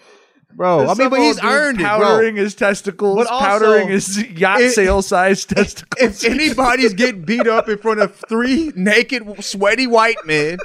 Bro, 0.55 0.89
I 0.89 0.95
mean, 0.95 1.09
but 1.11 1.21
he's 1.21 1.43
earned 1.43 1.79
it, 1.81 1.83
bro. 1.85 1.89
powdering 1.99 2.37
his 2.37 2.55
testicles, 2.55 3.17
But 3.17 3.27
also, 3.29 3.45
powdering 3.47 3.89
his 3.89 4.23
yacht 4.33 4.61
it- 4.61 4.73
sale 4.73 5.01
size 5.03 5.45
testicles. 5.45 6.23
If 6.23 6.31
anybody's 6.31 6.93
getting 6.95 7.23
beat 7.25 7.47
up 7.47 7.69
in 7.69 7.79
front 7.79 8.01
of 8.01 8.15
three 8.29 8.73
naked, 8.77 9.43
sweaty 9.45 9.87
white 9.87 10.19
men 10.27 10.59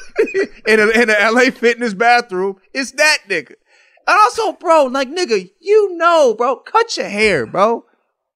in 0.68 0.80
a 0.80 0.88
in 0.90 1.10
a 1.10 1.14
LA 1.32 1.52
fitness 1.52 1.94
bathroom, 1.94 2.56
it's 2.74 2.92
that 2.94 3.20
nigga. 3.30 3.54
And 4.08 4.20
also, 4.20 4.54
bro, 4.54 4.86
like 4.86 5.10
nigga, 5.10 5.50
you 5.62 5.96
know, 5.98 6.34
bro, 6.36 6.58
cut 6.58 6.96
your 6.98 7.08
hair, 7.10 7.46
bro. 7.46 7.86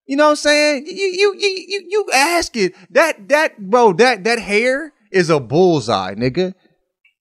You 0.06 0.18
know 0.18 0.26
what 0.26 0.30
I'm 0.32 0.36
saying? 0.38 0.86
You 0.88 0.94
you 0.96 1.36
you 1.38 1.66
you, 1.68 1.86
you 1.90 2.06
ask 2.14 2.56
it. 2.56 2.74
That 2.92 3.28
that 3.30 3.60
bro, 3.60 3.94
that 3.94 4.24
that 4.24 4.40
hair 4.40 4.94
is 5.12 5.30
a 5.30 5.40
bullseye, 5.40 6.16
nigga. 6.16 6.54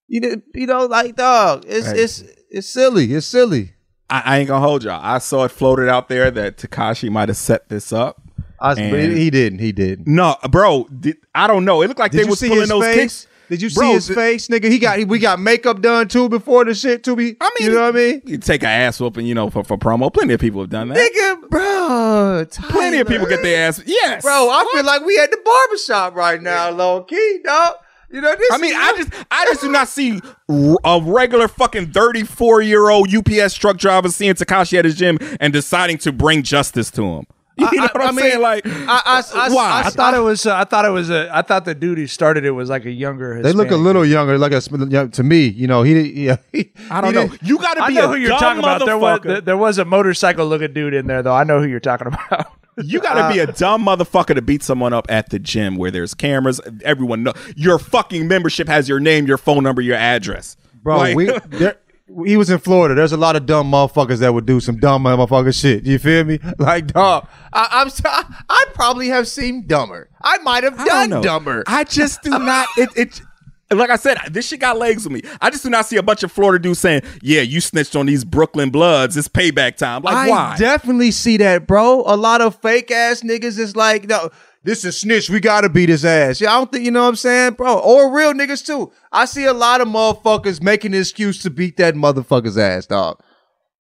You 0.06 0.20
know, 0.20 0.36
you 0.54 0.66
know, 0.66 0.86
like 0.86 1.16
dog, 1.16 1.64
it's 1.66 1.90
Hey. 1.90 2.02
it's 2.02 2.24
it's 2.50 2.68
silly. 2.68 3.12
It's 3.12 3.26
silly. 3.26 3.74
I, 4.10 4.22
I 4.24 4.38
ain't 4.38 4.48
gonna 4.48 4.66
hold 4.66 4.84
y'all. 4.84 5.00
I 5.02 5.18
saw 5.18 5.44
it 5.44 5.50
floated 5.50 5.88
out 5.88 6.08
there 6.08 6.30
that 6.30 6.56
Tekashi 6.56 7.10
might 7.10 7.28
have 7.28 7.36
set 7.36 7.68
this 7.68 7.92
up. 7.92 8.20
I, 8.60 8.72
And- 8.72 8.90
but 8.90 9.00
he 9.00 9.30
didn't. 9.30 9.58
He 9.60 9.72
didn't. 9.72 10.06
No, 10.08 10.36
bro. 10.50 10.86
Did, 10.98 11.16
I 11.34 11.46
don't 11.46 11.64
know. 11.64 11.82
It 11.82 11.88
looked 11.88 12.00
like 12.00 12.10
Did 12.12 12.18
they 12.18 12.24
you 12.24 12.30
was 12.30 12.38
see 12.40 12.48
pulling 12.48 12.62
his 12.62 12.68
those 12.70 12.84
face? 12.84 12.96
kicks. 12.96 13.26
Did 13.50 13.62
you 13.62 13.70
see 13.70 13.92
his 13.92 14.06
th- 14.08 14.14
face, 14.14 14.48
nigga? 14.48 14.70
He 14.70 14.78
got 14.78 14.98
he, 14.98 15.06
we 15.06 15.18
got 15.18 15.40
makeup 15.40 15.80
done 15.80 16.06
too 16.08 16.28
before 16.28 16.66
the 16.66 16.74
shit 16.74 17.02
to 17.04 17.16
Be 17.16 17.34
I 17.40 17.50
mean, 17.58 17.70
you 17.70 17.74
know 17.74 17.82
what 17.84 17.94
I 17.94 17.98
mean, 17.98 18.22
You 18.26 18.36
take 18.36 18.62
an 18.62 18.68
ass 18.68 19.00
whooping, 19.00 19.24
you 19.24 19.34
know, 19.34 19.48
for, 19.48 19.64
for 19.64 19.78
promo. 19.78 20.12
Plenty 20.12 20.34
of 20.34 20.40
people 20.40 20.60
have 20.60 20.68
done 20.68 20.88
that. 20.88 20.98
nigga, 20.98 21.48
bro. 21.48 22.44
Plenty 22.68 22.98
of 22.98 23.08
people 23.08 23.26
get 23.26 23.42
their 23.42 23.68
ass. 23.68 23.80
Yes, 23.86 24.22
bro. 24.22 24.50
I 24.50 24.68
feel 24.74 24.84
like 24.84 25.02
we 25.02 25.18
at 25.18 25.30
the 25.30 25.38
barbershop 25.42 26.14
right 26.14 26.42
now, 26.42 26.68
low 26.70 27.04
key, 27.04 27.40
dog. 27.42 27.76
You 28.10 28.22
know 28.22 28.34
this. 28.34 28.50
I 28.52 28.58
mean, 28.58 28.74
I 28.74 28.94
just, 28.96 29.10
I 29.30 29.44
just 29.46 29.60
do 29.60 29.70
not 29.70 29.86
see 29.88 30.20
a 30.48 31.00
regular 31.02 31.46
fucking 31.46 31.92
thirty-four 31.92 32.62
year 32.62 32.88
old 32.88 33.14
UPS 33.14 33.54
truck 33.54 33.76
driver 33.76 34.08
seeing 34.08 34.34
Tekashi 34.34 34.78
at 34.78 34.84
his 34.86 34.94
gym 34.94 35.18
and 35.40 35.52
deciding 35.52 35.98
to 35.98 36.12
bring 36.12 36.42
justice 36.42 36.90
to 36.92 37.04
him. 37.04 37.26
You 37.58 37.80
know 37.80 37.88
what 37.92 38.02
I'm 38.02 38.14
saying? 38.14 38.40
Like, 38.40 38.62
I, 38.64 39.02
I, 39.04 39.22
I, 39.34 39.48
why? 39.52 39.82
I 39.84 39.90
thought 39.90 40.14
it 40.14 40.20
was. 40.20 40.46
Uh, 40.46 40.54
I 40.54 40.62
thought 40.62 40.84
it 40.84 40.90
was. 40.90 41.10
A, 41.10 41.28
I 41.36 41.42
thought 41.42 41.64
the 41.64 41.74
dude 41.74 41.98
who 41.98 42.06
started 42.06 42.44
it 42.44 42.52
was 42.52 42.70
like 42.70 42.84
a 42.84 42.90
younger. 42.90 43.42
They 43.42 43.52
look 43.52 43.72
a 43.72 43.76
little 43.76 44.06
younger, 44.06 44.38
like 44.38 44.52
a 44.52 44.62
young- 44.88 45.10
to 45.10 45.24
me. 45.24 45.48
You 45.48 45.66
know, 45.66 45.82
he, 45.82 45.94
he, 46.04 46.30
he 46.52 46.70
I 46.88 47.00
don't 47.00 47.12
he 47.12 47.26
know. 47.26 47.34
You 47.42 47.58
got 47.58 47.74
to 47.74 47.82
I 47.82 47.88
be 47.88 47.94
know 47.94 48.04
a 48.04 48.08
who 48.08 48.14
you're 48.14 48.38
talking 48.38 48.60
about. 48.60 48.86
There 48.86 48.96
was 48.96 49.42
there 49.42 49.56
was 49.56 49.78
a 49.78 49.84
motorcycle 49.84 50.46
looking 50.46 50.72
dude 50.72 50.94
in 50.94 51.08
there 51.08 51.20
though. 51.22 51.34
I 51.34 51.42
know 51.42 51.60
who 51.60 51.66
you're 51.66 51.80
talking 51.80 52.06
about. 52.30 52.52
You 52.84 53.00
got 53.00 53.28
to 53.28 53.32
be 53.34 53.40
a 53.40 53.44
uh, 53.44 53.52
dumb 53.52 53.84
motherfucker 53.84 54.34
to 54.34 54.42
beat 54.42 54.62
someone 54.62 54.92
up 54.92 55.06
at 55.10 55.30
the 55.30 55.38
gym 55.38 55.76
where 55.76 55.90
there's 55.90 56.14
cameras. 56.14 56.60
Everyone 56.84 57.22
know 57.22 57.32
your 57.56 57.78
fucking 57.78 58.28
membership 58.28 58.68
has 58.68 58.88
your 58.88 59.00
name, 59.00 59.26
your 59.26 59.38
phone 59.38 59.62
number, 59.64 59.82
your 59.82 59.96
address, 59.96 60.56
bro. 60.82 60.96
Like- 60.98 61.16
we, 61.16 61.26
there, 61.48 61.76
he 62.24 62.36
was 62.38 62.48
in 62.48 62.58
Florida. 62.58 62.94
There's 62.94 63.12
a 63.12 63.16
lot 63.18 63.36
of 63.36 63.44
dumb 63.44 63.70
motherfuckers 63.70 64.18
that 64.20 64.32
would 64.32 64.46
do 64.46 64.60
some 64.60 64.78
dumb 64.78 65.04
motherfucker 65.04 65.58
shit. 65.58 65.84
You 65.84 65.98
feel 65.98 66.24
me? 66.24 66.38
Like, 66.58 66.86
dog, 66.88 67.28
I, 67.52 67.68
I'm. 67.70 67.90
so- 67.90 68.02
I 68.08 68.64
probably 68.74 69.08
have 69.08 69.28
seemed 69.28 69.68
dumber. 69.68 70.08
I 70.22 70.38
might 70.38 70.64
have 70.64 70.76
done 70.84 71.10
dumber. 71.22 71.64
I 71.66 71.84
just 71.84 72.22
do 72.22 72.30
not. 72.30 72.66
It, 72.76 72.88
it. 72.96 73.22
Like 73.70 73.90
I 73.90 73.96
said, 73.96 74.18
this 74.30 74.48
shit 74.48 74.60
got 74.60 74.78
legs 74.78 75.04
with 75.04 75.12
me. 75.12 75.30
I 75.42 75.50
just 75.50 75.62
do 75.62 75.68
not 75.68 75.84
see 75.84 75.96
a 75.96 76.02
bunch 76.02 76.22
of 76.22 76.32
Florida 76.32 76.62
dudes 76.62 76.78
saying, 76.78 77.02
"Yeah, 77.20 77.42
you 77.42 77.60
snitched 77.60 77.96
on 77.96 78.06
these 78.06 78.24
Brooklyn 78.24 78.70
Bloods. 78.70 79.16
It's 79.16 79.28
payback 79.28 79.76
time." 79.76 80.02
Like, 80.02 80.14
why? 80.14 80.26
I 80.26 80.30
why? 80.30 80.56
definitely 80.56 81.10
see 81.10 81.36
that, 81.36 81.66
bro. 81.66 82.02
A 82.06 82.16
lot 82.16 82.40
of 82.40 82.56
fake 82.56 82.90
ass 82.90 83.20
niggas 83.20 83.58
is 83.58 83.76
like, 83.76 84.08
no, 84.08 84.30
this 84.64 84.84
is 84.84 84.98
snitch. 84.98 85.28
We 85.28 85.40
gotta 85.40 85.68
beat 85.68 85.88
his 85.88 86.04
ass. 86.04 86.40
Yeah, 86.40 86.52
I 86.52 86.58
don't 86.58 86.72
think 86.72 86.84
you 86.84 86.90
know 86.90 87.02
what 87.02 87.08
I'm 87.08 87.16
saying, 87.16 87.54
bro. 87.54 87.78
Or 87.78 88.14
real 88.14 88.32
niggas 88.32 88.64
too. 88.64 88.90
I 89.12 89.26
see 89.26 89.44
a 89.44 89.52
lot 89.52 89.80
of 89.80 89.88
motherfuckers 89.88 90.62
making 90.62 90.94
an 90.94 91.00
excuse 91.00 91.42
to 91.42 91.50
beat 91.50 91.76
that 91.76 91.94
motherfucker's 91.94 92.56
ass, 92.56 92.86
dog. 92.86 93.20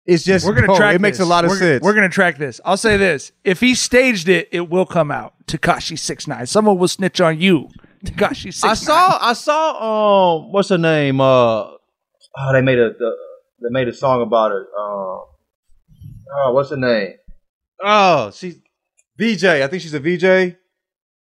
It's 0.06 0.24
just 0.24 0.46
We're 0.46 0.54
gonna 0.54 0.68
bro, 0.68 0.76
track. 0.76 0.94
It 0.94 1.00
makes 1.00 1.20
a 1.20 1.24
lot 1.24 1.44
of 1.44 1.50
we're, 1.50 1.58
sense. 1.58 1.82
We're 1.82 1.94
gonna 1.94 2.08
track 2.08 2.38
this. 2.38 2.60
I'll 2.64 2.76
say 2.76 2.96
this: 2.96 3.30
if 3.44 3.60
he 3.60 3.74
staged 3.74 4.28
it, 4.28 4.48
it 4.50 4.68
will 4.68 4.86
come 4.86 5.10
out. 5.10 5.34
Tekashi 5.46 5.98
six 5.98 6.26
nine. 6.26 6.46
Someone 6.46 6.78
will 6.78 6.88
snitch 6.88 7.20
on 7.20 7.40
you. 7.40 7.68
Six 8.34 8.64
I 8.64 8.74
saw, 8.74 9.18
I 9.20 9.32
saw, 9.32 10.36
um, 10.36 10.52
what's 10.52 10.68
her 10.68 10.78
name? 10.78 11.20
Uh, 11.20 11.24
oh, 11.64 12.52
they 12.52 12.60
made 12.60 12.78
a, 12.78 12.92
the, 12.92 13.12
they 13.62 13.70
made 13.70 13.88
a 13.88 13.92
song 13.92 14.22
about 14.22 14.50
her. 14.50 14.66
Um, 14.78 15.24
oh, 16.36 16.52
what's 16.52 16.70
her 16.70 16.76
name? 16.76 17.14
Oh, 17.82 18.30
she's 18.30 18.58
VJ. 19.18 19.44
I 19.44 19.66
think 19.66 19.82
she's 19.82 19.94
a 19.94 20.00
VJ, 20.00 20.56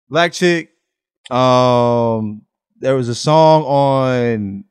black 0.09 0.33
chick. 0.33 0.71
Um, 1.29 2.43
there 2.79 2.95
was 2.95 3.09
a 3.09 3.15
song 3.15 3.63
on. 3.63 4.63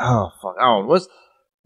Oh 0.00 0.30
fuck, 0.40 0.54
I 0.60 0.64
don't. 0.64 0.86
What's 0.86 1.08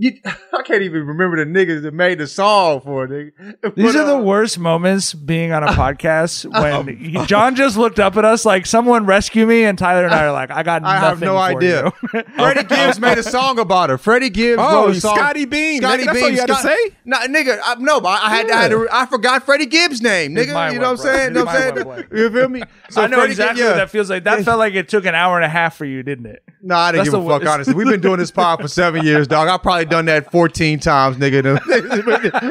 you? 0.02 0.18
I 0.24 0.62
can't 0.62 0.82
even 0.82 1.06
remember 1.06 1.42
the 1.44 1.50
niggas 1.50 1.82
that 1.82 1.92
made 1.94 2.18
the 2.18 2.26
song 2.26 2.80
for 2.80 3.04
it. 3.04 3.10
Nigga. 3.38 3.74
These 3.74 3.84
But, 3.92 3.96
are 3.96 4.06
the 4.06 4.16
uh, 4.16 4.22
worst 4.22 4.58
moments 4.58 5.14
being 5.14 5.52
on 5.52 5.62
a 5.62 5.66
podcast 5.82 6.44
when 6.52 6.96
he- 6.96 7.24
John 7.26 7.54
just 7.56 7.76
looked 7.76 7.98
up 8.00 8.16
at 8.16 8.24
us 8.24 8.44
like, 8.44 8.66
"Someone 8.66 9.06
rescue 9.06 9.46
me!" 9.46 9.64
and 9.64 9.78
Tyler 9.78 10.04
and 10.04 10.14
I 10.14 10.24
are 10.24 10.32
like, 10.32 10.50
"I 10.50 10.62
got 10.62 10.84
I 10.84 10.98
have 10.98 11.20
no 11.20 11.36
idea. 11.36 11.90
Freddie 12.36 12.64
Gibbs 12.64 13.00
made 13.00 13.18
a 13.18 13.22
song 13.22 13.58
about 13.58 13.90
her. 13.90 13.98
Freddie 13.98 14.30
Gibbs 14.30 14.60
Oh, 14.62 14.86
wrote 14.86 14.96
a 14.96 15.00
song. 15.00 15.16
Scotty 15.16 15.44
Beam. 15.44 15.80
Scotty 15.82 16.02
Nigga, 16.02 16.06
that's 16.06 16.22
all 16.22 16.28
Beam. 16.28 16.34
you 16.34 16.40
had 16.40 16.46
to 16.48 16.54
Scott- 16.54 16.64
say? 16.64 16.96
Nah, 17.04 17.18
nigga, 17.22 17.58
I, 17.64 17.74
no, 17.78 18.00
but 18.00 18.08
I 18.22 18.30
had, 18.36 18.50
I 18.50 18.62
had 18.62 18.70
to, 18.70 18.88
I 18.92 19.06
forgot 19.06 19.44
Freddie 19.44 19.66
Gibbs' 19.66 20.00
name, 20.02 20.34
nigga. 20.34 20.72
You 20.72 20.78
know 20.78 20.90
what 20.90 20.90
I'm 20.92 20.96
saying? 20.98 21.28
You 21.28 21.30
know 21.40 21.44
what 21.44 21.56
I'm 21.78 21.96
saying? 21.96 22.04
You 22.12 22.30
feel 22.30 22.48
me? 22.48 22.62
So 22.90 23.02
I 23.02 23.06
know 23.06 23.16
Freddie 23.18 23.32
exactly 23.32 23.62
Gibbs- 23.62 23.70
what 23.70 23.76
that 23.76 23.90
feels 23.90 24.10
like. 24.10 24.24
That 24.24 24.44
felt 24.44 24.58
like 24.58 24.74
it 24.74 24.88
took 24.88 25.04
an 25.06 25.14
hour 25.14 25.36
and 25.36 25.44
a 25.44 25.48
half 25.48 25.76
for 25.76 25.84
you, 25.84 26.02
didn't 26.02 26.26
it? 26.26 26.42
No, 26.64 26.76
I 26.76 26.92
didn't 26.92 27.06
That's 27.06 27.14
give 27.16 27.26
a 27.26 27.28
fuck. 27.40 27.48
Honestly, 27.48 27.74
we've 27.74 27.88
been 27.88 28.00
doing 28.00 28.18
this 28.18 28.30
pod 28.30 28.60
for 28.60 28.68
seven 28.68 29.04
years, 29.04 29.26
dog. 29.26 29.48
I've 29.48 29.62
probably 29.62 29.84
done 29.92 30.06
that 30.06 30.30
fourteen 30.30 30.78
times, 30.80 31.16
nigga. 31.18 31.42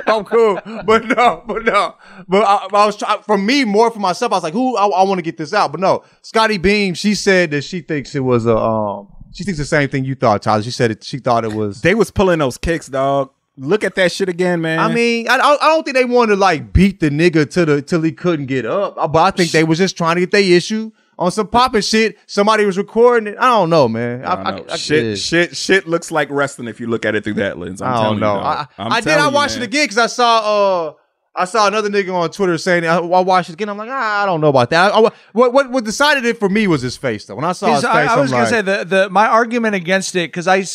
I'm 0.07 0.23
cool, 0.25 0.59
but 0.85 1.05
no, 1.05 1.43
but 1.45 1.63
no, 1.65 1.95
but 2.27 2.43
I, 2.43 2.67
I 2.71 2.85
was 2.85 2.95
trying, 2.97 3.21
for 3.23 3.37
me 3.37 3.65
more 3.65 3.91
for 3.91 3.99
myself. 3.99 4.31
I 4.31 4.35
was 4.35 4.43
like, 4.43 4.53
who? 4.53 4.77
I, 4.77 4.85
I 4.85 5.03
want 5.03 5.17
to 5.19 5.23
get 5.23 5.37
this 5.37 5.53
out, 5.53 5.71
but 5.71 5.81
no. 5.81 6.03
Scotty 6.21 6.57
Beam, 6.57 6.93
she 6.93 7.15
said 7.15 7.51
that 7.51 7.63
she 7.63 7.81
thinks 7.81 8.15
it 8.15 8.19
was 8.21 8.45
a. 8.45 8.55
um 8.57 9.07
She 9.33 9.43
thinks 9.43 9.57
the 9.57 9.65
same 9.65 9.89
thing 9.89 10.05
you 10.05 10.15
thought, 10.15 10.41
Tyler. 10.41 10.63
She 10.63 10.71
said 10.71 10.91
it. 10.91 11.03
She 11.03 11.17
thought 11.19 11.43
it 11.43 11.53
was. 11.53 11.81
They 11.81 11.95
was 11.95 12.11
pulling 12.11 12.39
those 12.39 12.57
kicks, 12.57 12.87
dog. 12.87 13.31
Look 13.57 13.83
at 13.83 13.95
that 13.95 14.11
shit 14.11 14.29
again, 14.29 14.61
man. 14.61 14.79
I 14.79 14.93
mean, 14.93 15.27
I, 15.29 15.35
I 15.37 15.57
I 15.61 15.67
don't 15.69 15.83
think 15.83 15.95
they 15.97 16.05
wanted 16.05 16.35
to 16.35 16.39
like 16.39 16.71
beat 16.73 16.99
the 16.99 17.09
nigga 17.09 17.49
to 17.51 17.65
the 17.65 17.81
till 17.81 18.01
he 18.01 18.11
couldn't 18.11 18.45
get 18.45 18.65
up, 18.65 18.95
Uh, 18.97 19.07
but 19.07 19.19
I 19.23 19.31
think 19.31 19.51
they 19.51 19.63
was 19.63 19.77
just 19.77 19.97
trying 19.97 20.15
to 20.15 20.21
get 20.21 20.31
their 20.31 20.41
issue 20.41 20.91
on 21.21 21.31
some 21.31 21.47
popping 21.47 21.81
shit. 21.81 22.17
Somebody 22.25 22.65
was 22.65 22.77
recording 22.77 23.31
it. 23.33 23.37
I 23.39 23.47
don't 23.47 23.69
know, 23.69 23.87
man. 23.87 24.25
I, 24.25 24.31
I 24.31 24.35
don't 24.35 24.43
know. 24.67 24.71
I- 24.71 24.73
I- 24.73 24.77
shit, 24.77 25.05
yeah. 25.05 25.15
shit, 25.15 25.55
shit 25.55 25.87
looks 25.87 26.11
like 26.11 26.29
wrestling 26.31 26.67
if 26.67 26.79
you 26.79 26.87
look 26.87 27.05
at 27.05 27.15
it 27.15 27.23
through 27.23 27.35
that 27.35 27.57
lens. 27.57 27.81
I'm 27.81 27.93
I 27.93 28.03
don't 28.03 28.19
know. 28.19 28.33
you, 28.35 28.41
dog. 28.41 28.67
I, 28.77 28.83
I'm 28.83 28.91
I 28.91 29.01
did. 29.01 29.17
I 29.17 29.27
you, 29.27 29.33
watched 29.33 29.55
man. 29.55 29.63
it 29.63 29.65
again 29.67 29.83
because 29.85 29.97
I 29.97 30.07
saw. 30.07 30.87
uh 30.89 30.93
I 31.33 31.45
saw 31.45 31.65
another 31.65 31.89
nigga 31.89 32.13
on 32.13 32.29
Twitter 32.29 32.57
saying 32.57 32.85
I, 32.85 32.97
I 32.97 33.21
watched 33.21 33.49
it 33.49 33.53
again. 33.53 33.69
I'm 33.69 33.77
like, 33.77 33.87
ah, 33.89 34.21
I 34.21 34.25
don't 34.25 34.41
know 34.41 34.49
about 34.49 34.69
that. 34.71 34.91
I, 34.93 34.97
I- 34.99 35.11
what 35.31 35.53
what 35.53 35.71
what 35.71 35.85
decided 35.85 36.25
it 36.25 36.37
for 36.37 36.49
me 36.49 36.67
was 36.67 36.81
his 36.81 36.97
face 36.97 37.23
though. 37.25 37.35
When 37.35 37.45
I 37.45 37.53
saw 37.53 37.67
his 37.67 37.75
His- 37.75 37.83
face, 37.83 37.93
I, 37.95 38.03
I 38.05 38.13
I'm 38.15 38.19
was 38.19 38.31
gonna 38.31 38.43
like, 38.43 38.49
say 38.49 38.61
the 38.61 38.83
the 38.83 39.09
my 39.09 39.27
argument 39.27 39.75
against 39.75 40.13
it 40.17 40.27
because 40.33 40.45
I, 40.47 40.65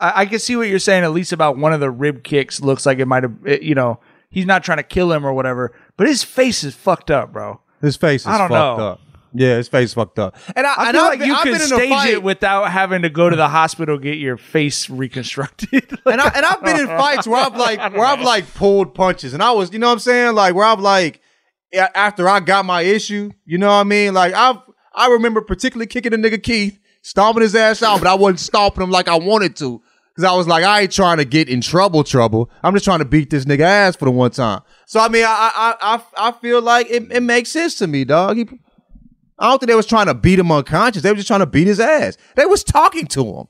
I 0.00 0.24
can 0.24 0.38
see 0.38 0.56
what 0.56 0.68
you're 0.68 0.78
saying 0.78 1.04
at 1.04 1.12
least 1.12 1.32
about 1.32 1.58
one 1.58 1.74
of 1.74 1.80
the 1.80 1.90
rib 1.90 2.24
kicks 2.24 2.60
looks 2.62 2.86
like 2.86 3.00
it 3.00 3.06
might 3.06 3.22
have 3.24 3.34
you 3.62 3.74
know 3.74 4.00
he's 4.30 4.46
not 4.46 4.64
trying 4.64 4.78
to 4.78 4.82
kill 4.82 5.12
him 5.12 5.26
or 5.26 5.34
whatever, 5.34 5.74
but 5.98 6.06
his 6.06 6.22
face 6.24 6.64
is 6.64 6.74
fucked 6.74 7.10
up, 7.10 7.30
bro. 7.32 7.60
his 7.82 7.96
face 7.96 8.22
is 8.22 8.28
I 8.28 8.38
don't 8.38 8.48
fucked 8.48 8.78
know. 8.78 8.86
up. 8.86 9.00
Yeah, 9.34 9.56
his 9.56 9.68
face 9.68 9.94
fucked 9.94 10.18
up. 10.18 10.36
And 10.54 10.66
I, 10.66 10.74
I 10.74 10.88
and 10.88 10.94
feel 10.96 11.00
I've 11.04 11.08
like 11.10 11.18
been- 11.20 11.28
you 11.28 11.34
I've 11.34 11.42
can 11.42 11.52
been 11.52 11.62
in 11.62 11.72
a 11.72 11.76
stage 11.76 11.88
fight- 11.90 12.12
it 12.12 12.22
without 12.22 12.70
having 12.70 13.02
to 13.02 13.08
go 13.10 13.30
to 13.30 13.36
the 13.36 13.48
hospital 13.48 13.98
get 13.98 14.18
your 14.18 14.36
face 14.36 14.90
reconstructed. 14.90 15.98
and 16.06 16.20
I 16.20 16.28
and 16.34 16.44
I've 16.46 16.62
been 16.62 16.80
in 16.80 16.86
fights 16.86 17.26
where 17.26 17.42
I've 17.44 17.56
like 17.56 17.78
where 17.94 18.04
I've 18.04 18.20
like 18.22 18.52
pulled 18.54 18.94
punches, 18.94 19.34
and 19.34 19.42
I 19.42 19.52
was, 19.52 19.72
you 19.72 19.78
know 19.78 19.86
what 19.88 19.94
I'm 19.94 19.98
saying, 20.00 20.34
like 20.34 20.54
where 20.54 20.64
I've 20.66 20.80
like 20.80 21.20
a- 21.72 21.96
after 21.96 22.28
I 22.28 22.40
got 22.40 22.64
my 22.64 22.82
issue, 22.82 23.30
you 23.44 23.58
know 23.58 23.68
what 23.68 23.74
I 23.74 23.84
mean, 23.84 24.14
like 24.14 24.34
I've 24.34 24.56
I 24.94 25.08
remember 25.08 25.40
particularly 25.40 25.86
kicking 25.86 26.12
a 26.12 26.16
nigga 26.18 26.42
Keith, 26.42 26.78
stomping 27.02 27.42
his 27.42 27.54
ass 27.54 27.82
out, 27.82 27.98
but 27.98 28.06
I 28.08 28.14
wasn't 28.14 28.40
stomping 28.40 28.82
him 28.82 28.90
like 28.90 29.08
I 29.08 29.16
wanted 29.16 29.56
to. 29.56 29.80
Cause 30.14 30.24
I 30.26 30.34
was 30.36 30.46
like, 30.46 30.62
I 30.62 30.82
ain't 30.82 30.92
trying 30.92 31.16
to 31.16 31.24
get 31.24 31.48
in 31.48 31.62
trouble, 31.62 32.04
trouble. 32.04 32.50
I'm 32.62 32.74
just 32.74 32.84
trying 32.84 32.98
to 32.98 33.06
beat 33.06 33.30
this 33.30 33.46
nigga 33.46 33.60
ass 33.60 33.96
for 33.96 34.04
the 34.04 34.10
one 34.10 34.30
time. 34.30 34.60
So 34.84 35.00
I 35.00 35.08
mean, 35.08 35.24
I 35.26 35.50
I 35.80 35.94
I, 35.96 36.28
I 36.28 36.32
feel 36.32 36.60
like 36.60 36.90
it, 36.90 37.10
it 37.10 37.22
makes 37.22 37.48
sense 37.48 37.76
to 37.76 37.86
me, 37.86 38.04
dog. 38.04 38.36
He, 38.36 38.46
I 39.42 39.50
don't 39.50 39.58
think 39.58 39.68
they 39.68 39.74
was 39.74 39.86
trying 39.86 40.06
to 40.06 40.14
beat 40.14 40.38
him 40.38 40.50
unconscious. 40.52 41.02
They 41.02 41.10
were 41.10 41.16
just 41.16 41.26
trying 41.28 41.40
to 41.40 41.46
beat 41.46 41.66
his 41.66 41.80
ass. 41.80 42.16
They 42.36 42.46
was 42.46 42.62
talking 42.64 43.06
to 43.08 43.24
him. 43.24 43.46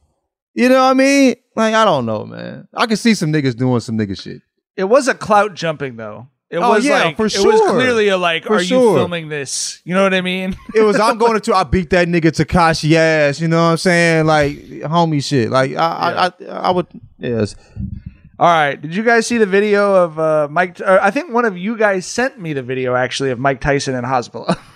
You 0.55 0.69
know 0.69 0.77
what 0.83 0.91
I 0.91 0.95
mean? 0.95 1.35
Like, 1.55 1.75
I 1.75 1.85
don't 1.85 2.07
know, 2.07 2.25
man. 2.25 2.67
I 2.75 2.87
can 2.87 2.97
see 2.97 3.15
some 3.15 3.33
niggas 3.33 3.57
doing 3.57 3.81
some 3.81 3.97
nigga 3.99 4.21
shit. 4.21 4.43
it 4.77 4.85
was 4.85 5.07
a 5.09 5.15
clout 5.15 5.55
jumping 5.55 5.97
though. 5.97 6.29
It 6.51 6.59
Oh, 6.59 6.69
was 6.71 6.85
yeah, 6.85 7.05
like 7.05 7.17
for 7.17 7.25
it 7.27 7.33
was 7.39 7.61
clearly 7.71 8.09
a 8.09 8.19
like, 8.19 8.45
For 8.45 8.57
are 8.57 8.63
you 8.63 8.95
filming 8.95 9.29
this? 9.31 9.81
You 9.85 9.95
know 9.95 10.03
what 10.03 10.13
I 10.13 10.21
mean? 10.21 10.55
It 10.75 10.83
was 10.83 11.01
I'm 11.01 11.17
going 11.17 11.41
to 11.47 11.55
I 11.55 11.65
beat 11.65 11.89
that 11.91 12.09
nigga 12.09 12.31
Tekashi 12.31 12.93
ass. 12.95 13.41
You 13.41 13.49
know 13.49 13.57
what 13.57 13.71
I'm 13.71 13.77
saying? 13.79 14.27
Like 14.27 14.57
homie 14.59 15.25
shit. 15.25 15.51
Like 15.51 15.75
I 15.77 15.77
I, 15.79 16.27
I 16.27 16.33
I 16.51 16.71
would 16.71 16.87
yes. 17.19 17.55
All 18.39 18.49
right. 18.49 18.81
Did 18.81 18.95
you 18.95 19.03
guys 19.03 19.27
see 19.27 19.39
the 19.39 19.47
video 19.47 19.95
of 19.95 20.19
uh, 20.19 20.49
Mike? 20.51 20.79
Or 20.81 21.01
I 21.01 21.11
think 21.11 21.33
one 21.33 21.45
of 21.47 21.57
you 21.57 21.77
guys 21.77 22.07
sent 22.07 22.39
me 22.39 22.53
the 22.55 22.63
video 22.63 22.95
actually 22.97 23.31
of 23.31 23.39
Mike 23.39 23.61
Tyson 23.61 23.95
and 23.95 24.07
Hasbulla. 24.07 24.59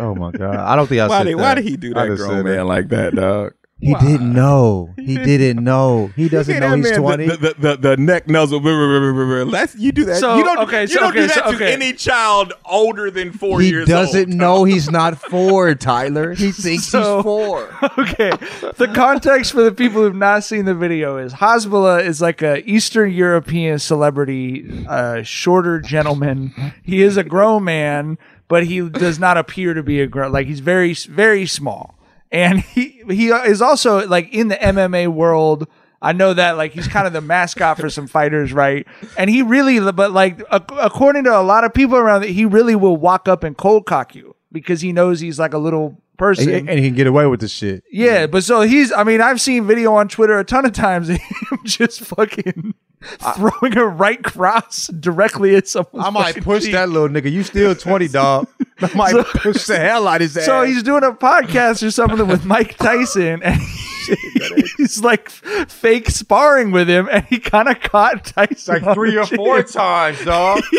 Oh 0.00 0.14
my 0.14 0.30
god. 0.32 0.56
I 0.56 0.76
don't 0.76 0.86
think 0.86 1.00
I 1.00 1.08
Why 1.08 1.18
said 1.18 1.24
did, 1.24 1.38
that. 1.38 1.42
why 1.42 1.54
did 1.54 1.64
he 1.64 1.76
do 1.76 1.92
I 1.96 2.06
that 2.06 2.08
just 2.16 2.22
grown 2.22 2.38
said 2.38 2.44
man 2.44 2.58
it. 2.60 2.64
like 2.64 2.88
that, 2.88 3.14
dog? 3.14 3.52
He 3.82 3.94
didn't 3.94 4.34
know. 4.34 4.92
He 4.98 5.16
didn't 5.16 5.64
know. 5.64 6.10
He 6.14 6.28
doesn't 6.28 6.60
know 6.60 6.76
he's 6.76 6.92
20. 6.94 7.26
The, 7.28 7.36
the, 7.38 7.54
the, 7.58 7.76
the 7.78 7.96
neck 7.96 8.28
nuzzle. 8.28 8.60
That's 8.60 9.74
you 9.74 9.90
do 9.90 10.04
that. 10.04 10.16
So, 10.16 10.36
you 10.36 10.44
don't. 10.44 10.58
okay, 10.68 10.82
you 10.82 10.88
so- 10.88 11.00
don't 11.00 11.10
okay, 11.12 11.20
do 11.22 11.26
that 11.28 11.34
so- 11.46 11.50
to 11.52 11.56
okay. 11.56 11.72
any 11.72 11.94
child 11.94 12.52
older 12.66 13.10
than 13.10 13.32
four 13.32 13.58
he 13.62 13.70
years 13.70 13.86
He 13.88 13.92
doesn't 13.94 14.28
old. 14.32 14.36
know 14.38 14.64
he's 14.64 14.90
not 14.90 15.18
four, 15.18 15.74
Tyler. 15.74 16.34
He 16.34 16.52
thinks 16.52 16.88
So- 16.88 17.16
he's 17.16 17.22
four. 17.22 17.70
okay. 17.98 18.30
The 18.76 18.90
context 18.94 19.52
for 19.52 19.62
the 19.62 19.72
people 19.72 20.02
who've 20.02 20.14
not 20.14 20.44
seen 20.44 20.66
the 20.66 20.74
video 20.74 21.16
is 21.16 21.32
Hasbulla 21.32 22.04
is 22.04 22.20
like 22.20 22.42
a 22.42 22.62
Eastern 22.68 23.10
European 23.12 23.78
celebrity, 23.78 24.84
uh, 24.88 25.22
shorter 25.22 25.80
gentleman. 25.80 26.52
He 26.82 27.00
is 27.00 27.16
a 27.16 27.24
grown 27.24 27.64
man, 27.64 28.18
but 28.50 28.66
he 28.66 28.86
does 28.90 29.20
not 29.20 29.38
appear 29.38 29.72
to 29.74 29.82
be 29.82 30.00
a 30.00 30.08
grown. 30.08 30.32
Like 30.32 30.48
he's 30.48 30.58
very, 30.60 30.92
very 30.92 31.46
small, 31.46 31.98
and 32.30 32.60
he 32.60 33.02
he 33.08 33.28
is 33.28 33.62
also 33.62 34.06
like 34.06 34.28
in 34.34 34.48
the 34.48 34.56
MMA 34.56 35.08
world. 35.08 35.66
I 36.02 36.12
know 36.12 36.34
that 36.34 36.56
like 36.56 36.72
he's 36.72 36.88
kind 36.88 37.06
of 37.06 37.12
the 37.12 37.20
mascot 37.20 37.78
for 37.78 37.88
some 37.88 38.06
fighters, 38.06 38.52
right? 38.52 38.86
And 39.16 39.30
he 39.30 39.42
really, 39.42 39.78
but 39.92 40.10
like 40.10 40.40
ac- 40.52 40.64
according 40.78 41.24
to 41.24 41.38
a 41.38 41.42
lot 41.42 41.62
of 41.62 41.72
people 41.72 41.96
around, 41.96 42.24
he 42.24 42.44
really 42.44 42.74
will 42.74 42.96
walk 42.96 43.28
up 43.28 43.44
and 43.44 43.56
cold 43.56 43.86
cock 43.86 44.14
you 44.14 44.34
because 44.50 44.80
he 44.80 44.92
knows 44.92 45.20
he's 45.20 45.38
like 45.38 45.54
a 45.54 45.58
little 45.58 46.02
person. 46.16 46.48
And, 46.52 46.70
and 46.70 46.78
he 46.80 46.88
can 46.88 46.96
get 46.96 47.06
away 47.06 47.26
with 47.26 47.40
this 47.40 47.52
shit. 47.52 47.84
Yeah, 47.92 48.26
but 48.26 48.42
so 48.42 48.62
he's. 48.62 48.92
I 48.92 49.04
mean, 49.04 49.20
I've 49.20 49.40
seen 49.40 49.64
video 49.66 49.94
on 49.94 50.08
Twitter 50.08 50.38
a 50.38 50.44
ton 50.44 50.64
of 50.64 50.72
times 50.72 51.08
of 51.08 51.16
him 51.50 51.58
just 51.64 52.00
fucking 52.00 52.74
throwing 53.34 53.76
a 53.78 53.86
right 53.86 54.22
cross 54.22 54.86
directly 54.88 55.56
at 55.56 55.66
someone. 55.68 56.04
I 56.04 56.10
might 56.10 56.42
push 56.42 56.70
that 56.72 56.88
little 56.88 57.08
nigga. 57.08 57.30
You 57.32 57.42
still 57.42 57.74
20, 57.74 58.08
dog. 58.12 58.46
I 58.80 58.94
might 58.94 59.12
So- 59.12 59.24
push 59.24 59.66
the 59.66 59.78
hell 59.78 60.06
out 60.06 60.16
of 60.16 60.20
his 60.22 60.36
ass. 60.38 60.44
So 60.46 60.62
he's 60.64 60.82
doing 60.82 61.04
a 61.04 61.12
podcast 61.12 61.82
or 61.86 61.90
something 61.90 62.26
with 62.26 62.44
Mike 62.44 62.76
Tyson, 62.76 63.42
and 63.42 63.60
he's 64.76 65.02
like 65.02 65.28
fake 65.30 66.10
sparring 66.10 66.70
with 66.70 66.88
him, 66.88 67.08
and 67.10 67.24
he 67.26 67.38
kind 67.38 67.68
of 67.68 67.80
caught 67.80 68.24
Tyson 68.24 68.82
like 68.82 68.94
three 68.94 69.16
or 69.16 69.26
four 69.26 69.62
times, 69.62 70.24
dog. 70.24 70.62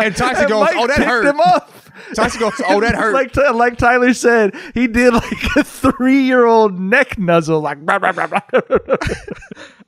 And 0.00 0.14
Tyson 0.14 0.42
And 0.44 0.48
goes, 0.50 0.60
Mike 0.64 0.76
"Oh, 0.76 0.86
that 0.88 0.98
hurt." 0.98 1.24
him 1.26 1.40
up. 1.40 1.72
Tyson 2.14 2.40
goes, 2.40 2.60
"Oh, 2.66 2.80
that 2.80 2.94
hurt." 2.96 3.14
like 3.14 3.34
like 3.54 3.78
Tyler 3.78 4.12
said, 4.12 4.54
he 4.74 4.86
did 4.86 5.14
like 5.14 5.56
a 5.56 5.64
three 5.64 6.22
year 6.22 6.44
old 6.44 6.78
neck 6.78 7.18
nuzzle, 7.18 7.60
like. 7.60 7.84
Blah, 7.84 7.98
blah, 7.98 8.12
blah. 8.12 8.26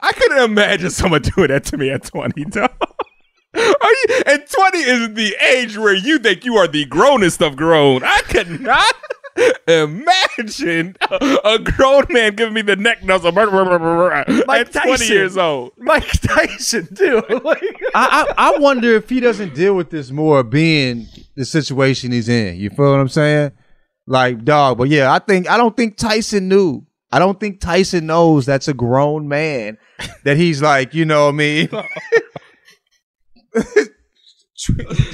I 0.00 0.12
couldn't 0.12 0.38
imagine 0.38 0.90
someone 0.90 1.22
doing 1.22 1.48
that 1.48 1.64
to 1.66 1.76
me 1.76 1.90
at 1.90 2.04
20, 2.04 2.44
dog. 2.46 2.70
Are 3.54 3.60
you, 3.60 4.22
and 4.26 4.42
20 4.48 4.78
is 4.78 5.14
the 5.14 5.34
age 5.52 5.76
where 5.76 5.94
you 5.94 6.18
think 6.18 6.44
you 6.44 6.56
are 6.56 6.68
the 6.68 6.84
grownest 6.84 7.42
of 7.42 7.56
grown. 7.56 8.02
I 8.04 8.20
could 8.22 8.60
not 8.60 8.94
imagine 9.68 10.96
a, 11.10 11.38
a 11.44 11.58
grown 11.58 12.04
man 12.10 12.34
giving 12.34 12.54
me 12.54 12.62
the 12.62 12.76
neck 12.76 13.04
nuzzle 13.04 13.32
Mike 13.32 13.48
at 13.48 14.72
20 14.72 14.72
Tyson. 14.72 15.06
years 15.08 15.36
old. 15.36 15.72
Mike 15.78 16.10
Tyson 16.20 16.94
too. 16.94 17.22
Like, 17.44 17.62
I, 17.94 18.34
I 18.38 18.54
I 18.54 18.58
wonder 18.58 18.94
if 18.94 19.08
he 19.08 19.20
doesn't 19.20 19.54
deal 19.54 19.74
with 19.74 19.90
this 19.90 20.10
more 20.10 20.42
being 20.42 21.06
the 21.36 21.44
situation 21.44 22.12
he's 22.12 22.28
in. 22.28 22.56
You 22.56 22.70
feel 22.70 22.90
what 22.90 23.00
I'm 23.00 23.08
saying? 23.08 23.52
Like 24.06 24.44
dog, 24.44 24.78
but 24.78 24.88
yeah, 24.88 25.12
I 25.12 25.18
think 25.18 25.48
I 25.48 25.56
don't 25.56 25.76
think 25.76 25.96
Tyson 25.96 26.48
knew. 26.48 26.84
I 27.10 27.18
don't 27.18 27.38
think 27.40 27.60
Tyson 27.60 28.06
knows 28.06 28.44
that's 28.44 28.68
a 28.68 28.74
grown 28.74 29.28
man. 29.28 29.78
That 30.24 30.36
he's 30.36 30.60
like, 30.60 30.94
you 30.94 31.04
know 31.04 31.26
what 31.26 31.34
I 31.34 31.36
mean? 31.36 31.68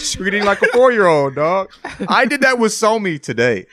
Treating 0.01 0.45
like 0.45 0.63
a 0.63 0.67
four 0.69 0.91
year 0.91 1.07
old, 1.07 1.35
dog. 1.35 1.71
I 2.09 2.25
did 2.27 2.41
that 2.41 2.59
with 2.59 2.73
Somi 2.73 3.21
today. 3.21 3.67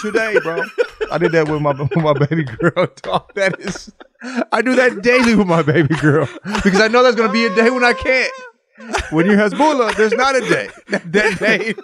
Today, 0.00 0.38
bro. 0.42 0.62
I 1.10 1.18
did 1.18 1.32
that 1.32 1.48
with 1.48 1.60
my 1.62 1.72
with 1.72 1.96
my 1.96 2.12
baby 2.12 2.44
girl, 2.44 2.88
dog. 3.02 3.32
That 3.34 3.58
is 3.60 3.92
I 4.52 4.62
do 4.62 4.74
that 4.76 5.02
daily 5.02 5.34
with 5.34 5.46
my 5.46 5.62
baby 5.62 5.94
girl. 5.96 6.28
Because 6.64 6.80
I 6.80 6.88
know 6.88 7.02
there's 7.02 7.16
gonna 7.16 7.32
be 7.32 7.46
a 7.46 7.54
day 7.54 7.70
when 7.70 7.84
I 7.84 7.92
can't. 7.92 8.32
When 9.10 9.26
you're 9.26 9.36
Hezbollah, 9.36 9.94
there's 9.96 10.12
not 10.12 10.36
a 10.36 10.40
day. 10.40 10.70
That, 10.88 11.12
that 11.12 11.38
day. 11.38 11.74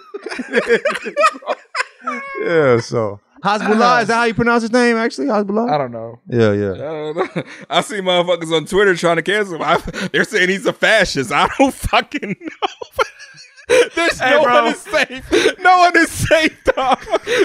yeah, 2.41 2.79
so 2.79 3.19
Hezbollah, 3.43 4.01
is 4.01 4.07
that 4.07 4.15
how 4.15 4.23
you 4.23 4.33
pronounce 4.33 4.63
his 4.63 4.71
name 4.71 4.97
actually? 4.97 5.27
Hezbollah? 5.27 5.69
I 5.69 5.77
don't 5.77 5.91
know. 5.91 6.19
Yeah, 6.27 6.53
yeah. 6.53 6.71
I 6.71 6.75
don't 6.75 7.35
know. 7.35 7.43
I 7.69 7.81
see 7.81 7.99
motherfuckers 7.99 8.55
on 8.55 8.65
Twitter 8.65 8.95
trying 8.95 9.17
to 9.17 9.21
cancel 9.21 9.55
him. 9.55 9.61
I, 9.61 9.77
they're 10.11 10.23
saying 10.23 10.49
he's 10.49 10.65
a 10.65 10.73
fascist. 10.73 11.31
I 11.31 11.49
don't 11.57 11.73
fucking 11.73 12.35
know. 12.39 12.67
There's 13.95 14.19
Hey, 14.19 14.31
no 14.31 14.43
bro. 14.43 14.63
one 14.63 14.73
is 14.73 14.79
safe. 14.81 15.57
No 15.59 15.77
one 15.79 15.97
is 15.97 16.09
safe, 16.09 16.63
dog. 16.63 16.99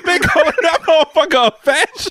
They 0.05 0.19
calling 0.19 0.53
that 0.63 0.79
motherfucker 0.83 1.49
a 1.49 1.51
fascist. 1.63 2.11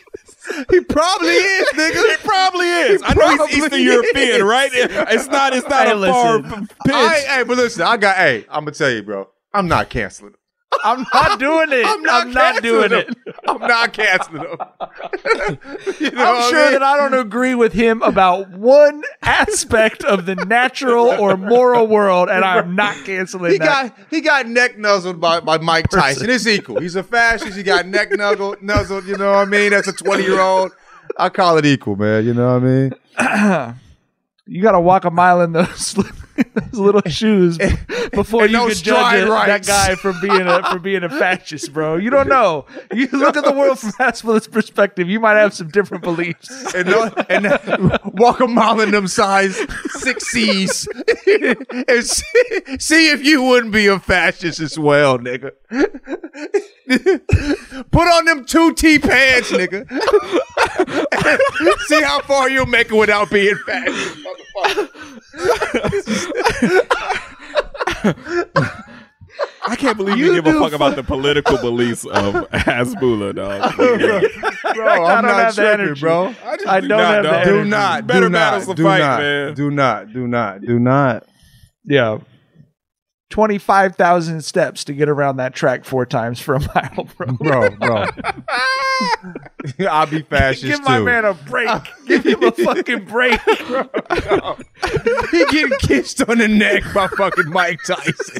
He 0.70 0.82
probably 0.82 1.30
is, 1.30 1.68
nigga. 1.70 2.10
He 2.12 2.18
probably 2.18 2.66
is. 2.68 3.02
I 3.06 3.14
know 3.14 3.46
he's 3.48 3.58
Eastern 3.60 3.80
is. 3.80 3.86
European, 3.86 4.44
right? 4.44 4.70
It's 4.74 5.28
not. 5.28 5.54
It's 5.56 5.68
not 5.70 5.86
Hey, 5.88 5.92
a 5.94 6.12
far 6.12 6.40
listen. 6.40 6.68
p- 6.68 6.74
pitch. 6.88 6.96
I, 6.96 7.20
hey, 7.28 7.44
but 7.44 7.58
listen, 7.58 7.84
I 7.84 7.96
got 7.98 8.16
hey, 8.18 8.46
I'm 8.50 8.66
gonna 8.66 8.72
tell 8.72 8.90
you, 8.90 9.04
bro. 9.04 9.30
I'm 9.54 9.68
not 9.68 9.90
canceling. 9.90 10.34
Him. 10.74 10.80
I'm 10.84 11.06
not 11.14 11.40
doing 11.40 11.68
it. 11.72 11.86
I'm 11.88 12.02
not, 12.02 12.28
not 12.30 12.64
doing 12.64 12.90
canceling 12.90 13.16
it. 13.26 13.36
I'm 13.48 13.60
not 13.60 13.94
canceling 13.94 14.44
him. 14.44 14.58
You 16.00 16.12
know 16.12 16.24
I'm 16.24 16.36
what 16.36 16.44
I 16.46 16.50
sure 16.50 16.64
mean? 16.64 16.72
that 16.74 16.84
I 16.84 16.98
don't 16.98 17.14
agree 17.14 17.54
with 17.56 17.74
him 17.74 18.02
about 18.02 18.50
one 18.52 19.04
aspect 19.22 20.04
of 20.04 20.26
the 20.26 20.36
natural 20.36 21.08
or 21.08 21.38
moral 21.38 21.88
world, 21.88 22.30
and 22.30 22.44
I'm 22.44 22.76
not 22.76 22.96
canceling 23.06 23.52
He 23.52 23.58
that. 23.60 23.66
got 23.98 23.98
he 24.10 24.22
got 24.22 24.48
neck 24.48 24.78
nuzzled 24.78 25.20
by, 25.20 25.40
by 25.42 25.58
Mike 25.60 25.90
Tyson. 25.90 26.30
It's 26.30 26.48
equal. 26.48 26.80
He's 26.80 26.96
a 26.96 27.04
fascist. 27.04 27.56
He 27.58 27.64
got 27.64 27.86
neck 27.88 28.12
nuzzled, 28.12 28.62
nuzzled. 28.62 29.06
You 29.06 29.18
know 29.18 29.32
what 29.32 29.38
I 29.40 29.46
mean? 29.46 29.72
That's 29.72 29.88
a 29.88 29.94
20 29.94 30.24
year 30.24 30.40
old. 30.40 30.72
I 31.18 31.30
call 31.30 31.58
it 31.58 31.66
equal, 31.66 31.96
man. 31.98 32.26
You 32.26 32.34
know 32.34 32.60
what 32.60 32.64
I 32.64 32.66
mean? 32.66 33.76
you 34.48 34.62
got 34.62 34.72
to 34.72 34.80
walk 34.80 35.06
a 35.06 35.12
mile 35.12 35.42
in 35.42 35.52
those, 35.52 35.96
those 36.36 36.80
little 36.80 37.02
shoes 37.08 37.58
before 38.12 38.44
and 38.44 38.52
you 38.52 38.58
no 38.58 38.68
can 38.68 38.76
judge 38.76 39.24
stride 39.24 39.24
it, 39.24 39.28
that 39.28 39.66
guy 39.66 39.96
for 39.96 40.14
being 40.22 40.48
a 40.48 40.64
for 40.72 40.80
being 40.80 41.04
a 41.04 41.10
fascist, 41.10 41.74
bro. 41.74 41.98
You 41.98 42.10
don't 42.10 42.28
know. 42.28 42.66
You 42.94 43.08
look 43.12 43.38
at 43.38 43.44
the 43.44 43.52
world 43.52 43.80
from 43.80 43.92
Hasbulla's 43.92 44.48
perspective. 44.48 45.10
You 45.10 45.20
might 45.20 45.38
have 45.38 45.54
some 45.54 45.70
different 45.70 46.04
beliefs. 46.04 46.74
And, 46.74 46.90
no, 46.90 47.12
and 47.30 48.00
walk 48.06 48.40
a 48.40 48.48
mile 48.48 48.80
in 48.82 48.92
them 48.92 49.08
size 49.08 49.60
six 49.90 50.28
C's. 50.28 50.88
and 51.28 52.06
see, 52.06 52.78
see 52.80 53.10
if 53.12 53.24
you 53.24 53.44
wouldn't 53.44 53.74
be 53.74 53.88
a 53.88 54.00
fascist 54.00 54.60
as 54.60 54.78
well, 54.78 55.18
nigga. 55.18 55.52
Put 57.92 58.08
on 58.08 58.26
them 58.26 58.46
two 58.46 58.74
T 58.74 59.00
pants, 59.00 59.52
nigga. 59.52 59.88
see 61.88 62.02
how 62.02 62.20
far 62.22 62.50
you'll 62.50 62.66
make 62.66 62.92
it 62.92 62.96
without 62.96 63.30
being 63.30 63.56
fat, 63.66 63.88
motherfucker. 63.88 64.90
I 69.68 69.76
can't 69.76 69.96
believe 69.98 70.18
you, 70.18 70.34
give 70.34 70.46
a 70.48 70.54
fuck 70.60 70.74
about 70.74 70.96
the 70.96 71.04
political 71.04 71.58
beliefs 71.58 72.04
of 72.06 72.34
Hasbulla, 72.52 73.34
dog. 73.36 73.76
bro, 73.78 74.18
I'm 75.06 75.24
don't 75.24 75.32
not 75.32 75.44
have 75.44 75.56
the 75.56 75.62
tripping, 75.62 75.82
energy. 75.86 76.02
bro. 76.02 76.26
I 76.44 76.56
just 76.58 76.68
I 76.68 76.82
do 76.82 76.88
don't 76.88 76.98
not, 76.98 77.14
have 77.14 77.24
the 77.24 77.30
dog. 77.30 77.44
Do 77.46 77.52
energy. 77.56 77.70
not, 77.70 78.08
Better 78.08 78.20
do 78.22 78.30
not, 78.30 78.38
battles 78.40 78.66
to 78.68 78.74
do 78.76 78.84
fight, 78.84 79.00
not, 79.00 79.20
man. 79.20 79.54
Do 79.54 79.72
not, 79.72 80.12
do 80.14 80.28
not, 80.28 80.62
do 80.62 80.80
not. 80.80 81.24
Yeah. 81.86 82.18
25,000 83.32 84.44
steps 84.44 84.84
to 84.84 84.94
get 84.94 85.10
around 85.10 85.38
that 85.38 85.56
track 85.56 85.84
four 85.86 86.06
times 86.06 86.40
for 86.40 86.56
a 86.56 86.60
mile, 86.76 87.08
bro. 87.18 87.28
Bro, 87.34 87.70
bro. 87.78 88.06
I'll 89.90 90.06
be 90.06 90.22
fascist 90.22 90.64
Give 90.66 90.78
too. 90.78 90.84
my 90.84 91.00
man 91.00 91.26
a 91.26 91.34
break. 91.34 91.70
Give 92.08 92.24
him 92.24 92.44
a 92.44 92.52
fucking 92.52 93.06
break. 93.06 93.40
bro. 93.68 93.90
he 95.32 95.46
getting 95.46 95.78
kissed 95.80 96.22
on 96.30 96.38
the 96.38 96.48
neck 96.48 96.84
by 96.94 97.08
fucking 97.08 97.50
Mike 97.50 97.80
Tyson. 97.86 98.40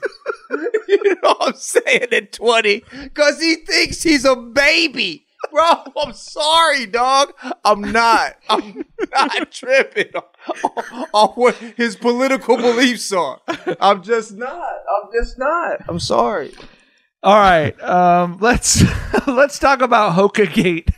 you 0.88 1.04
know 1.24 1.36
what 1.38 1.48
I'm 1.50 1.54
saying? 1.56 2.08
At 2.12 2.34
20, 2.34 2.84
because 3.04 3.40
he 3.42 3.56
thinks 3.56 4.04
he's 4.04 4.26
a 4.26 4.36
baby. 4.36 5.26
Bro, 5.50 5.84
I'm 5.98 6.14
sorry, 6.14 6.86
dog. 6.86 7.34
I'm 7.66 7.82
not. 7.82 8.36
I'm 8.50 8.86
not 9.12 9.52
tripping 9.52 10.12
on, 10.16 11.06
on 11.14 11.30
what 11.30 11.56
his 11.56 11.96
political 11.96 12.58
beliefs 12.58 13.12
are. 13.12 13.42
I'm 13.80 14.04
just 14.04 14.34
not. 14.34 14.54
I'm 14.54 15.10
just 15.14 15.40
not. 15.40 15.82
I'm 15.88 16.00
sorry. 16.00 16.54
All 17.24 17.36
right. 17.36 17.80
Um, 17.82 18.38
let's 18.40 18.84
let's 19.28 19.60
talk 19.60 19.82
about 19.82 20.14
Hoka 20.14 20.52
Gate. 20.52 20.92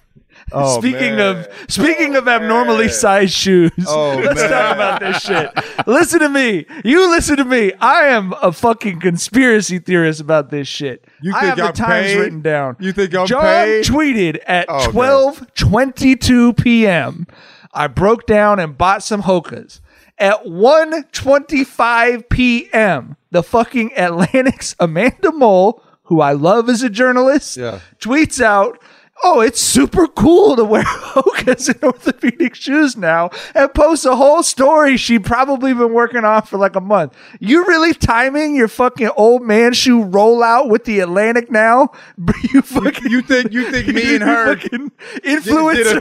Oh, 0.53 0.79
speaking 0.79 1.15
man. 1.17 1.37
of 1.37 1.47
speaking 1.67 2.15
of 2.15 2.27
abnormally 2.27 2.85
oh, 2.85 2.89
sized 2.89 3.33
shoes, 3.33 3.71
Oh, 3.87 4.15
let's 4.23 4.39
man. 4.41 4.49
talk 4.49 4.75
about 4.75 4.99
this 4.99 5.21
shit. 5.21 5.49
listen 5.87 6.19
to 6.19 6.29
me. 6.29 6.65
You 6.83 7.09
listen 7.09 7.37
to 7.37 7.45
me. 7.45 7.73
I 7.79 8.07
am 8.07 8.33
a 8.41 8.51
fucking 8.51 8.99
conspiracy 8.99 9.79
theorist 9.79 10.19
about 10.21 10.49
this 10.49 10.67
shit. 10.67 11.05
You 11.21 11.33
I 11.35 11.39
think 11.39 11.49
have 11.49 11.57
the 11.57 11.63
I'm 11.65 11.73
times 11.73 12.07
paid? 12.07 12.19
written 12.19 12.41
down. 12.41 12.75
You 12.79 12.91
think 12.93 13.15
I'm 13.15 13.25
John 13.27 13.41
paid? 13.41 13.85
tweeted 13.85 14.39
at 14.45 14.65
Oh, 14.69 14.89
twelve 14.91 15.53
twenty 15.55 16.15
two 16.15 16.53
p.m. 16.53 17.27
I 17.73 17.87
broke 17.87 18.25
down 18.27 18.59
and 18.59 18.77
bought 18.77 19.01
some 19.03 19.23
Hokas. 19.23 19.79
At 20.19 20.45
1.25 20.45 22.29
p.m., 22.29 23.17
the 23.31 23.41
fucking 23.43 23.91
Atlantic's 23.97 24.75
Amanda 24.79 25.31
Mull, 25.31 25.81
who 26.03 26.21
I 26.21 26.33
love 26.33 26.69
as 26.69 26.83
a 26.83 26.89
journalist, 26.89 27.57
Yeah. 27.57 27.79
tweets 27.99 28.41
out, 28.41 28.79
Oh, 29.25 29.39
it's 29.39 29.61
super 29.61 30.07
cool 30.07 30.57
to 30.57 30.65
wear 30.65 30.83
Hokas 31.13 31.69
and 31.69 31.81
orthopedic 31.81 32.55
shoes 32.55 32.97
now, 32.97 33.29
and 33.55 33.73
posts 33.73 34.05
a 34.05 34.15
whole 34.17 34.43
story 34.43 34.97
she 34.97 35.17
probably 35.17 35.73
been 35.73 35.93
working 35.93 36.25
on 36.25 36.41
for 36.41 36.57
like 36.57 36.75
a 36.75 36.81
month. 36.81 37.15
You 37.39 37.65
really 37.65 37.93
timing 37.93 38.53
your 38.55 38.67
fucking 38.67 39.11
old 39.15 39.41
man 39.41 39.71
shoe 39.73 40.03
rollout 40.03 40.67
with 40.69 40.83
the 40.83 40.99
Atlantic 40.99 41.49
now? 41.49 41.91
You 42.53 42.61
fucking 42.61 43.09
You 43.09 43.21
think 43.21 43.51
you 43.53 43.71
think 43.71 43.87
me 43.87 44.15
and 44.15 44.23
her 44.23 44.55
influencer 44.55 45.99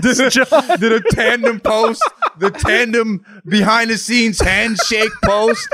did 0.00 0.16
a, 0.16 0.26
ass, 0.26 0.34
John. 0.34 0.78
did 0.80 0.92
a 0.92 1.00
tandem 1.10 1.60
post, 1.60 2.02
the 2.38 2.50
tandem 2.50 3.24
behind 3.46 3.90
the 3.90 3.98
scenes 3.98 4.40
handshake 4.40 5.10
post. 5.24 5.68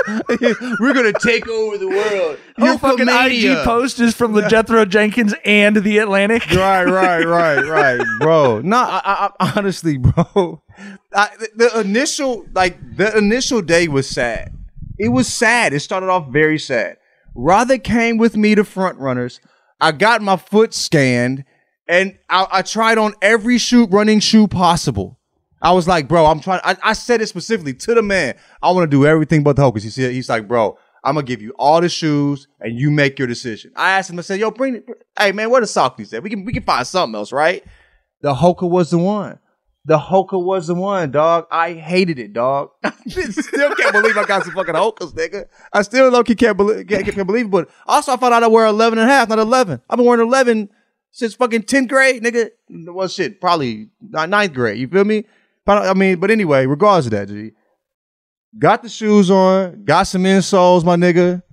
We're 0.79 0.93
gonna 0.93 1.13
take 1.13 1.47
over 1.47 1.77
the 1.77 1.87
world. 1.87 2.39
Oh, 2.59 2.65
Your 2.65 2.77
fucking 2.79 3.07
IG 3.07 3.63
post 3.63 3.99
is 3.99 4.15
from 4.15 4.33
the 4.33 4.47
Jethro 4.47 4.83
Jenkins 4.85 5.33
and 5.45 5.75
the 5.75 5.99
Atlantic. 5.99 6.43
Right, 6.57 6.85
right, 6.85 7.23
right, 7.23 7.63
right, 7.65 8.05
bro. 8.19 8.61
No, 8.61 8.77
I, 8.77 9.29
I, 9.39 9.53
honestly, 9.55 9.97
bro. 9.97 10.63
I, 11.13 11.29
the, 11.39 11.49
the 11.55 11.79
initial, 11.81 12.45
like, 12.53 12.77
the 12.97 13.15
initial 13.15 13.61
day 13.61 13.87
was 13.87 14.09
sad. 14.09 14.53
It 14.97 15.09
was 15.09 15.27
sad. 15.27 15.73
It 15.73 15.81
started 15.81 16.09
off 16.09 16.29
very 16.29 16.57
sad. 16.57 16.97
Rather 17.35 17.77
came 17.77 18.17
with 18.17 18.35
me 18.35 18.55
to 18.55 18.63
front 18.63 18.97
runners. 18.97 19.39
I 19.79 19.91
got 19.91 20.23
my 20.23 20.37
foot 20.37 20.73
scanned, 20.73 21.43
and 21.87 22.17
I, 22.27 22.47
I 22.51 22.61
tried 22.63 22.97
on 22.97 23.13
every 23.21 23.59
shoe 23.59 23.85
running 23.85 24.19
shoe 24.19 24.47
possible. 24.47 25.19
I 25.61 25.71
was 25.73 25.87
like, 25.87 26.07
bro, 26.07 26.25
I'm 26.25 26.39
trying. 26.39 26.61
I, 26.63 26.77
I 26.83 26.93
said 26.93 27.21
it 27.21 27.27
specifically 27.27 27.73
to 27.73 27.93
the 27.93 28.01
man. 28.01 28.35
I 28.61 28.71
want 28.71 28.89
to 28.89 28.95
do 28.95 29.05
everything 29.05 29.43
but 29.43 29.55
the 29.55 29.61
Hokas. 29.63 29.83
He 29.83 29.89
said, 29.89 30.11
he's 30.11 30.29
like, 30.29 30.47
bro, 30.47 30.77
I'm 31.03 31.15
gonna 31.15 31.25
give 31.25 31.41
you 31.41 31.53
all 31.57 31.81
the 31.81 31.89
shoes, 31.89 32.47
and 32.59 32.77
you 32.77 32.91
make 32.91 33.17
your 33.19 33.27
decision. 33.27 33.71
I 33.75 33.91
asked 33.91 34.09
him. 34.09 34.19
I 34.19 34.21
said, 34.21 34.39
yo, 34.39 34.51
bring 34.51 34.75
it. 34.75 34.85
Hey, 35.17 35.31
man, 35.31 35.49
where 35.49 35.61
the 35.61 35.67
Saucony's 35.67 36.13
at? 36.13 36.23
We 36.23 36.29
can 36.29 36.45
we 36.45 36.53
can 36.53 36.63
find 36.63 36.85
something 36.85 37.15
else, 37.15 37.31
right? 37.31 37.63
The 38.21 38.33
Hoka 38.33 38.69
was 38.69 38.89
the 38.89 38.97
one. 38.97 39.39
The 39.85 39.97
Hoka 39.97 40.41
was 40.43 40.67
the 40.67 40.75
one, 40.75 41.11
dog. 41.11 41.47
I 41.49 41.73
hated 41.73 42.19
it, 42.19 42.33
dog. 42.33 42.71
I 42.83 42.91
still 43.05 43.73
can't 43.73 43.93
believe 43.93 44.17
I 44.17 44.25
got 44.25 44.43
some 44.43 44.53
fucking 44.53 44.75
Hokas, 44.75 45.13
nigga. 45.13 45.45
I 45.71 45.81
still 45.83 46.09
low 46.09 46.23
key 46.23 46.35
can't 46.35 46.57
believe 46.57 46.87
can't, 46.87 47.05
can't 47.05 47.25
believe 47.25 47.45
it. 47.45 47.51
But 47.51 47.69
also, 47.85 48.11
I 48.11 48.17
found 48.17 48.33
out 48.33 48.43
I 48.43 48.47
wear 48.47 48.65
11 48.65 48.99
and 48.99 49.09
a 49.09 49.13
half, 49.13 49.29
not 49.29 49.39
11. 49.39 49.81
I've 49.89 49.95
been 49.97 50.05
wearing 50.05 50.27
11 50.27 50.69
since 51.11 51.35
fucking 51.35 51.63
10th 51.63 51.87
grade, 51.87 52.21
nigga. 52.21 52.49
Well, 52.69 53.07
shit, 53.07 53.39
probably 53.39 53.89
ni- 54.01 54.27
ninth 54.27 54.53
grade. 54.53 54.77
You 54.77 54.89
feel 54.89 55.05
me? 55.05 55.23
But 55.65 55.87
I 55.87 55.93
mean, 55.93 56.19
but 56.19 56.31
anyway, 56.31 56.65
regardless 56.65 57.05
of 57.05 57.11
that, 57.11 57.29
G. 57.29 57.51
Got 58.59 58.81
the 58.81 58.89
shoes 58.89 59.29
on, 59.29 59.83
got 59.83 60.03
some 60.03 60.23
insoles, 60.23 60.83
my 60.83 60.95
nigga. 60.95 61.43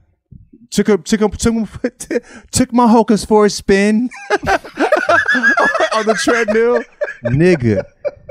Took 0.70 0.88
a, 0.88 0.98
took 0.98 1.20
a, 1.20 1.28
took, 1.28 1.68
took 2.50 2.72
my 2.72 2.86
Hokas 2.86 3.26
for 3.26 3.44
a 3.44 3.50
spin 3.50 4.08
on 4.30 6.06
the 6.06 6.18
treadmill. 6.22 6.82
Nigga, 7.24 7.84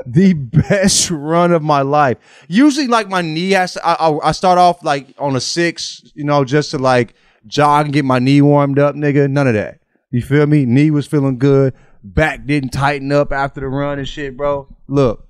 the 0.04 0.32
best 0.34 1.10
run 1.10 1.52
of 1.52 1.62
my 1.62 1.82
life. 1.82 2.18
Usually, 2.48 2.86
like 2.86 3.08
my 3.08 3.22
knee 3.22 3.52
has 3.52 3.74
to, 3.74 3.86
I, 3.86 3.94
I, 3.94 4.28
I 4.28 4.32
start 4.32 4.58
off 4.58 4.82
like 4.84 5.06
on 5.18 5.36
a 5.36 5.40
six, 5.40 6.02
you 6.14 6.24
know, 6.24 6.44
just 6.44 6.72
to 6.72 6.78
like 6.78 7.14
jog 7.46 7.86
and 7.86 7.94
get 7.94 8.04
my 8.04 8.18
knee 8.18 8.42
warmed 8.42 8.78
up, 8.78 8.94
nigga. 8.94 9.30
None 9.30 9.46
of 9.46 9.54
that. 9.54 9.80
You 10.10 10.20
feel 10.20 10.46
me? 10.46 10.66
Knee 10.66 10.90
was 10.90 11.06
feeling 11.06 11.38
good. 11.38 11.74
Back 12.02 12.44
didn't 12.44 12.70
tighten 12.70 13.12
up 13.12 13.32
after 13.32 13.60
the 13.60 13.68
run 13.68 13.98
and 13.98 14.08
shit, 14.08 14.36
bro. 14.36 14.68
Look, 14.88 15.26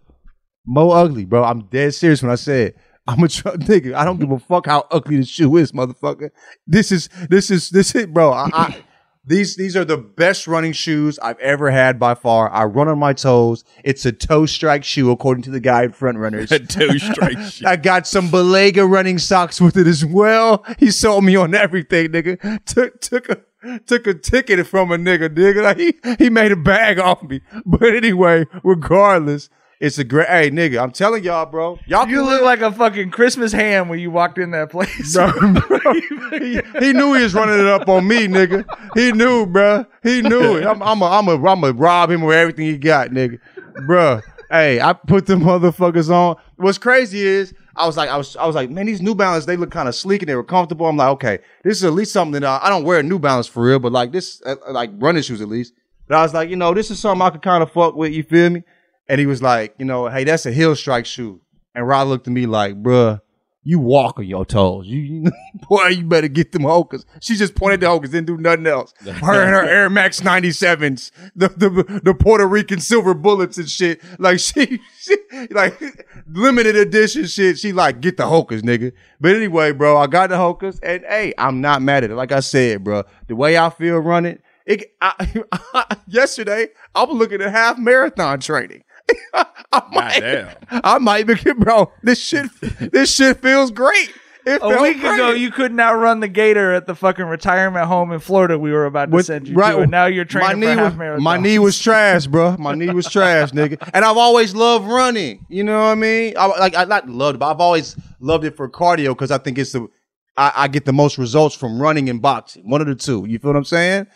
Mo 0.66 0.90
ugly, 0.90 1.26
bro. 1.26 1.44
I'm 1.44 1.66
dead 1.66 1.94
serious 1.94 2.22
when 2.22 2.32
I 2.32 2.36
said 2.36 2.74
I'm 3.06 3.22
a 3.22 3.28
tr- 3.28 3.48
nigga. 3.50 3.94
I 3.94 4.04
don't 4.04 4.18
give 4.18 4.30
a 4.30 4.38
fuck 4.38 4.66
how 4.66 4.86
ugly 4.90 5.16
the 5.18 5.24
shoe 5.24 5.56
is, 5.56 5.72
motherfucker. 5.72 6.30
This 6.66 6.90
is 6.90 7.08
this 7.28 7.50
is 7.50 7.70
this 7.70 7.94
is 7.94 8.06
bro. 8.06 8.32
I, 8.32 8.48
I 8.52 8.84
these 9.26 9.56
these 9.56 9.76
are 9.76 9.84
the 9.84 9.96
best 9.96 10.46
running 10.46 10.72
shoes 10.72 11.18
I've 11.18 11.38
ever 11.38 11.70
had 11.70 11.98
by 11.98 12.14
far. 12.14 12.50
I 12.50 12.64
run 12.64 12.88
on 12.88 12.98
my 12.98 13.12
toes. 13.12 13.64
It's 13.82 14.04
a 14.04 14.12
toe 14.12 14.46
strike 14.46 14.84
shoe, 14.84 15.10
according 15.10 15.42
to 15.44 15.50
the 15.50 15.60
guy 15.60 15.84
at 15.84 15.94
Front 15.94 16.18
Runners. 16.18 16.52
A 16.52 16.58
toe 16.58 16.96
strike 16.98 17.38
shoe. 17.50 17.66
I 17.66 17.76
got 17.76 18.06
some 18.06 18.28
Balega 18.28 18.88
running 18.88 19.18
socks 19.18 19.60
with 19.60 19.76
it 19.76 19.86
as 19.86 20.04
well. 20.04 20.64
He 20.78 20.90
sold 20.90 21.24
me 21.24 21.36
on 21.36 21.54
everything, 21.54 22.08
nigga. 22.08 22.64
Took 22.66 23.00
took 23.00 23.28
a 23.30 23.38
took 23.86 24.06
a 24.06 24.14
ticket 24.14 24.66
from 24.66 24.92
a 24.92 24.98
nigga, 24.98 25.30
nigga. 25.30 25.62
Like 25.62 25.78
he 25.78 25.94
he 26.24 26.28
made 26.28 26.52
a 26.52 26.56
bag 26.56 26.98
off 26.98 27.22
me. 27.22 27.40
But 27.64 27.94
anyway, 27.94 28.46
regardless, 28.62 29.48
it's 29.80 29.98
a 29.98 30.04
great. 30.04 30.28
Hey, 30.28 30.50
nigga, 30.50 30.82
I'm 30.82 30.90
telling 30.90 31.24
y'all, 31.24 31.46
bro. 31.46 31.78
Y'all 31.86 32.08
You 32.08 32.24
look 32.24 32.42
like 32.42 32.60
a 32.60 32.72
fucking 32.72 33.10
Christmas 33.10 33.52
ham 33.52 33.88
when 33.88 33.98
you 33.98 34.10
walked 34.10 34.38
in 34.38 34.50
that 34.52 34.70
place. 34.70 35.14
Bro, 35.14 35.32
bro, 35.68 35.92
he, 36.38 36.60
he 36.80 36.92
knew 36.92 37.14
he 37.14 37.22
was 37.22 37.34
running 37.34 37.58
it 37.58 37.66
up 37.66 37.88
on 37.88 38.06
me, 38.06 38.26
nigga. 38.26 38.64
He 38.94 39.12
knew, 39.12 39.46
bro. 39.46 39.84
He 40.02 40.22
knew 40.22 40.56
it. 40.56 40.66
I'm, 40.66 40.82
I'm 40.82 41.02
a, 41.02 41.06
I'm 41.06 41.28
a, 41.28 41.46
I'm 41.46 41.64
a 41.64 41.72
rob 41.72 42.10
him 42.10 42.22
with 42.22 42.36
everything 42.36 42.66
he 42.66 42.78
got, 42.78 43.10
nigga. 43.10 43.38
Bro, 43.86 44.20
hey, 44.50 44.80
I 44.80 44.92
put 44.92 45.26
the 45.26 45.34
motherfuckers 45.34 46.10
on. 46.10 46.36
What's 46.56 46.78
crazy 46.78 47.20
is 47.20 47.54
I 47.76 47.86
was 47.86 47.96
like, 47.96 48.08
I 48.08 48.16
was, 48.16 48.36
I 48.36 48.46
was 48.46 48.54
like, 48.54 48.70
man, 48.70 48.86
these 48.86 49.02
New 49.02 49.14
Balance 49.14 49.46
they 49.46 49.56
look 49.56 49.70
kind 49.70 49.88
of 49.88 49.94
sleek 49.94 50.22
and 50.22 50.28
they 50.28 50.36
were 50.36 50.44
comfortable. 50.44 50.86
I'm 50.86 50.96
like, 50.96 51.10
okay, 51.14 51.38
this 51.64 51.78
is 51.78 51.84
at 51.84 51.92
least 51.92 52.12
something 52.12 52.40
that 52.40 52.44
I, 52.44 52.66
I 52.66 52.68
don't 52.68 52.84
wear 52.84 53.02
New 53.02 53.18
Balance 53.18 53.46
for 53.46 53.64
real, 53.64 53.78
but 53.78 53.92
like 53.92 54.12
this, 54.12 54.40
uh, 54.46 54.56
like 54.70 54.90
running 54.94 55.22
shoes 55.22 55.40
at 55.40 55.48
least. 55.48 55.74
But 56.06 56.18
I 56.18 56.22
was 56.22 56.34
like, 56.34 56.50
you 56.50 56.56
know, 56.56 56.74
this 56.74 56.90
is 56.90 57.00
something 57.00 57.22
I 57.22 57.30
could 57.30 57.42
kind 57.42 57.62
of 57.62 57.72
fuck 57.72 57.94
with. 57.96 58.12
You 58.12 58.22
feel 58.22 58.50
me? 58.50 58.62
And 59.08 59.20
he 59.20 59.26
was 59.26 59.42
like, 59.42 59.74
you 59.78 59.84
know, 59.84 60.08
hey, 60.08 60.24
that's 60.24 60.46
a 60.46 60.52
heel 60.52 60.74
strike 60.74 61.06
shoe. 61.06 61.40
And 61.74 61.86
Rod 61.86 62.08
looked 62.08 62.26
at 62.26 62.32
me 62.32 62.46
like, 62.46 62.82
bruh, 62.82 63.20
you 63.66 63.78
walk 63.78 64.18
on 64.18 64.26
your 64.26 64.44
toes. 64.44 64.86
You, 64.86 65.00
you 65.00 65.32
boy, 65.68 65.86
you 65.88 66.04
better 66.04 66.28
get 66.28 66.52
them 66.52 66.62
Hokas. 66.62 67.04
She 67.20 67.34
just 67.34 67.54
pointed 67.54 67.80
to 67.80 67.86
Hokas, 67.86 68.10
didn't 68.10 68.26
do 68.26 68.36
nothing 68.36 68.66
else. 68.66 68.92
Her 69.04 69.42
and 69.42 69.54
her 69.54 69.64
Air 69.64 69.90
Max 69.90 70.20
97s, 70.20 71.10
the, 71.34 71.48
the 71.48 72.00
the 72.04 72.14
Puerto 72.14 72.46
Rican 72.46 72.78
silver 72.78 73.14
bullets 73.14 73.56
and 73.56 73.68
shit. 73.68 74.02
Like 74.20 74.38
she, 74.40 74.80
she 74.98 75.16
like 75.50 75.80
limited 76.28 76.76
edition 76.76 77.24
shit. 77.24 77.58
She 77.58 77.72
like 77.72 78.00
get 78.00 78.18
the 78.18 78.24
Hokas, 78.24 78.60
nigga. 78.60 78.92
But 79.18 79.34
anyway, 79.34 79.72
bro, 79.72 79.96
I 79.96 80.06
got 80.06 80.28
the 80.28 80.36
Hokas, 80.36 80.78
and 80.82 81.02
hey, 81.08 81.32
I'm 81.38 81.60
not 81.60 81.80
mad 81.80 82.04
at 82.04 82.10
it. 82.10 82.16
Like 82.16 82.32
I 82.32 82.40
said, 82.40 82.84
bro, 82.84 83.04
the 83.28 83.36
way 83.36 83.56
I 83.56 83.70
feel 83.70 83.98
running, 83.98 84.38
it. 84.66 84.94
I, 85.00 85.96
yesterday, 86.06 86.68
I 86.94 87.04
was 87.04 87.16
looking 87.16 87.40
at 87.40 87.50
half 87.50 87.78
marathon 87.78 88.40
training. 88.40 88.84
I 89.72 89.82
might, 89.92 90.20
damn. 90.20 90.56
I 90.70 90.98
might 90.98 91.26
be, 91.26 91.34
bro. 91.58 91.92
This 92.02 92.18
shit, 92.20 92.48
this 92.92 93.14
shit 93.14 93.42
feels 93.42 93.70
great. 93.70 94.12
It 94.46 94.56
A 94.60 94.68
felt 94.68 94.82
week 94.82 94.98
ago, 94.98 95.30
you 95.32 95.50
couldn't 95.50 95.80
outrun 95.80 96.20
the 96.20 96.28
gator 96.28 96.74
at 96.74 96.86
the 96.86 96.94
fucking 96.94 97.24
retirement 97.24 97.86
home 97.86 98.12
in 98.12 98.20
Florida. 98.20 98.58
We 98.58 98.72
were 98.72 98.84
about 98.84 99.06
to 99.06 99.16
With- 99.16 99.26
send 99.26 99.48
you 99.48 99.54
to, 99.54 99.78
and 99.78 99.90
now 99.90 100.04
you're 100.04 100.26
training 100.26 100.60
my 100.60 100.66
for 100.66 100.70
a 100.70 100.74
knee 100.74 100.80
half 100.82 100.92
was, 100.92 100.98
marathon. 100.98 101.22
My 101.22 101.38
knee 101.38 101.58
was 101.58 101.78
trash, 101.78 102.26
bro. 102.26 102.56
My 102.58 102.74
knee 102.74 102.90
was 102.90 103.08
trash, 103.08 103.50
nigga. 103.52 103.90
And 103.94 104.04
I've 104.04 104.18
always 104.18 104.54
loved 104.54 104.86
running. 104.86 105.46
You 105.48 105.64
know 105.64 105.78
what 105.78 105.86
I 105.92 105.94
mean? 105.94 106.34
I, 106.36 106.46
like 106.58 106.76
I 106.76 106.84
not 106.84 107.08
loved, 107.08 107.36
it, 107.36 107.38
but 107.38 107.50
I've 107.50 107.60
always 107.60 107.96
loved 108.20 108.44
it 108.44 108.54
for 108.54 108.68
cardio 108.68 109.08
because 109.12 109.30
I 109.30 109.38
think 109.38 109.56
it's 109.56 109.72
the 109.72 109.88
I, 110.36 110.52
I 110.54 110.68
get 110.68 110.84
the 110.84 110.92
most 110.92 111.16
results 111.16 111.54
from 111.54 111.80
running 111.80 112.10
and 112.10 112.20
boxing. 112.20 112.68
One 112.68 112.80
of 112.82 112.86
the 112.86 112.94
two. 112.96 113.24
You 113.26 113.38
feel 113.38 113.50
what 113.50 113.56
I'm 113.56 113.64
saying? 113.64 114.06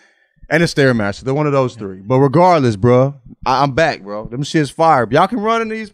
And 0.51 0.63
the 0.63 0.67
stairmaster. 0.67 1.21
They're 1.23 1.35
one 1.35 1.47
of 1.47 1.53
those 1.53 1.75
three. 1.77 2.01
But 2.01 2.19
regardless, 2.21 2.77
bro, 2.77 3.15
I, 3.45 3.63
I'm 3.63 3.73
back, 3.73 4.03
bro. 4.03 4.27
Them 4.29 4.43
shit's 4.43 4.71
fire. 4.71 5.07
Y'all 5.11 5.27
can 5.29 5.41
run 5.41 5.61
in 5.63 5.69
these 5.69 5.93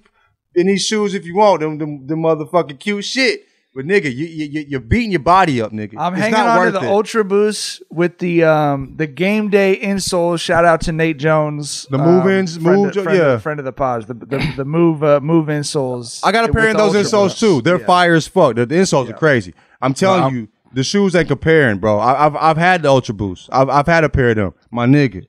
in 0.55 0.69
these 0.69 0.87
shoes 0.87 1.15
if 1.15 1.25
you 1.27 1.35
want. 1.37 1.61
Them 1.61 1.79
them, 1.79 2.07
them 2.07 2.21
motherfucking 2.23 2.79
cute 2.79 3.05
shit. 3.05 3.47
But 3.75 3.87
nigga, 3.87 4.05
you, 4.05 4.27
you 4.27 4.45
you- 4.47 4.67
you're 4.69 4.81
beating 4.81 5.11
your 5.11 5.19
body 5.19 5.61
up, 5.61 5.73
nigga. 5.73 5.95
I'm 5.99 6.13
It's 6.13 6.23
hanging 6.23 6.35
not 6.39 6.59
on 6.61 6.67
to 6.67 6.71
the 6.71 6.83
it. 6.85 6.87
Ultra 6.87 7.25
Boost 7.25 7.83
with 7.91 8.19
the 8.19 8.45
um 8.45 8.95
the 8.97 9.09
game 9.09 9.51
day 9.51 9.77
insoles. 9.83 10.39
Shout 10.41 10.65
out 10.65 10.81
to 10.83 10.93
Nate 10.93 11.19
Jones, 11.19 11.89
The 11.91 11.99
um, 11.99 12.05
move-ins, 12.05 12.57
friend 12.57 12.83
move- 12.83 12.93
friend 12.95 13.19
yeah. 13.19 13.39
Friend 13.39 13.59
of 13.59 13.65
the 13.67 13.73
pods. 13.73 14.07
The 14.07 14.15
the, 14.15 14.53
the 14.59 14.65
move 14.65 15.03
uh, 15.03 15.19
move 15.21 15.49
insoles. 15.49 16.21
I 16.23 16.31
got 16.31 16.49
a 16.49 16.53
pair 16.53 16.69
of 16.69 16.77
those 16.77 16.95
Ultra 16.95 17.01
insoles 17.03 17.25
Boost. 17.31 17.41
too. 17.41 17.61
They're 17.63 17.81
Yeah. 17.81 17.87
fire 17.87 18.15
as 18.15 18.29
fuck. 18.29 18.55
The, 18.55 18.67
the 18.67 18.77
insoles 18.77 19.11
are 19.11 19.15
crazy. 19.15 19.53
I'm 19.83 19.95
telling 19.95 20.23
I'm- 20.23 20.37
you, 20.37 20.49
the 20.75 20.85
shoes 20.85 21.15
ain't 21.15 21.29
comparing, 21.29 21.79
bro. 21.79 21.99
I, 21.99 22.27
I've 22.27 22.37
I've 22.37 22.57
had 22.57 22.83
the 22.83 22.89
Ultra 22.89 23.15
Boost. 23.15 23.49
I've 23.53 23.69
I've 23.69 23.87
had 23.87 24.05
a 24.05 24.09
pair 24.09 24.31
of 24.31 24.37
them. 24.37 24.55
My 24.71 24.87
nigga, 24.87 25.25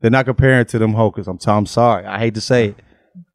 they're 0.00 0.10
not 0.10 0.26
comparing 0.26 0.66
to 0.66 0.78
them 0.78 0.92
Hokers. 0.94 1.26
I'm 1.28 1.38
t- 1.38 1.50
I'm 1.50 1.66
sorry. 1.66 2.06
I 2.06 2.18
hate 2.18 2.34
to 2.34 2.40
say 2.40 2.68
it. 2.68 2.76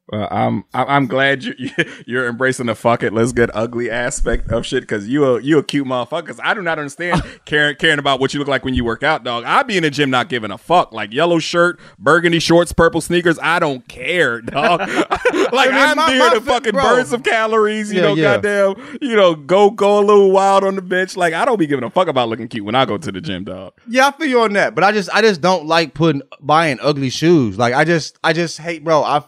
Well, 0.08 0.28
I'm 0.30 0.64
I'm 0.74 1.08
glad 1.08 1.44
you 1.60 1.70
you're 2.06 2.28
embracing 2.28 2.68
the 2.68 2.76
fuck 2.76 3.02
it, 3.02 3.12
let's 3.12 3.32
get 3.32 3.50
ugly 3.56 3.90
aspect 3.90 4.52
of 4.52 4.64
shit 4.64 4.82
because 4.82 5.08
you 5.08 5.26
a 5.26 5.42
you 5.42 5.58
a 5.58 5.64
cute 5.64 5.88
motherfucker. 5.88 6.28
'Cause 6.28 6.40
I 6.44 6.54
do 6.54 6.62
not 6.62 6.78
understand 6.78 7.24
caring 7.46 7.76
caring 7.78 7.98
about 7.98 8.20
what 8.20 8.32
you 8.32 8.40
look 8.40 8.48
like 8.48 8.64
when 8.64 8.76
you 8.76 8.84
work 8.84 9.02
out, 9.02 9.24
dog. 9.24 9.46
I 9.46 9.64
be 9.64 9.78
in 9.78 9.84
the 9.84 9.90
gym 9.90 10.12
not 10.12 10.30
giving 10.30 10.52
a 10.52 10.60
fuck. 10.60 10.94
Like 10.94 11.12
yellow 11.12 11.40
shirt, 11.40 11.80
burgundy 11.98 12.38
shorts, 12.40 12.72
purple 12.72 13.02
sneakers. 13.02 13.40
I 13.42 13.58
don't 13.58 13.88
care, 13.88 14.42
dog. 14.44 14.82
like 14.82 15.72
mean, 15.72 15.80
I'm 15.80 15.96
my- 15.98 16.10
there 16.12 16.20
my 16.20 16.34
to 16.36 16.42
fucking 16.42 16.74
bro. 16.74 16.84
burn 16.84 17.06
some 17.08 17.24
calories. 17.24 17.92
You 17.92 18.02
Yeah, 18.02 18.06
know, 18.08 18.14
yeah. 18.16 18.40
goddamn. 18.40 19.00
You 19.02 19.16
know, 19.16 19.34
go 19.34 19.72
go 19.72 19.98
a 20.00 20.04
little 20.06 20.32
wild 20.32 20.64
on 20.66 20.76
the 20.76 20.84
bench. 20.84 21.18
Like 21.18 21.34
I 21.34 21.46
don't 21.46 21.58
be 21.58 21.66
giving 21.66 21.84
a 21.84 21.90
fuck 21.90 22.08
about 22.10 22.30
looking 22.30 22.48
cute 22.48 22.64
when 22.64 22.76
I 22.76 22.86
go 22.86 23.00
to 23.00 23.12
the 23.12 23.22
gym, 23.22 23.46
dog. 23.46 23.74
Yeah, 23.88 24.10
I 24.10 24.12
feel 24.12 24.28
you 24.28 24.42
on 24.42 24.54
that, 24.54 24.76
but 24.76 24.84
I 24.84 24.92
just 24.92 25.10
I 25.12 25.22
just 25.22 25.42
don't 25.42 25.66
like 25.66 25.96
putting 25.96 26.22
buying 26.42 26.78
ugly 26.80 27.10
shoes. 27.10 27.58
Like 27.58 27.74
I 27.74 27.84
just 27.86 28.20
I 28.24 28.34
just 28.34 28.60
hate, 28.60 28.84
bro. 28.84 29.04
I 29.04 29.24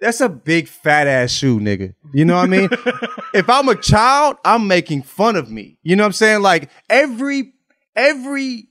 that's 0.00 0.20
a 0.20 0.28
big 0.28 0.68
fat 0.68 1.06
ass 1.06 1.30
shoe, 1.30 1.60
nigga. 1.60 1.94
You 2.12 2.24
know 2.24 2.36
what 2.36 2.44
I 2.44 2.46
mean? 2.46 2.68
if 3.34 3.48
I'm 3.48 3.68
a 3.68 3.76
child, 3.76 4.36
I'm 4.44 4.66
making 4.66 5.02
fun 5.02 5.36
of 5.36 5.50
me. 5.50 5.78
You 5.82 5.96
know 5.96 6.04
what 6.04 6.08
I'm 6.08 6.12
saying? 6.12 6.42
Like 6.42 6.70
every 6.88 7.52
every 7.94 8.68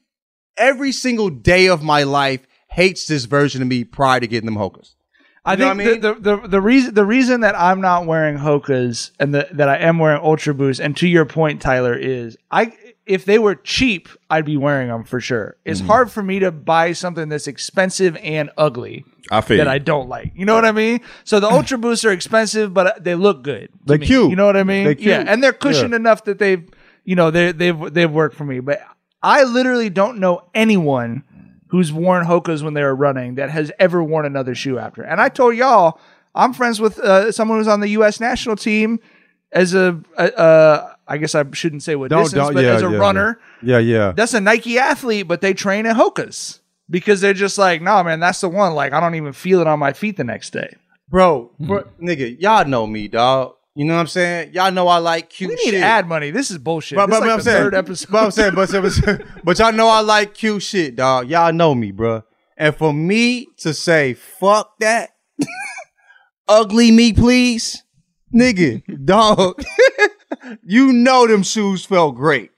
every 0.57 0.91
single 0.91 1.29
day 1.29 1.67
of 1.67 1.83
my 1.83 2.03
life 2.03 2.45
hates 2.67 3.07
this 3.07 3.25
version 3.25 3.61
of 3.61 3.67
me 3.67 3.83
prior 3.83 4.19
to 4.19 4.27
getting 4.27 4.45
them 4.45 4.55
hokas. 4.55 4.95
I 5.45 5.55
think 5.55 5.77
what 5.77 6.01
the, 6.01 6.13
the, 6.13 6.37
the, 6.37 6.47
the 6.47 6.61
reason 6.61 6.93
the 6.93 7.05
reason 7.05 7.41
that 7.41 7.57
I'm 7.57 7.81
not 7.81 8.05
wearing 8.05 8.37
Hokas 8.37 9.11
and 9.19 9.33
the, 9.33 9.47
that 9.53 9.69
I 9.69 9.77
am 9.77 9.97
wearing 9.97 10.21
Ultra 10.21 10.53
Boost, 10.53 10.79
and 10.79 10.95
to 10.97 11.07
your 11.07 11.25
point, 11.25 11.61
Tyler, 11.61 11.95
is 11.95 12.37
I 12.51 12.73
if 13.09 13.25
they 13.25 13.39
were 13.39 13.55
cheap, 13.55 14.07
I'd 14.29 14.45
be 14.45 14.55
wearing 14.55 14.87
them 14.89 15.03
for 15.03 15.19
sure. 15.19 15.55
It's 15.65 15.81
Mhm. 15.81 15.87
hard 15.87 16.11
for 16.11 16.21
me 16.23 16.39
to 16.39 16.51
buy 16.51 16.93
something 16.93 17.27
that's 17.27 17.47
expensive 17.47 18.15
and 18.23 18.49
ugly 18.57 19.03
I 19.31 19.41
that. 19.41 19.67
I 19.67 19.79
don't 19.79 20.07
like. 20.07 20.31
You 20.35 20.45
know 20.45 20.53
what 20.55 20.63
I 20.65 20.71
mean? 20.71 21.01
So 21.23 21.39
the 21.39 21.47
Ultra 21.49 21.77
Boosts 21.85 22.05
are 22.05 22.11
expensive, 22.11 22.73
but 22.73 23.03
they 23.03 23.15
look 23.15 23.41
good. 23.43 23.69
They're 23.85 23.97
me. 23.97 24.05
cute. 24.05 24.29
You 24.29 24.35
know 24.35 24.45
what 24.45 24.55
I 24.55 24.63
mean? 24.63 24.95
Yeah, 24.99 25.23
and 25.27 25.43
they're 25.43 25.53
cushioned 25.53 25.91
Yeah. 25.91 25.97
enough 25.97 26.23
that 26.25 26.37
they've 26.39 26.63
you 27.03 27.15
know 27.15 27.31
they 27.31 27.51
they've 27.51 27.93
they've 27.93 28.11
worked 28.11 28.35
for 28.35 28.45
me. 28.45 28.59
But 28.59 28.79
I 29.23 29.43
literally 29.43 29.89
don't 29.89 30.19
know 30.19 30.43
anyone 30.53 31.23
who's 31.69 31.91
worn 31.91 32.25
Hokas 32.25 32.61
when 32.63 32.73
they 32.75 32.83
were 32.83 32.95
running 32.95 33.35
that 33.35 33.49
has 33.49 33.71
ever 33.79 34.03
worn 34.03 34.25
another 34.25 34.53
shoe 34.55 34.77
after. 34.79 35.01
And 35.03 35.19
I 35.19 35.29
told 35.29 35.55
y'all, 35.55 35.99
I'm 36.35 36.53
friends 36.53 36.79
with 36.79 36.99
uh, 36.99 37.31
someone 37.31 37.57
who's 37.57 37.67
on 37.67 37.79
the 37.79 37.89
U.S. 37.89 38.19
national 38.19 38.55
team 38.55 38.99
as 39.51 39.73
a, 39.73 39.99
uh, 40.17 40.21
uh, 40.21 40.93
I 41.09 41.17
guess 41.17 41.35
I 41.35 41.43
shouldn't 41.51 41.83
say 41.83 41.95
what 41.95 42.09
Don't- 42.09 42.23
distance, 42.23 42.45
don't- 42.45 42.53
but 42.53 42.63
yeah, 42.63 42.73
as 42.75 42.83
a 42.83 42.89
yeah, 42.89 42.97
runner, 42.97 43.39
Yeah, 43.61 43.79
yeah. 43.79 44.13
that's 44.15 44.33
a 44.33 44.39
Nike 44.39 44.77
athlete, 44.77 45.27
but 45.27 45.41
they 45.41 45.53
train 45.53 45.85
in 45.85 45.95
Hokas 45.95 46.59
because 46.89 47.21
they're 47.21 47.33
just 47.33 47.57
like, 47.57 47.81
nah, 47.81 48.03
man, 48.03 48.19
that's 48.19 48.41
the 48.41 48.49
one. 48.49 48.73
Like, 48.73 48.93
I 48.93 48.99
don't 48.99 49.15
even 49.15 49.33
feel 49.33 49.59
it 49.59 49.67
on 49.67 49.79
my 49.79 49.93
feet 49.93 50.17
the 50.17 50.23
next 50.23 50.51
day. 50.53 50.75
Bro, 51.09 51.51
hmm. 51.57 51.67
bro 51.67 51.83
nigga, 52.01 52.39
y'all 52.39 52.65
know 52.65 52.85
me, 52.85 53.07
dog. 53.07 53.55
You 53.75 53.85
know 53.85 53.93
what 53.93 54.01
I'm 54.01 54.07
saying? 54.07 54.53
Y'all 54.53 54.71
know 54.71 54.87
I 54.87 54.97
like 54.97 55.29
cute 55.29 55.49
We 55.49 55.55
need 55.55 55.71
shit. 55.71 55.83
ad 55.83 56.07
money. 56.07 56.31
This 56.31 56.51
is 56.51 56.57
bullshit. 56.57 56.97
But, 56.97 57.07
this 57.07 57.19
but, 57.19 57.23
is 57.23 57.27
like 57.27 57.29
but 57.29 57.33
I'm 57.33 57.37
the 57.37 57.43
saying, 57.43 57.63
third 57.63 57.75
episode. 57.75 58.11
but 58.11 58.23
I'm 58.23 58.31
saying, 58.31 58.55
but, 58.55 58.71
but, 59.05 59.43
but 59.43 59.59
y'all 59.59 59.71
know 59.71 59.87
I 59.87 60.01
like 60.01 60.33
cute 60.33 60.61
shit, 60.61 60.95
dog. 60.95 61.29
Y'all 61.29 61.53
know 61.53 61.73
me, 61.73 61.91
bro. 61.91 62.23
And 62.57 62.75
for 62.75 62.93
me 62.93 63.47
to 63.59 63.73
say 63.73 64.15
fuck 64.15 64.77
that, 64.79 65.11
ugly 66.47 66.91
me, 66.91 67.13
please, 67.13 67.83
nigga, 68.35 68.81
dog. 69.05 69.63
You 70.63 70.93
know 70.93 71.27
them 71.27 71.43
shoes 71.43 71.85
felt 71.85 72.15
great. 72.15 72.51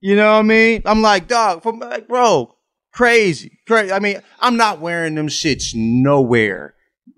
You 0.00 0.16
know 0.16 0.32
what 0.32 0.38
I 0.38 0.42
mean? 0.42 0.82
I'm 0.86 1.02
like, 1.02 1.28
dog, 1.28 1.62
for 1.62 1.72
like, 1.76 2.08
bro, 2.08 2.54
crazy, 2.92 3.58
crazy. 3.66 3.92
I 3.92 3.98
mean, 3.98 4.20
I'm 4.40 4.56
not 4.56 4.80
wearing 4.80 5.14
them 5.14 5.28
shits 5.28 5.74
nowhere 5.74 6.74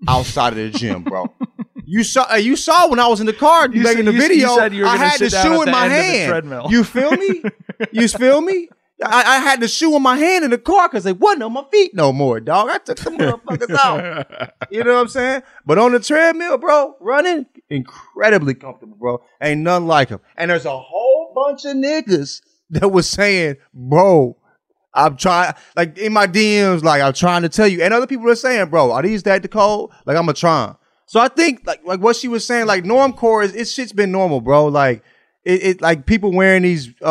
outside 0.07 0.49
of 0.53 0.57
the 0.57 0.69
gym, 0.77 1.03
bro. 1.03 1.27
You 1.85 2.05
saw, 2.05 2.35
you 2.35 2.55
saw 2.55 2.87
when 2.87 2.97
I 2.99 3.07
was 3.09 3.19
in 3.19 3.25
the 3.25 3.33
car 3.33 3.67
You 3.69 3.83
making 3.83 4.05
said- 4.05 4.05
the 4.05 4.11
you- 4.13 4.21
you 4.21 4.27
video. 4.29 4.55
said 4.55 4.73
you 4.73 4.83
were 4.83 4.87
I 4.87 4.95
had 4.95 5.19
the 5.19 5.29
shoe 5.29 5.59
in 5.59 5.65
the 5.65 5.71
my 5.71 5.83
end 5.89 6.31
of 6.33 6.49
the 6.49 6.55
hand. 6.61 6.71
You 6.71 6.83
feel 6.85 7.11
me? 7.11 7.43
you 7.91 8.07
feel 8.07 8.39
me? 8.39 8.69
I, 9.03 9.35
I 9.35 9.37
had 9.39 9.59
the 9.59 9.67
shoe 9.67 9.93
in 9.97 10.01
my 10.01 10.15
hand 10.15 10.45
in 10.45 10.51
the 10.51 10.57
car 10.57 10.87
because 10.87 11.03
they 11.03 11.11
wasn't 11.11 11.43
on 11.43 11.51
my 11.51 11.65
feet 11.71 11.93
no 11.93 12.13
more, 12.13 12.39
dog. 12.39 12.69
I 12.69 12.77
took 12.77 12.97
the 12.99 13.09
motherfuckers 13.11 13.75
out. 13.77 14.61
You 14.71 14.85
know 14.85 14.93
what 14.93 15.01
I'm 15.01 15.07
saying? 15.09 15.43
But 15.65 15.77
on 15.77 15.91
the 15.91 15.99
treadmill, 15.99 16.57
bro, 16.57 16.95
running 17.01 17.47
incredibly 17.69 18.53
comfortable, 18.53 18.97
bro. 18.97 19.23
Ain't 19.41 19.61
nothing 19.61 19.87
like 19.87 20.09
him. 20.09 20.19
And 20.37 20.51
there's 20.51 20.65
a 20.65 20.77
whole 20.77 21.31
bunch 21.35 21.65
of 21.65 21.75
niggas 21.75 22.41
that 22.71 22.91
was 22.91 23.09
saying, 23.09 23.57
bro, 23.73 24.37
I'm 24.93 25.17
trying, 25.17 25.53
like 25.75 25.97
in 25.97 26.13
my 26.13 26.27
DMs, 26.27 26.83
like 26.83 27.01
I'm 27.01 27.13
trying 27.13 27.41
to 27.41 27.49
tell 27.49 27.67
you. 27.67 27.81
And 27.81 27.93
other 27.93 28.07
people 28.07 28.29
are 28.29 28.35
saying, 28.35 28.69
bro, 28.69 28.91
are 28.91 29.01
these 29.01 29.23
that 29.23 29.41
the 29.41 29.47
cold? 29.47 29.91
Like 30.05 30.17
I'm 30.17 30.29
a 30.29 30.33
trying. 30.33 30.75
So 31.05 31.19
I 31.19 31.27
think, 31.27 31.65
like, 31.65 31.85
like 31.85 31.99
what 31.99 32.15
she 32.15 32.27
was 32.27 32.45
saying, 32.45 32.65
like 32.65 32.83
normcore 32.83 33.43
is, 33.43 33.55
it 33.55 33.67
shit's 33.67 33.93
been 33.93 34.11
normal, 34.11 34.41
bro. 34.41 34.67
Like 34.67 35.03
it, 35.43 35.63
it 35.63 35.81
like 35.81 36.05
people 36.05 36.31
wearing 36.31 36.63
these, 36.63 36.93
uh, 37.01 37.07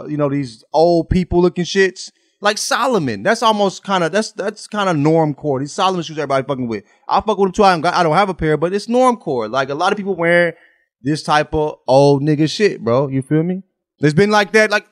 uh, 0.00 0.06
you 0.08 0.16
know, 0.16 0.28
these 0.28 0.64
old 0.72 1.08
people 1.08 1.40
looking 1.40 1.64
shits. 1.64 2.10
Like 2.40 2.56
Salomon, 2.56 3.24
that's 3.24 3.42
almost 3.42 3.82
kind 3.82 4.04
of 4.04 4.12
that's 4.12 4.30
that's 4.32 4.68
kind 4.68 4.88
of 4.88 4.96
norm 4.96 5.34
core. 5.34 5.58
These 5.58 5.72
Salomon 5.72 6.02
shoes 6.02 6.18
everybody 6.18 6.46
fucking 6.46 6.68
with. 6.68 6.84
I 7.08 7.20
fuck 7.20 7.38
with 7.38 7.48
them 7.48 7.52
too. 7.52 7.64
I 7.64 7.72
don't, 7.74 7.86
I 7.86 8.02
don't 8.04 8.14
have 8.14 8.28
a 8.28 8.34
pair, 8.34 8.56
but 8.56 8.72
it's 8.72 8.88
norm 8.88 9.16
core. 9.16 9.48
Like 9.48 9.70
a 9.70 9.74
lot 9.74 9.92
of 9.92 9.96
people 9.96 10.14
wearing 10.14 10.54
this 11.02 11.22
type 11.24 11.52
of 11.52 11.78
old 11.88 12.22
nigga 12.22 12.48
shit, 12.48 12.80
bro. 12.82 13.08
You 13.08 13.22
feel 13.22 13.42
me? 13.42 13.62
It's 13.98 14.14
been 14.14 14.30
like 14.30 14.52
that. 14.52 14.70
Like 14.70 14.86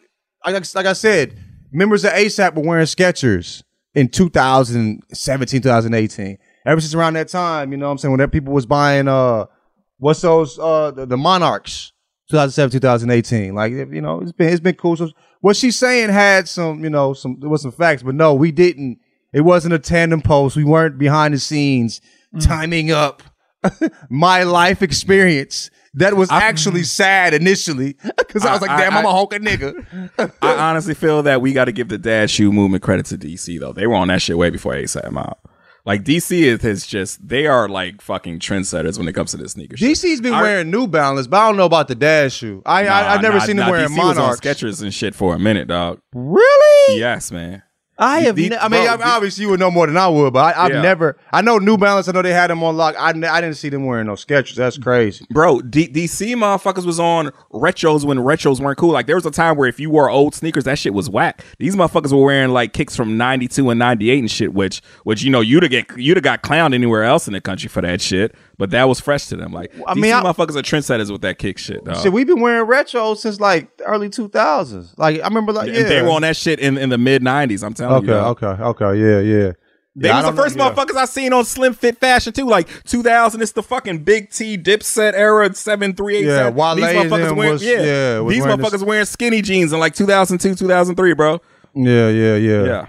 like, 0.45 0.75
like 0.75 0.87
I 0.87 0.93
said, 0.93 1.39
members 1.71 2.05
of 2.05 2.13
ASAP 2.13 2.55
were 2.55 2.63
wearing 2.63 2.87
Skechers 2.87 3.63
in 3.95 4.09
2017, 4.09 5.63
2018. 5.63 6.39
Ever 6.65 6.81
since 6.81 6.95
around 6.95 7.15
that 7.15 7.29
time, 7.29 7.71
you 7.71 7.79
know 7.79 7.87
what 7.87 7.93
I'm 7.93 7.99
saying, 7.99 8.17
when 8.17 8.31
people 8.31 8.53
was 8.53 8.67
buying 8.67 9.07
uh 9.07 9.47
what's 9.99 10.21
those 10.21 10.59
uh 10.59 10.91
the, 10.91 11.07
the 11.07 11.17
Monarchs 11.17 11.93
2007, 12.31 12.73
2018. 12.73 13.55
Like 13.55 13.73
you 13.73 14.01
know, 14.01 14.21
it's 14.21 14.33
been 14.33 14.49
it's 14.49 14.61
been 14.61 14.75
cool. 14.75 14.97
So 14.97 15.11
what 15.41 15.57
she's 15.57 15.79
saying 15.79 16.11
had 16.11 16.49
some, 16.49 16.83
you 16.83 16.91
know, 16.91 17.13
some 17.13 17.39
there 17.41 17.49
was 17.49 17.63
some 17.63 17.73
facts, 17.73 18.03
but 18.03 18.15
no, 18.15 18.35
we 18.35 18.53
didn't. 18.53 18.99
It 19.33 19.43
wasn't 19.43 19.75
a 19.75 19.79
tandem 19.79 20.23
post. 20.23 20.57
We 20.57 20.65
weren't 20.65 20.99
behind 20.99 21.35
the 21.35 21.39
scenes 21.39 22.01
mm. 22.35 22.45
timing 22.45 22.91
up 22.91 23.23
my 24.11 24.43
life 24.43 24.83
experience. 24.83 25.71
That 25.95 26.15
was 26.15 26.31
actually 26.31 26.83
sad 26.85 27.33
initially 27.33 27.97
because 28.19 28.45
I 28.45 28.53
was 28.53 28.61
like, 28.61 28.79
"Damn, 28.79 28.95
I- 28.95 28.99
I'm 28.99 29.07
a 29.07 29.11
Hulk 29.11 29.33
nigga." 29.33 30.33
I 30.43 30.57
honestly 30.71 30.95
feel 30.95 31.23
that 31.23 31.41
we 31.41 31.53
got 31.53 31.67
to 31.67 31.73
give 31.73 31.89
the 31.89 31.99
dad 31.99 32.31
shoe 32.31 32.53
movement 32.53 32.83
credit 32.83 33.07
to 33.07 33.19
DC 33.19 33.59
though. 33.59 33.73
They 33.73 33.87
were 33.87 33.95
on 33.95 34.09
that 34.09 34.21
shit 34.21 34.37
way 34.37 34.51
before 34.51 34.75
ASAP 34.75 35.17
out. 35.17 35.39
Like 35.87 36.03
DC 36.03 36.37
is, 36.37 36.65
is 36.65 36.87
just 36.87 37.27
they 37.27 37.47
are 37.47 37.69
like 37.69 38.01
fucking 38.03 38.41
trendsetters 38.41 38.99
when 38.99 39.07
it 39.07 39.13
comes 39.13 39.31
to 39.31 39.37
this 39.37 39.53
sneaker. 39.53 39.77
shit. 39.77 39.93
DC's 39.93 40.21
been 40.21 40.35
I- 40.35 40.43
wearing 40.43 40.71
New 40.71 40.89
Balance, 40.89 41.29
but 41.29 41.37
I 41.39 41.47
don't 41.47 41.57
know 41.57 41.65
about 41.65 41.87
the 41.89 41.95
Dash 41.95 42.35
shoe. 42.35 42.61
I, 42.67 42.81
I 42.81 42.85
Nah, 42.85 43.09
I've 43.13 43.23
never 43.23 43.39
nah, 43.39 43.45
seen 43.45 43.57
nah, 43.57 43.65
him 43.67 43.71
wearing 43.71 43.89
DC 43.91 44.09
was 44.09 44.19
on 44.19 44.35
Skechers 44.37 44.83
and 44.83 44.93
shit 44.93 45.15
for 45.15 45.35
a 45.35 45.39
minute, 45.39 45.69
dog. 45.69 46.01
Really? 46.13 46.99
Yes, 46.99 47.31
man. 47.31 47.63
I 47.99 48.21
have. 48.21 48.37
The- 48.37 48.51
ne- 48.51 48.57
I 48.59 48.69
mean, 48.69 48.85
bro, 48.85 48.95
I- 48.95 49.15
obviously 49.17 49.43
you 49.45 49.51
would 49.51 49.61
know 49.61 49.71
more 49.71 49.87
than 49.87 49.97
I 49.97 50.07
would, 50.09 50.33
but 50.33 50.55
I, 50.57 50.65
I've 50.65 50.73
Yeah. 50.73 50.83
never. 50.83 51.17
I 51.33 51.41
know 51.41 51.59
New 51.59 51.79
Balance. 51.79 52.09
I 52.09 52.13
know 52.13 52.21
they 52.23 52.33
had 52.33 52.51
them 52.51 52.63
on 52.63 52.77
lock. 52.77 52.95
I, 52.99 53.09
I 53.11 53.41
didn't 53.41 53.55
see 53.55 53.69
them 53.71 53.87
wearing 53.87 54.07
no 54.07 54.13
Skechers. 54.15 54.55
That's 54.55 54.77
crazy. 54.77 55.25
Bro, 55.31 55.61
D- 55.63 55.89
DC 55.89 56.35
motherfuckers 56.35 56.85
was 56.85 57.01
on 57.01 57.31
retros 57.53 58.05
when 58.05 58.19
retros 58.19 58.61
weren't 58.61 58.79
cool. 58.79 58.91
Like 58.93 59.07
there 59.07 59.17
was 59.17 59.25
a 59.27 59.31
time 59.31 59.57
where 59.57 59.69
if 59.69 59.81
you 59.81 59.89
wore 59.91 60.11
old 60.11 60.35
sneakers, 60.35 60.65
that 60.65 60.79
shit 60.79 60.93
was 60.95 61.09
whack. 61.09 61.43
These 61.59 61.75
motherfuckers 61.77 62.13
were 62.13 62.25
wearing 62.25 62.51
like 62.51 62.73
kicks 62.73 62.95
from 62.95 63.17
'92 63.17 63.71
and 63.71 63.79
'98 63.79 64.19
and 64.19 64.31
shit, 64.31 64.53
which 64.53 64.83
which 65.05 65.23
you 65.23 65.31
know 65.31 65.41
you'd 65.41 65.63
have 65.63 65.71
get 65.73 65.87
you'd 65.97 66.17
have 66.17 66.25
got 66.25 66.43
clowned 66.43 66.75
anywhere 66.75 67.05
else 67.05 67.27
in 67.27 67.33
the 67.33 67.41
country 67.41 67.69
for 67.69 67.81
that 67.81 68.01
shit. 68.01 68.35
But 68.59 68.71
that 68.71 68.89
was 68.89 69.01
fresh 69.01 69.27
to 69.27 69.37
them. 69.37 69.53
Like 69.53 69.73
I 69.87 69.95
DC 69.95 70.01
mean, 70.01 70.13
I- 70.15 70.23
motherfuckers 70.23 70.57
are 70.57 70.63
trendsetters 70.63 71.11
with 71.11 71.23
that 71.23 71.39
kick 71.39 71.59
shit. 71.59 71.85
Dog. 71.85 71.97
Shit, 72.03 72.13
we've 72.13 72.27
been 72.27 72.41
wearing 72.41 72.67
retros 72.67 73.19
since 73.19 73.41
like 73.41 73.69
early 73.85 74.09
two 74.11 74.29
thousands. 74.29 74.95
Like 74.99 75.21
I 75.21 75.25
remember, 75.29 75.53
like 75.53 75.69
yeah, 75.71 75.81
And 75.81 75.89
they 75.89 76.03
were 76.03 76.11
on 76.11 76.23
that 76.23 76.37
shit 76.37 76.59
in, 76.61 76.77
in 76.79 76.89
the 76.91 76.99
mid 76.99 77.23
'90s. 77.23 77.63
I'm 77.63 77.75
telling 77.75 77.86
Okay, 77.93 78.07
you. 78.07 78.13
dog. 78.13 78.43
okay, 78.43 78.63
okay, 78.63 78.99
yeah, 79.01 79.21
yeah. 79.21 79.53
They 79.99 80.09
Yeah, 80.09 80.17
was 80.17 80.25
the 80.25 80.29
don't 80.29 80.37
know, 80.37 80.43
first 80.43 80.57
yeah. 80.57 80.71
motherfuckers 80.71 80.97
I 80.97 81.05
seen 81.07 81.33
on 81.33 81.45
slim 81.47 81.73
fit 81.73 81.99
fashion 81.99 82.33
too. 82.33 82.47
Like 82.47 82.69
2000, 82.85 83.41
it's 83.41 83.53
the 83.53 83.63
fucking 83.63 84.01
big 84.05 84.31
T 84.31 84.59
dipset 84.59 85.15
era, 85.15 85.55
seven 85.55 85.95
three 85.95 86.17
eight. 86.19 86.25
Yeah, 86.27 86.51
Wale 86.51 86.75
these 86.75 86.85
motherfuckers 86.85 87.29
them 87.29 87.37
wearing 87.37 87.53
was- 87.55 87.65
yeah, 87.65 87.81
yeah, 87.83 88.19
was 88.21 88.35
these 88.35 88.43
wearing 88.45 88.59
motherfuckers 88.59 88.71
this- 88.73 88.83
wearing 88.83 89.07
skinny 89.07 89.41
jeans 89.43 89.73
in 89.73 89.79
like 89.81 89.95
2002, 89.95 90.55
2003, 90.55 91.15
bro. 91.15 91.41
Yeah, 91.75 92.09
yeah, 92.11 92.37
yeah. 92.37 92.65
Yeah. 92.65 92.87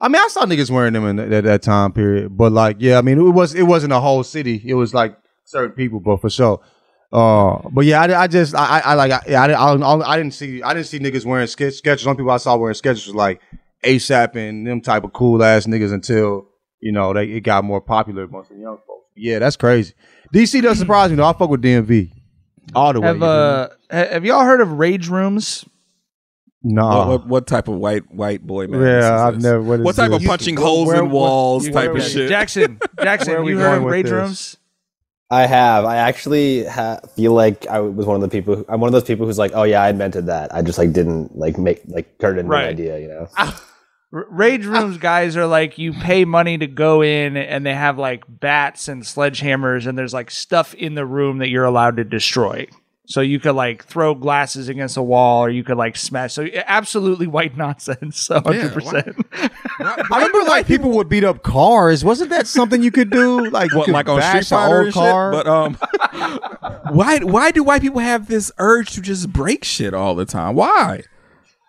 I 0.00 0.08
mean, 0.08 0.20
I 0.20 0.28
saw 0.28 0.44
niggas 0.46 0.70
wearing 0.70 0.94
them 0.94 1.06
in 1.06 1.16
that, 1.16 1.30
that, 1.30 1.44
that 1.44 1.62
time 1.62 1.92
period, 1.92 2.36
but 2.36 2.50
like, 2.50 2.76
yeah, 2.80 2.98
I 2.98 3.02
mean, 3.02 3.18
it 3.18 3.30
was 3.30 3.54
it 3.54 3.62
wasn't 3.64 3.92
a 3.92 4.00
whole 4.00 4.24
city. 4.24 4.60
It 4.64 4.74
was 4.74 4.92
like 4.94 5.16
certain 5.44 5.72
people, 5.76 6.00
but 6.00 6.20
for 6.20 6.30
sure. 6.30 6.60
Uh, 7.12 7.58
but 7.70 7.84
yeah, 7.84 8.00
I, 8.00 8.22
I 8.22 8.26
just 8.26 8.54
I, 8.54 8.64
I, 8.64 8.80
I 8.80 8.94
like 8.94 9.12
I, 9.12 9.20
yeah, 9.28 9.42
I, 9.42 9.46
didn't- 9.48 9.60
I, 9.60 9.86
I, 9.86 10.12
I 10.14 10.16
didn't 10.16 10.32
see 10.32 10.62
I 10.62 10.72
didn't 10.72 10.86
see 10.86 10.98
niggas 10.98 11.26
wearing 11.26 11.46
sketch 11.46 11.82
Skechers. 11.82 12.00
Some 12.00 12.16
people 12.16 12.30
I 12.30 12.38
saw 12.38 12.56
wearing 12.56 12.74
Skechers 12.74 13.06
was 13.06 13.14
like 13.14 13.40
ASAP 13.84 14.36
and 14.36 14.66
them 14.66 14.80
type 14.80 15.04
of 15.04 15.12
cool 15.12 15.42
ass 15.42 15.66
niggas 15.66 15.92
until 15.92 16.48
you 16.80 16.92
know 16.92 17.12
they 17.12 17.26
it 17.26 17.40
got 17.40 17.64
more 17.64 17.80
popular 17.80 18.24
amongst 18.24 18.50
the 18.50 18.56
young 18.56 18.78
folks. 18.86 19.06
Yeah, 19.16 19.38
that's 19.38 19.56
crazy. 19.56 19.94
DC 20.34 20.62
doesn't 20.62 20.76
surprise 20.86 21.10
me 21.10 21.16
though. 21.16 21.26
I 21.26 21.32
fuck 21.32 21.50
with 21.50 21.62
DMV 21.62 22.10
all 22.74 22.92
the 22.92 23.00
way. 23.00 23.06
Have 23.08 23.22
uh, 23.22 23.68
have 23.90 24.24
y'all 24.24 24.44
heard 24.44 24.60
of 24.60 24.72
rage 24.72 25.08
rooms? 25.08 25.64
no, 26.64 26.86
What, 26.86 27.08
what, 27.08 27.26
what 27.26 27.46
type 27.48 27.66
of 27.68 27.74
white 27.74 28.10
white 28.14 28.46
boy 28.46 28.68
man? 28.68 28.80
Yeah, 28.80 29.26
I've 29.26 29.42
never- 29.42 29.60
what 29.62 29.80
is 29.80 29.84
What 29.84 29.96
type 29.96 30.10
this? 30.12 30.22
of 30.22 30.28
punching 30.28 30.54
Where- 30.54 30.64
holes 30.64 30.86
where- 30.86 31.02
in 31.02 31.10
walls 31.10 31.64
what- 31.64 31.72
type 31.72 31.90
where- 31.92 32.00
of 32.00 32.04
shit? 32.08 32.28
Jackson, 32.28 32.78
Jackson, 33.02 33.32
Where 33.34 33.48
you 33.50 33.58
heard 33.58 33.78
of 33.78 33.82
rage 33.84 34.04
this? 34.04 34.12
rooms? 34.12 34.56
I 35.28 35.46
have. 35.46 35.86
I 35.86 35.96
actually 35.96 36.64
ha- 36.66 37.00
feel 37.16 37.32
like 37.32 37.66
I 37.66 37.80
was 37.80 38.04
one 38.06 38.16
of 38.16 38.20
the 38.22 38.28
people. 38.28 38.54
Who, 38.56 38.66
I'm 38.68 38.80
one 38.80 38.88
of 38.88 38.92
those 38.92 39.02
people 39.04 39.24
who's 39.26 39.38
like, 39.38 39.52
oh 39.54 39.62
yeah, 39.64 39.82
I 39.82 39.88
invented 39.88 40.26
that. 40.26 40.54
I 40.54 40.60
just 40.62 40.76
like 40.78 40.92
didn't 40.92 41.36
like 41.36 41.56
make 41.58 41.80
like 41.88 42.18
turn 42.18 42.36
it 42.36 42.40
into 42.40 42.50
Right. 42.52 42.64
an 42.64 42.68
idea. 42.68 42.98
You 43.00 43.08
know. 43.08 43.28
R- 44.12 44.26
Rage 44.30 44.66
rooms 44.66 44.98
guys 44.98 45.36
are 45.36 45.46
like 45.46 45.78
you 45.78 45.92
pay 45.92 46.24
money 46.24 46.58
to 46.58 46.66
go 46.66 47.02
in 47.02 47.36
and 47.36 47.64
they 47.64 47.74
have 47.74 47.98
like 47.98 48.24
bats 48.28 48.88
and 48.88 49.02
sledgehammers 49.02 49.86
and 49.86 49.96
there's 49.96 50.12
like 50.14 50.30
stuff 50.30 50.74
in 50.74 50.94
the 50.94 51.06
room 51.06 51.38
that 51.38 51.48
you're 51.48 51.64
allowed 51.64 51.96
to 51.96 52.04
destroy. 52.04 52.66
So 53.04 53.20
you 53.20 53.40
could 53.40 53.56
like 53.56 53.84
throw 53.84 54.14
glasses 54.14 54.68
against 54.68 54.96
a 54.96 55.02
wall 55.02 55.44
or 55.44 55.50
you 55.50 55.64
could 55.64 55.76
like 55.76 55.96
smash. 55.96 56.32
So 56.34 56.46
absolutely 56.66 57.26
white 57.26 57.56
nonsense. 57.58 58.30
a 58.30 58.40
hundred 58.40 58.72
percent. 58.72 59.16
I 59.80 60.04
remember 60.10 60.42
like 60.48 60.66
people 60.66 60.90
would 60.92 61.08
beat 61.08 61.24
up 61.24 61.42
cars. 61.42 62.04
Wasn't 62.04 62.30
that 62.30 62.46
something 62.46 62.82
you 62.82 62.90
could 62.92 63.10
do? 63.10 63.50
Like 63.50 63.74
What, 63.74 63.88
like 63.88 64.08
on 64.08 64.20
Street 64.22 64.32
bash 64.32 64.48
Fighter 64.50 64.76
old 64.76 64.84
and 64.86 64.94
shit? 64.94 65.00
car? 65.02 65.32
But 65.32 65.46
um, 65.46 65.74
why 66.90 67.18
why 67.18 67.50
do 67.50 67.62
white 67.62 67.82
people 67.82 68.00
have 68.00 68.28
this 68.28 68.52
urge 68.58 68.92
to 68.92 69.00
just 69.00 69.32
break 69.32 69.64
shit 69.64 69.94
all 69.94 70.14
the 70.14 70.24
time? 70.24 70.54
Why? 70.54 71.02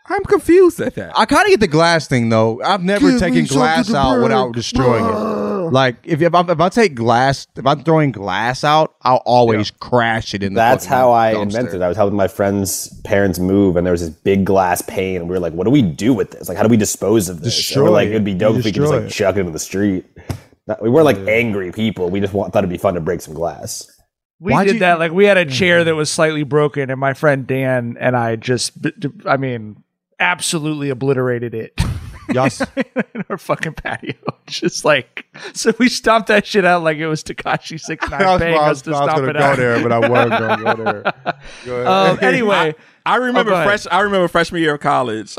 I'm 0.06 0.24
confused 0.26 0.80
at 0.82 0.96
that. 0.96 1.18
I 1.18 1.26
kind 1.26 1.46
of 1.46 1.52
get 1.52 1.60
the 1.62 1.68
glass 1.68 2.08
thing 2.08 2.28
though. 2.30 2.62
I've 2.62 2.84
never 2.84 3.06
Give 3.06 3.14
me 3.14 3.20
taken 3.20 3.46
something 3.46 3.58
glass 3.58 3.88
to 3.88 3.96
out 3.96 4.14
break. 4.16 4.24
without 4.24 4.52
destroying 4.54 5.06
it. 5.06 5.72
Like 5.72 5.96
if 6.04 6.22
if 6.22 6.36
I, 6.36 6.42
if 6.42 6.60
I 6.60 6.70
take 6.70 6.94
glass, 6.94 7.48
if 7.56 7.66
I'm 7.66 7.84
throwing 7.84 8.12
glass 8.12 8.66
out, 8.66 8.96
I'll 9.02 9.24
always 9.26 9.72
crash 9.72 10.34
it 10.34 10.44
in. 10.44 10.54
the 10.54 10.58
That's 10.60 10.86
fucking 10.86 10.98
how 10.98 11.12
I 11.14 11.34
dumpster. 11.36 11.42
invented. 11.44 11.76
it. 11.76 11.82
I 11.82 11.88
was 11.88 11.96
helping 11.96 12.18
my 12.18 12.28
friend's 12.28 12.90
parents 13.04 13.40
move, 13.40 13.78
and 13.78 13.86
there 13.88 13.92
was 13.94 14.02
this 14.02 14.10
big 14.10 14.44
glass 14.46 14.82
pane, 14.82 15.18
and 15.22 15.30
we 15.30 15.34
were 15.36 15.40
like, 15.40 15.54
"What 15.54 15.64
do 15.64 15.72
we 15.72 15.82
do 15.82 16.14
with 16.14 16.32
this? 16.32 16.50
Like, 16.50 16.58
how 16.58 16.64
do 16.64 16.70
we 16.70 16.76
dispose 16.78 17.30
of 17.30 17.42
this?" 17.42 17.74
And 17.74 17.84
we're 17.84 17.90
like, 17.90 18.08
it. 18.08 18.12
"It'd 18.12 18.26
be 18.26 18.34
You 18.34 18.38
dope 18.40 18.58
if 18.58 18.66
we 18.66 18.72
could 18.74 18.82
just 18.82 18.92
destroy 18.92 18.98
like 19.04 19.10
it. 19.10 19.14
chuck 19.14 19.36
it 19.38 19.40
into 19.40 19.52
the 19.54 19.60
street." 19.60 20.06
Not- 20.68 20.82
We 20.82 20.90
weren't 20.90 21.06
like 21.06 21.18
angry 21.30 21.72
people. 21.72 22.10
We 22.10 22.20
just 22.20 22.34
want, 22.34 22.52
thought 22.54 22.60
it'd 22.60 22.70
be 22.70 22.78
fun 22.78 22.94
to 22.96 23.02
break 23.02 23.22
some 23.22 23.34
glass. 23.34 23.90
We 24.40 24.52
Why'd 24.52 24.68
did 24.68 24.74
you- 24.76 24.80
that. 24.82 25.00
Like 25.00 25.14
we 25.14 25.26
had 25.26 25.38
a 25.38 25.46
chair 25.46 25.80
mm-hmm. 25.80 25.86
that 25.86 25.96
was 25.96 26.10
slightly 26.12 26.44
broken, 26.44 26.90
and 26.90 27.00
my 27.00 27.14
friend 27.14 27.48
Dan 27.48 27.96
and 28.00 28.18
I 28.18 28.36
just, 28.36 28.82
b- 28.82 28.92
d- 29.00 29.10
I 29.26 29.38
mean, 29.38 29.83
absolutely 30.20 30.90
obliterated 30.90 31.54
it. 31.54 31.74
Y'all 32.34 32.50
in 33.14 33.24
our 33.30 33.38
fucking 33.38 33.74
patio, 33.74 34.14
just 34.48 34.86
like 34.86 35.26
so. 35.54 35.74
We 35.78 35.90
stomped 35.90 36.30
that 36.30 36.46
shit 36.46 36.64
out 36.64 36.82
like 36.82 36.98
it 36.98 37.08
was 37.08 37.22
Tekashi 37.22 37.78
Six 37.78 38.06
I 38.10 38.18
Nine 38.18 38.28
was, 38.28 38.42
paying 38.42 38.58
I 38.58 38.62
us 38.62 38.70
was, 38.70 38.82
to 38.84 38.92
I 38.96 39.06
was 39.06 39.14
gonna 39.16 39.30
it 39.30 39.34
go 39.34 39.40
out. 39.40 39.58
there, 39.58 39.84
but 39.84 39.92
I 39.92 40.00
wasn't 40.10 40.30
gonna 40.30 40.64
go 40.76 40.84
there. 40.84 41.14
Go 41.66 41.76
ahead. 41.82 41.88
Um, 41.88 42.20
anyway, 42.22 42.76
I 43.06 43.16
remember 43.18 43.52
Oh, 43.52 43.56
go 43.56 43.64
fresh. 43.66 43.86
I 43.92 44.00
remember 44.02 44.30
freshman 44.30 44.62
year 44.62 44.76
of 44.76 44.80
college. 44.80 45.36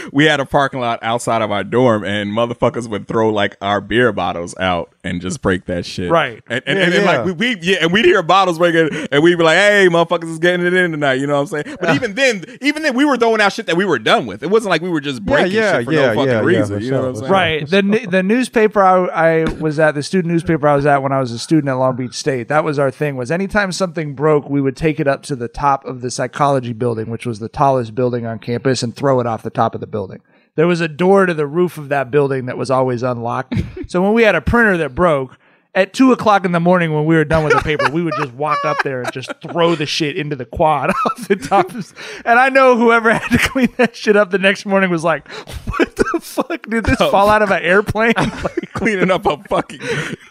we 0.12 0.24
had 0.24 0.40
a 0.40 0.46
parking 0.46 0.80
lot 0.80 0.98
outside 1.02 1.42
of 1.42 1.50
our 1.50 1.64
dorm, 1.64 2.04
and 2.04 2.30
motherfuckers 2.32 2.88
would 2.88 3.06
throw 3.06 3.30
like 3.30 3.56
our 3.60 3.80
beer 3.80 4.12
bottles 4.12 4.56
out 4.58 4.94
and 5.04 5.20
just 5.20 5.42
break 5.42 5.66
that 5.66 5.84
shit. 5.84 6.10
Right. 6.10 6.42
And 6.48 6.62
and, 6.66 6.78
Yeah, 6.78 6.84
and, 6.84 6.94
and, 6.94 7.04
yeah. 7.04 7.10
like 7.10 7.24
we, 7.24 7.32
we 7.32 7.60
yeah, 7.60 7.76
and 7.82 7.92
we'd 7.92 8.04
hear 8.04 8.22
bottles 8.22 8.58
breaking, 8.58 9.08
and 9.10 9.22
we'd 9.22 9.36
be 9.36 9.44
like, 9.44 9.56
"Hey, 9.56 9.88
motherfuckers 9.90 10.30
is 10.30 10.38
getting 10.38 10.66
it 10.66 10.74
in 10.74 10.90
tonight." 10.92 11.14
You 11.14 11.26
know 11.26 11.34
what 11.34 11.52
I'm 11.52 11.64
saying? 11.64 11.76
But 11.80 11.94
even 11.96 12.14
then, 12.14 12.44
even 12.60 12.82
then, 12.82 12.94
we 12.94 13.04
were 13.04 13.16
throwing 13.16 13.40
out 13.40 13.52
shit 13.52 13.66
that 13.66 13.76
we 13.76 13.84
were 13.84 13.98
done 13.98 14.26
with. 14.26 14.42
It 14.42 14.50
wasn't 14.50 14.70
like 14.70 14.82
we 14.82 14.90
were 14.90 15.00
just 15.00 15.24
breaking 15.24 15.52
yeah, 15.52 15.78
shit 15.78 15.84
for 15.86 15.92
yeah, 15.92 16.00
no 16.00 16.14
fucking 16.14 16.26
yeah, 16.26 16.32
yeah, 16.32 16.40
reason. 16.40 16.78
for 16.78 16.84
you 16.84 16.90
know 16.90 17.00
what 17.00 17.08
I'm 17.08 17.16
saying? 17.16 17.32
right. 17.32 17.68
The 17.68 18.06
the 18.10 18.22
newspaper 18.22 18.82
I, 18.82 19.42
I 19.42 19.44
was 19.44 19.78
at, 19.78 19.94
the 19.94 20.02
student 20.02 20.32
newspaper 20.32 20.66
I 20.68 20.76
was 20.76 20.86
at 20.86 21.02
when 21.02 21.12
I 21.12 21.20
was 21.20 21.32
a 21.32 21.38
student 21.38 21.68
at 21.68 21.74
Long 21.74 21.96
Beach 21.96 22.14
State. 22.14 22.48
That 22.48 22.64
was 22.64 22.78
our 22.78 22.90
thing. 22.90 23.16
Was 23.16 23.30
anytime 23.30 23.72
something 23.72 24.14
broke, 24.14 24.48
we 24.48 24.60
would 24.60 24.76
take 24.76 25.00
it 25.00 25.06
up 25.06 25.22
to 25.24 25.36
the 25.36 25.48
top 25.48 25.84
of 25.84 26.00
the 26.00 26.10
psychology 26.10 26.72
building, 26.72 27.10
which 27.10 27.26
was 27.26 27.38
the 27.38 27.48
tallest 27.48 27.94
building 27.94 28.26
on 28.26 28.38
campus, 28.38 28.82
and 28.82 28.94
throw 28.94 29.20
it 29.20 29.26
off 29.26 29.42
the 29.42 29.50
top 29.50 29.74
of 29.74 29.80
the 29.82 29.86
building. 29.86 30.22
There 30.54 30.66
was 30.66 30.80
a 30.80 30.88
door 30.88 31.26
to 31.26 31.34
the 31.34 31.46
roof 31.46 31.76
of 31.76 31.90
that 31.90 32.10
building 32.10 32.46
that 32.46 32.56
was 32.56 32.70
always 32.70 33.02
unlocked. 33.02 33.54
so 33.88 34.00
when 34.00 34.14
we 34.14 34.22
had 34.22 34.34
a 34.34 34.40
printer 34.40 34.78
that 34.78 34.94
broke. 34.94 35.36
At 35.74 35.94
two 35.94 36.12
o'clock 36.12 36.44
in 36.44 36.52
the 36.52 36.60
morning, 36.60 36.92
when 36.92 37.06
we 37.06 37.14
were 37.16 37.24
done 37.24 37.44
with 37.44 37.54
the 37.54 37.62
paper, 37.62 37.88
we 37.88 38.02
would 38.02 38.12
just 38.18 38.34
walk 38.34 38.62
up 38.62 38.76
there 38.84 39.00
and 39.00 39.10
just 39.10 39.32
throw 39.40 39.74
the 39.74 39.86
shit 39.86 40.18
into 40.18 40.36
the 40.36 40.44
quad 40.44 40.90
off 41.06 41.28
the 41.28 41.36
top. 41.36 41.74
of- 41.74 41.94
And 42.26 42.38
I 42.38 42.50
know 42.50 42.76
whoever 42.76 43.10
had 43.10 43.26
to 43.30 43.38
clean 43.38 43.68
that 43.78 43.96
shit 43.96 44.14
up 44.14 44.30
the 44.30 44.36
next 44.36 44.66
morning 44.66 44.90
was 44.90 45.02
like, 45.02 45.26
"What 45.30 45.96
the 45.96 46.20
fuck 46.20 46.66
did 46.68 46.84
this 46.84 47.00
oh. 47.00 47.10
fall 47.10 47.30
out 47.30 47.40
of 47.40 47.50
an 47.50 47.62
airplane?" 47.62 48.12
Like, 48.18 48.72
Cleaning 48.74 49.10
up 49.10 49.24
a 49.24 49.38
fucking 49.44 49.80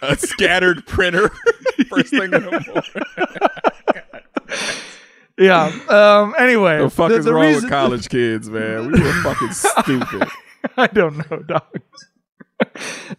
a 0.04 0.16
scattered 0.16 0.86
printer 0.86 1.30
first 1.90 2.12
thing 2.12 2.22
in 2.22 2.30
the 2.30 2.52
morning. 2.68 3.92
Yeah. 5.42 5.66
Um. 5.90 6.36
Anyway, 6.38 6.78
The 6.80 6.90
fuck 6.90 7.10
the- 7.10 7.18
is 7.18 7.26
the 7.26 7.34
wrong 7.34 7.46
reason- 7.48 7.64
with 7.64 7.72
college 7.72 8.08
kids, 8.10 8.50
man? 8.50 8.92
We 8.92 9.02
were 9.02 9.14
fucking 9.24 9.52
stupid. 9.52 10.28
I 10.78 10.88
don't 10.88 11.18
know, 11.30 11.40
dog. 11.40 11.64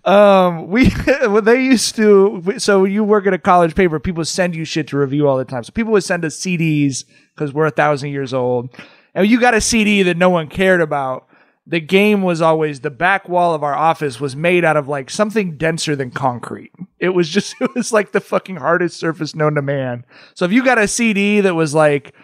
um, 0.04 0.68
we 0.68 0.92
well, 1.22 1.42
they 1.42 1.62
used 1.64 1.96
to. 1.96 2.54
So 2.58 2.84
you 2.84 3.04
work 3.04 3.26
at 3.26 3.32
a 3.34 3.38
college 3.38 3.74
paper, 3.74 3.98
people 4.00 4.24
send 4.24 4.54
you 4.54 4.64
shit 4.64 4.88
to 4.88 4.96
review 4.98 5.28
all 5.28 5.36
the 5.36 5.44
time. 5.44 5.64
So 5.64 5.72
people 5.72 5.92
would 5.92 6.04
send 6.04 6.24
us 6.24 6.36
CDs 6.38 7.04
because 7.34 7.52
we're 7.52 7.66
a 7.66 7.70
thousand 7.70 8.10
years 8.10 8.32
old, 8.32 8.70
and 9.14 9.26
you 9.26 9.40
got 9.40 9.54
a 9.54 9.60
CD 9.60 10.02
that 10.04 10.16
no 10.16 10.30
one 10.30 10.48
cared 10.48 10.80
about. 10.80 11.26
The 11.66 11.80
game 11.80 12.22
was 12.22 12.42
always 12.42 12.80
the 12.80 12.90
back 12.90 13.28
wall 13.28 13.54
of 13.54 13.62
our 13.62 13.74
office 13.74 14.20
was 14.20 14.34
made 14.34 14.64
out 14.64 14.76
of 14.76 14.88
like 14.88 15.10
something 15.10 15.56
denser 15.56 15.94
than 15.94 16.10
concrete. 16.10 16.72
It 16.98 17.10
was 17.10 17.28
just 17.28 17.54
it 17.60 17.74
was 17.74 17.92
like 17.92 18.12
the 18.12 18.20
fucking 18.20 18.56
hardest 18.56 18.98
surface 18.98 19.34
known 19.34 19.54
to 19.54 19.62
man. 19.62 20.04
So 20.34 20.44
if 20.44 20.52
you 20.52 20.64
got 20.64 20.78
a 20.78 20.88
CD 20.88 21.40
that 21.40 21.54
was 21.54 21.74
like 21.74 22.14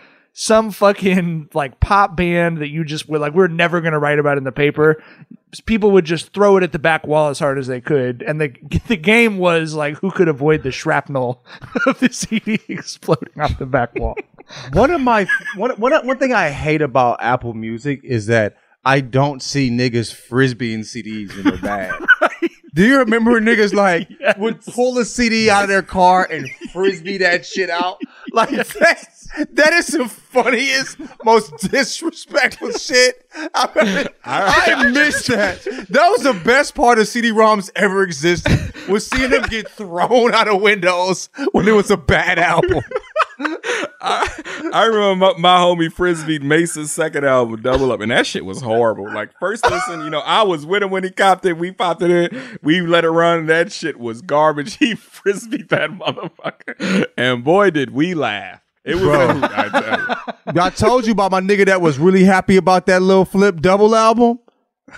some 0.41 0.71
fucking 0.71 1.49
like 1.53 1.81
pop 1.81 2.17
band 2.17 2.59
that 2.59 2.69
you 2.69 2.85
just 2.85 3.09
were 3.09 3.19
like 3.19 3.35
we're 3.35 3.49
never 3.49 3.81
going 3.81 3.93
to 3.93 3.99
write 3.99 4.21
about 4.21 4.39
in 4.39 4.45
the 4.45 4.53
paper 4.53 5.03
people 5.67 5.91
would 5.91 6.05
just 6.05 6.33
throw 6.33 6.57
it 6.57 6.63
at 6.63 6.71
the 6.71 6.79
back 6.79 7.05
wall 7.09 7.29
as 7.29 7.41
hard 7.41 7.59
as 7.59 7.67
they 7.67 7.81
could 7.81 8.23
and 8.23 8.41
the 8.41 8.55
the 8.87 8.97
game 8.97 9.39
was 9.39 9.75
like 9.75 9.97
who 9.97 10.13
could 10.13 10.29
avoid 10.29 10.63
the 10.63 10.71
shrapnel 10.71 11.45
of 11.87 11.99
the 11.99 12.13
CD 12.13 12.61
exploding 12.69 13.41
off 13.41 13.59
the 13.59 13.67
back 13.67 13.93
wall 13.97 14.15
one 14.75 14.93
of 14.93 15.01
my 15.01 15.27
one, 15.57 15.73
one 15.73 16.07
one 16.07 16.19
thing 16.19 16.33
I 16.33 16.51
hate 16.51 16.83
about 16.83 17.21
Apple 17.21 17.55
Music 17.55 18.01
is 18.05 18.27
that 18.27 18.57
I 18.89 19.01
don't 19.01 19.43
see 19.43 19.69
niggas 19.69 20.15
frisbeeing 20.15 20.79
CDs 20.79 21.37
in 21.37 21.43
their 21.45 21.59
bag. 21.59 21.93
Do 22.75 22.87
you 22.87 23.01
remember 23.01 23.33
when 23.33 23.45
niggas 23.45 23.75
like 23.75 24.09
would 24.39 24.63
pull 24.63 24.97
a 24.97 25.05
CD 25.05 25.51
out 25.51 25.65
of 25.65 25.69
their 25.69 25.83
car 25.83 26.27
and 26.31 26.49
frisbee 26.73 27.19
that 27.19 27.45
shit 27.45 27.69
out? 27.69 28.01
Like 28.33 28.49
that, 28.49 29.09
that 29.53 29.73
is 29.75 29.89
the 29.89 30.09
funniest, 30.09 30.97
most 31.23 31.71
disrespectful 31.71 32.73
shit. 32.73 33.29
I, 33.55 33.85
mean, 33.85 34.07
I 34.25 34.89
miss 34.89 35.27
that. 35.27 35.65
That 35.91 36.09
was 36.09 36.23
the 36.23 36.41
best 36.43 36.75
part 36.75 36.99
of 36.99 37.09
CD-ROMs 37.09 37.71
ever 37.77 38.03
existed. 38.03 38.73
Was 38.89 39.07
seeing 39.07 39.31
them 39.31 39.43
get 39.51 39.69
thrown 39.69 40.33
out 40.33 40.49
of 40.49 40.63
windows 40.63 41.29
when 41.53 41.69
it 41.69 41.73
was 41.73 41.91
a 41.91 41.99
bad 41.99 42.39
album. 42.39 42.81
I 44.01 44.85
remember 44.87 45.17
my, 45.17 45.39
my 45.39 45.57
homie 45.57 45.93
Frisbee 45.93 46.39
Mason's 46.39 46.93
second 46.93 47.25
album, 47.25 47.63
Double 47.63 47.91
Up, 47.91 48.01
and 48.01 48.11
that 48.11 48.27
shit 48.27 48.45
was 48.45 48.61
horrible. 48.61 49.13
Like 49.13 49.31
first 49.39 49.69
listen, 49.69 50.01
you 50.01 50.11
know, 50.11 50.21
I 50.21 50.43
was 50.43 50.65
with 50.65 50.83
him 50.83 50.91
when 50.91 51.05
he 51.05 51.11
copped 51.11 51.45
it. 51.45 51.55
We 51.55 51.73
popped 51.73 52.03
it 52.03 52.11
in, 52.11 52.59
we 52.63 52.81
let 52.81 53.05
it 53.05 53.11
run. 53.11 53.41
And 53.41 53.49
that 53.49 53.73
shit 53.73 53.99
was 53.99 54.23
garbage. 54.23 54.79
He 54.89 54.95
frisbee 54.95 55.63
that 55.65 55.91
motherfucker, 55.91 57.07
and 57.17 57.43
boy, 57.43 57.71
did 57.71 57.91
we 57.91 58.15
laugh. 58.15 58.61
It 58.85 58.95
was. 58.95 59.05
Bro. 59.05 59.29
hoot, 59.29 59.45
I. 60.47 60.67
I 60.67 60.71
told 60.71 61.05
you 61.05 61.13
about 61.13 61.33
my 61.33 61.41
nigga 61.41 61.67
that 61.67 61.81
was 61.81 61.99
really 61.99 62.25
happy 62.25 62.57
about 62.57 62.87
that 62.87 63.03
Lil 63.03 63.25
Flip 63.25 63.61
double 63.61 63.95
album. 63.95 64.39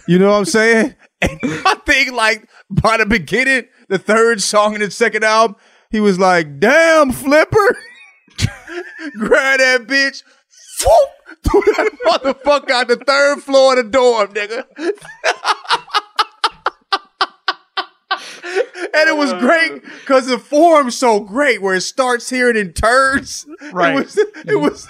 You 0.07 0.19
know 0.19 0.31
what 0.31 0.39
I'm 0.39 0.45
saying? 0.45 0.95
And 1.23 1.39
I 1.43 1.75
think 1.85 2.13
like 2.13 2.49
by 2.71 2.97
the 2.97 3.05
beginning, 3.05 3.65
the 3.89 3.99
third 3.99 4.41
song 4.41 4.73
in 4.73 4.81
the 4.81 4.91
second 4.91 5.23
album, 5.23 5.57
he 5.91 6.01
was 6.01 6.19
like, 6.19 6.59
"Damn, 6.61 7.13
Flipper, 7.13 7.77
grab 9.19 9.61
that 9.61 9.87
bitch, 9.87 10.23
whoop, 10.85 11.11
threw 11.45 11.63
that 11.75 11.91
motherfucker 12.07 12.71
out 12.71 12.89
the 12.89 12.97
third 12.97 13.43
floor 13.43 13.79
of 13.79 13.85
the 13.85 13.91
dorm, 13.91 14.33
nigga." 14.33 14.65
and 18.95 19.09
it 19.09 19.17
was 19.17 19.33
great 19.35 19.83
because 20.01 20.27
the 20.27 20.39
form's 20.39 20.97
so 20.97 21.21
great 21.21 21.63
where 21.63 21.75
it 21.75 21.83
starts 21.83 22.29
here 22.31 22.49
and 22.49 22.57
then 22.57 22.73
turns. 22.73 23.47
Right. 23.73 23.95
It 23.95 24.01
was, 24.01 24.19
it 24.19 24.61
was 24.61 24.89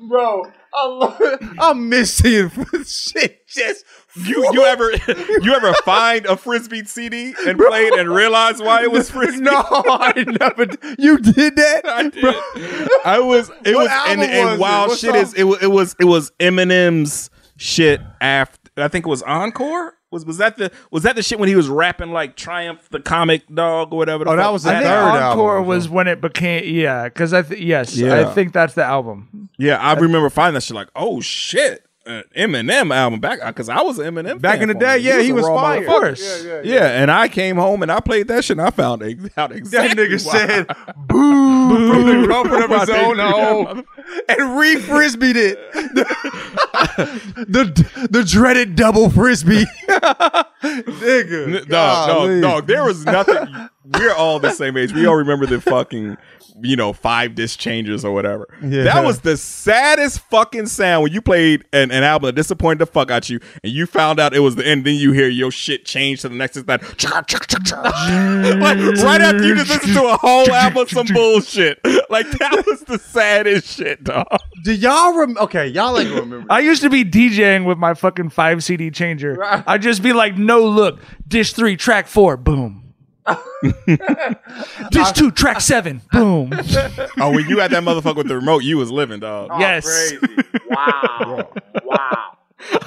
bro. 0.08 0.44
I. 0.74 1.54
I 1.58 1.72
miss 1.74 2.14
seeing 2.14 2.50
shit 2.86 3.46
just 3.48 3.84
You 4.14 4.48
you 4.52 4.62
ever 4.64 4.90
you 5.42 5.52
ever 5.54 5.72
find 5.84 6.26
a 6.26 6.36
frisbee 6.36 6.84
CD 6.84 7.34
and 7.46 7.58
play 7.58 7.86
it 7.86 7.98
and 7.98 8.08
realize 8.08 8.60
why 8.60 8.82
it 8.82 8.90
was 8.92 9.10
frisbee? 9.12 9.40
No, 9.42 9.52
I 9.66 10.24
never. 10.40 10.66
You 10.98 11.18
did 11.18 11.56
that. 11.56 11.82
I 11.86 12.08
did. 12.08 12.88
I 13.04 13.18
was 13.20 13.50
it 13.64 13.74
What 13.74 13.84
was 13.84 13.90
and, 14.08 14.22
and 14.22 14.46
was 14.46 14.54
it? 14.54 14.60
wild 14.60 14.90
shit 14.98 15.10
song? 15.10 15.16
is 15.16 15.34
it 15.34 15.44
was 15.44 15.62
it 15.62 15.66
was 15.68 15.96
it 16.00 16.04
was 16.04 16.30
Eminem's 16.40 17.30
shit 17.56 18.00
after 18.20 18.58
I 18.76 18.88
think 18.88 19.06
it 19.06 19.10
was 19.10 19.22
Encore. 19.22 19.94
Was 20.10 20.26
was 20.26 20.38
that 20.38 20.56
the 20.56 20.72
was 20.90 21.04
that 21.04 21.14
the 21.14 21.22
shit 21.22 21.38
when 21.38 21.48
he 21.48 21.54
was 21.54 21.68
rapping 21.68 22.10
like 22.10 22.34
Triumph 22.34 22.88
the 22.90 22.98
comic 23.00 23.46
dog 23.52 23.92
or 23.92 23.96
whatever? 23.98 24.24
the 24.24 24.30
Oh, 24.30 24.36
that 24.36 24.52
was 24.52 24.64
the 24.64 24.70
I 24.70 24.72
think 24.74 24.84
third 24.84 24.90
album. 24.92 25.22
Encore 25.38 25.62
was 25.62 25.88
when 25.88 26.08
it 26.08 26.20
became 26.20 26.64
yeah, 26.64 27.04
because 27.04 27.32
I 27.32 27.42
th- 27.42 27.60
yes, 27.60 28.00
I 28.02 28.24
think 28.34 28.52
that's 28.52 28.74
the 28.74 28.84
album. 28.84 29.48
Yeah, 29.56 29.76
I 29.76 29.92
remember 29.94 30.28
finding 30.30 30.54
that 30.54 30.62
shit 30.64 30.74
like, 30.74 30.88
oh 30.96 31.20
shit, 31.20 31.86
an 32.10 32.24
Eminem 32.36 32.94
album 32.94 33.20
back 33.20 33.38
uh, 33.42 33.46
because 33.48 33.68
I 33.68 33.80
was 33.82 33.98
an 33.98 34.14
Eminem 34.14 34.40
Back 34.40 34.58
fan 34.60 34.62
in 34.62 34.68
the 34.68 34.74
day, 34.84 34.96
me. 34.96 35.02
yeah, 35.04 35.20
he 35.20 35.30
a 35.30 35.34
was 35.34 35.46
raw 35.46 35.56
fire. 35.56 35.80
motherfucker. 35.80 35.82
Of 35.82 35.86
course. 35.88 36.44
Yeah, 36.44 36.60
yeah, 36.64 36.74
Yeah, 36.74 37.00
and 37.02 37.10
I 37.10 37.28
came 37.28 37.56
home 37.56 37.82
and 37.82 37.90
I 37.92 38.00
played 38.00 38.28
that 38.28 38.44
shit 38.44 38.58
and 38.58 38.66
I 38.66 38.70
found 38.70 39.02
ex- 39.02 39.20
out 39.38 39.50
That 39.54 39.96
nigga 39.96 40.26
why. 40.26 40.32
said 40.46 40.66
boo 40.96 41.92
from 41.92 42.06
the 42.06 42.26
comfort 42.32 42.64
of 42.64 42.80
his 42.80 42.90
own 42.90 43.18
home 43.18 43.84
and 44.28 44.58
re 44.58 44.76
frisbeed 44.76 45.36
it. 45.36 45.58
The, 45.72 46.04
the 47.48 48.08
the 48.10 48.24
dreaded 48.24 48.74
double 48.76 49.08
frisbee. 49.10 49.64
Nigga. 50.62 51.60
N- 51.62 51.66
Dog, 51.68 52.08
dog, 52.08 52.42
dog. 52.42 52.66
There 52.66 52.84
was 52.84 53.04
nothing. 53.04 53.68
We're 53.92 54.14
all 54.14 54.38
the 54.38 54.52
same 54.52 54.76
age. 54.76 54.92
We 54.92 55.06
all 55.06 55.16
remember 55.16 55.46
the 55.46 55.60
fucking, 55.60 56.16
you 56.60 56.76
know, 56.76 56.92
five 56.92 57.34
disc 57.34 57.58
changes 57.58 58.04
or 58.04 58.12
whatever. 58.12 58.46
Yeah. 58.62 58.84
That 58.84 59.04
was 59.04 59.20
the 59.20 59.36
saddest 59.36 60.20
fucking 60.30 60.66
sound 60.66 61.02
when 61.02 61.12
you 61.12 61.20
played 61.20 61.64
an, 61.72 61.90
an 61.90 62.04
album 62.04 62.28
that 62.28 62.34
disappointed 62.34 62.78
the 62.78 62.86
fuck 62.86 63.10
out 63.10 63.28
you, 63.28 63.40
and 63.64 63.72
you 63.72 63.86
found 63.86 64.20
out 64.20 64.32
it 64.34 64.40
was 64.40 64.54
the 64.54 64.66
end. 64.66 64.84
Then 64.86 64.94
you 64.94 65.12
hear 65.12 65.28
your 65.28 65.50
shit 65.50 65.84
change 65.84 66.20
to 66.20 66.28
the 66.28 66.36
next. 66.36 66.56
It's 66.56 66.66
that 66.66 66.82
like 68.60 68.78
right 69.04 69.20
after 69.20 69.44
you 69.44 69.56
just 69.56 69.70
listen 69.70 69.94
to 69.94 70.06
a 70.06 70.16
whole 70.16 70.50
album 70.52 70.82
of 70.82 70.90
some 70.90 71.06
bullshit. 71.06 71.80
Like 72.10 72.30
that 72.30 72.64
was 72.66 72.82
the 72.82 72.98
saddest 72.98 73.76
shit, 73.76 74.04
dog. 74.04 74.26
Do 74.62 74.72
y'all 74.72 75.14
remember? 75.14 75.40
Okay, 75.42 75.66
y'all 75.66 75.98
ain't 75.98 76.10
gonna 76.10 76.20
remember. 76.22 76.46
I 76.52 76.60
used 76.60 76.82
to 76.82 76.90
be 76.90 77.04
DJing 77.04 77.64
with 77.64 77.78
my 77.78 77.94
fucking 77.94 78.30
five 78.30 78.62
CD 78.62 78.90
changer. 78.90 79.42
I'd 79.42 79.82
just 79.82 80.02
be 80.02 80.12
like, 80.12 80.36
no 80.36 80.64
look, 80.64 81.00
dish 81.26 81.52
three, 81.54 81.76
track 81.76 82.06
four, 82.06 82.36
boom. 82.36 82.79
dish 84.90 85.12
two, 85.12 85.30
track 85.30 85.60
seven, 85.60 86.00
oh, 86.12 86.46
boom. 86.46 86.60
Oh, 87.18 87.32
when 87.32 87.48
you 87.48 87.58
had 87.58 87.70
that 87.72 87.82
motherfucker 87.82 88.16
with 88.16 88.28
the 88.28 88.36
remote, 88.36 88.62
you 88.62 88.76
was 88.76 88.90
living, 88.90 89.20
dog. 89.20 89.50
yes. 89.58 90.12
Wow. 90.70 91.52
wow. 91.84 92.36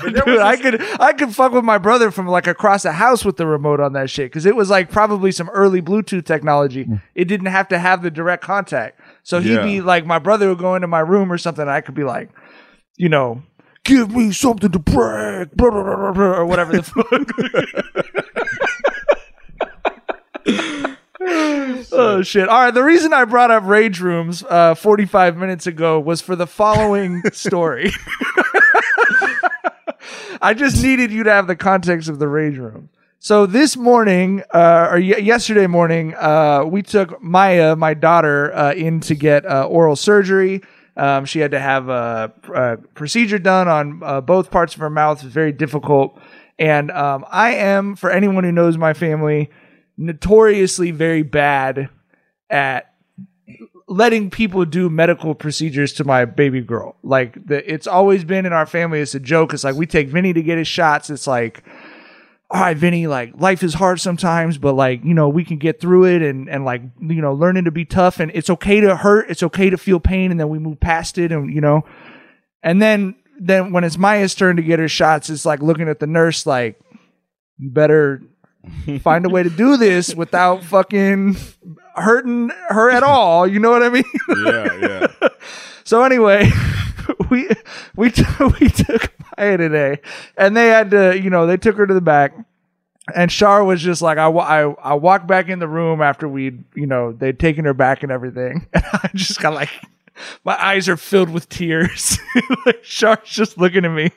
Dude, 0.03 0.39
I 0.39 0.55
could 0.55 0.81
I 1.01 1.11
could 1.11 1.35
fuck 1.35 1.51
with 1.51 1.65
my 1.65 1.77
brother 1.77 2.11
from 2.11 2.27
like 2.27 2.47
across 2.47 2.83
the 2.83 2.93
house 2.93 3.25
with 3.25 3.35
the 3.35 3.45
remote 3.45 3.81
on 3.81 3.91
that 3.93 4.09
shit 4.09 4.27
because 4.27 4.45
it 4.45 4.55
was 4.55 4.69
like 4.69 4.89
probably 4.89 5.31
some 5.33 5.49
early 5.49 5.81
Bluetooth 5.81 6.25
technology. 6.25 6.85
Mm. 6.85 7.01
It 7.15 7.25
didn't 7.25 7.47
have 7.47 7.67
to 7.69 7.79
have 7.79 8.03
the 8.03 8.09
direct 8.11 8.41
contact, 8.43 9.01
so 9.23 9.41
he'd 9.41 9.55
Yeah. 9.55 9.63
be 9.63 9.81
like, 9.81 10.05
my 10.05 10.19
brother 10.19 10.47
would 10.47 10.59
go 10.59 10.75
into 10.75 10.87
my 10.87 10.99
room 11.01 11.29
or 11.31 11.37
something. 11.37 11.63
And 11.63 11.71
I 11.71 11.81
could 11.81 11.95
be 11.95 12.03
like, 12.05 12.29
you 12.95 13.09
know, 13.09 13.43
give 13.83 14.15
me 14.15 14.31
something 14.31 14.71
to 14.71 14.79
break, 14.79 15.51
blah, 15.55 15.71
blah, 15.71 15.83
blah, 15.83 15.95
blah, 15.97 16.11
blah, 16.13 16.23
or 16.37 16.45
whatever 16.45 16.71
the 16.77 16.83
fuck. 16.83 17.03
Oh 20.45 22.21
shit! 22.23 22.49
All 22.49 22.59
right, 22.65 22.73
the 22.73 22.83
reason 22.83 23.13
I 23.13 23.25
brought 23.25 23.51
up 23.51 23.63
rage 23.65 23.99
rooms 23.99 24.43
uh, 24.49 24.75
45 24.75 25.37
minutes 25.37 25.67
ago 25.67 25.99
was 25.99 26.21
for 26.21 26.35
the 26.35 26.47
following 26.47 27.21
story. 27.31 27.91
I 30.41 30.53
just 30.53 30.83
needed 30.83 31.11
you 31.11 31.23
to 31.23 31.31
have 31.31 31.47
the 31.47 31.55
context 31.55 32.09
of 32.09 32.19
the 32.19 32.27
rage 32.27 32.57
room. 32.57 32.89
So 33.19 33.45
this 33.45 33.77
morning, 33.77 34.43
uh, 34.53 34.89
or 34.91 34.95
y- 34.95 35.17
yesterday 35.17 35.67
morning, 35.67 36.13
uh, 36.15 36.65
we 36.65 36.81
took 36.81 37.21
Maya, 37.23 37.77
my 37.77 37.93
daughter, 37.93 38.53
uh, 38.53 38.73
in 38.73 38.99
to 39.01 39.15
get 39.15 39.45
uh, 39.45 39.65
oral 39.65 39.95
surgery. 39.95 40.61
Um, 40.97 41.23
she 41.23 41.39
had 41.39 41.51
to 41.51 41.59
have 41.59 41.87
a, 41.87 42.33
a 42.53 42.77
procedure 42.93 43.39
done 43.39 43.69
on 43.69 44.03
uh, 44.03 44.19
both 44.19 44.51
parts 44.51 44.73
of 44.73 44.81
her 44.81 44.89
mouth. 44.89 45.19
It 45.19 45.25
was 45.25 45.33
very 45.33 45.53
difficult. 45.53 46.19
And 46.59 46.91
um, 46.91 47.25
I 47.29 47.51
am, 47.55 47.95
for 47.95 48.11
anyone 48.11 48.43
who 48.43 48.51
knows 48.51 48.77
my 48.77 48.93
family, 48.93 49.49
notoriously 49.97 50.91
very 50.91 51.23
bad 51.23 51.89
at 52.49 52.93
letting 53.87 54.29
people 54.29 54.65
do 54.65 54.89
medical 54.89 55.35
procedures 55.35 55.93
to 55.93 56.03
my 56.03 56.25
baby 56.25 56.61
girl. 56.61 56.95
Like 57.03 57.45
the, 57.45 57.71
it's 57.71 57.85
always 57.85 58.23
been 58.23 58.45
in 58.45 58.53
our 58.53 58.65
family. 58.65 59.01
It's 59.01 59.15
a 59.15 59.19
joke. 59.19 59.53
It's 59.53 59.63
like 59.63 59.75
we 59.75 59.85
take 59.85 60.07
Vinny 60.07 60.33
to 60.33 60.41
get 60.41 60.57
his 60.57 60.67
shots. 60.67 61.09
It's 61.09 61.27
like, 61.27 61.63
all 62.49 62.61
right, 62.61 62.77
Vinny, 62.77 63.07
like 63.07 63.33
life 63.39 63.61
is 63.63 63.73
hard 63.73 63.99
sometimes, 63.99 64.57
but 64.57 64.73
like, 64.73 65.03
you 65.03 65.13
know, 65.13 65.29
we 65.29 65.43
can 65.43 65.57
get 65.57 65.79
through 65.79 66.05
it 66.05 66.21
and, 66.21 66.49
and 66.49 66.65
like, 66.65 66.81
you 67.01 67.21
know, 67.21 67.33
learning 67.33 67.65
to 67.65 67.71
be 67.71 67.85
tough 67.85 68.19
and 68.19 68.31
it's 68.33 68.49
okay 68.49 68.79
to 68.79 68.95
hurt. 68.95 69.29
It's 69.29 69.43
okay 69.43 69.69
to 69.69 69.77
feel 69.77 69.99
pain. 69.99 70.31
And 70.31 70.39
then 70.39 70.49
we 70.49 70.59
move 70.59 70.79
past 70.79 71.17
it 71.17 71.31
and, 71.31 71.53
you 71.53 71.61
know, 71.61 71.85
and 72.61 72.81
then, 72.81 73.15
then 73.39 73.73
when 73.73 73.83
it's 73.83 73.97
Maya's 73.97 74.35
turn 74.35 74.55
to 74.55 74.61
get 74.61 74.79
her 74.79 74.87
shots, 74.87 75.29
it's 75.29 75.45
like 75.45 75.61
looking 75.61 75.89
at 75.89 75.99
the 75.99 76.07
nurse, 76.07 76.45
like, 76.45 76.79
better 77.59 78.21
find 79.01 79.25
a 79.25 79.29
way 79.29 79.43
to 79.43 79.49
do 79.49 79.77
this 79.77 80.13
without 80.15 80.63
fucking 80.63 81.35
hurting 81.95 82.49
her 82.69 82.89
at 82.89 83.03
all. 83.03 83.45
You 83.47 83.59
know 83.59 83.71
what 83.71 83.83
I 83.83 83.89
mean? 83.89 84.03
Yeah, 84.45 85.07
yeah. 85.21 85.27
So 85.85 86.01
anyway, 86.03 86.49
we 87.29 87.49
we 87.97 88.09
t- 88.09 88.23
we 88.61 88.69
took 88.69 89.11
Maya 89.37 89.57
today, 89.57 89.99
and 90.37 90.55
they 90.55 90.67
had 90.69 90.91
to, 90.91 91.19
you 91.19 91.29
know, 91.29 91.45
they 91.45 91.57
took 91.57 91.75
her 91.75 91.85
to 91.85 91.93
the 91.93 91.99
back, 91.99 92.33
and 93.13 93.29
Shar 93.29 93.65
was 93.65 93.81
just 93.81 94.01
like, 94.01 94.17
I 94.17 94.29
wa- 94.29 94.43
I 94.45 94.91
I 94.91 94.93
walked 94.93 95.27
back 95.27 95.49
in 95.49 95.59
the 95.59 95.67
room 95.67 96.01
after 96.01 96.25
we'd, 96.25 96.63
you 96.73 96.87
know, 96.87 97.11
they'd 97.11 97.37
taken 97.37 97.65
her 97.65 97.73
back 97.73 98.01
and 98.01 98.13
everything, 98.13 98.65
and 98.73 98.83
I 98.93 99.09
just 99.13 99.41
got 99.41 99.53
like, 99.53 99.69
my 100.45 100.55
eyes 100.63 100.87
are 100.87 100.95
filled 100.95 101.29
with 101.29 101.49
tears. 101.49 102.17
like 102.65 102.81
Shar's 102.85 103.19
just 103.25 103.57
looking 103.57 103.83
at 103.83 103.91
me. 103.91 104.11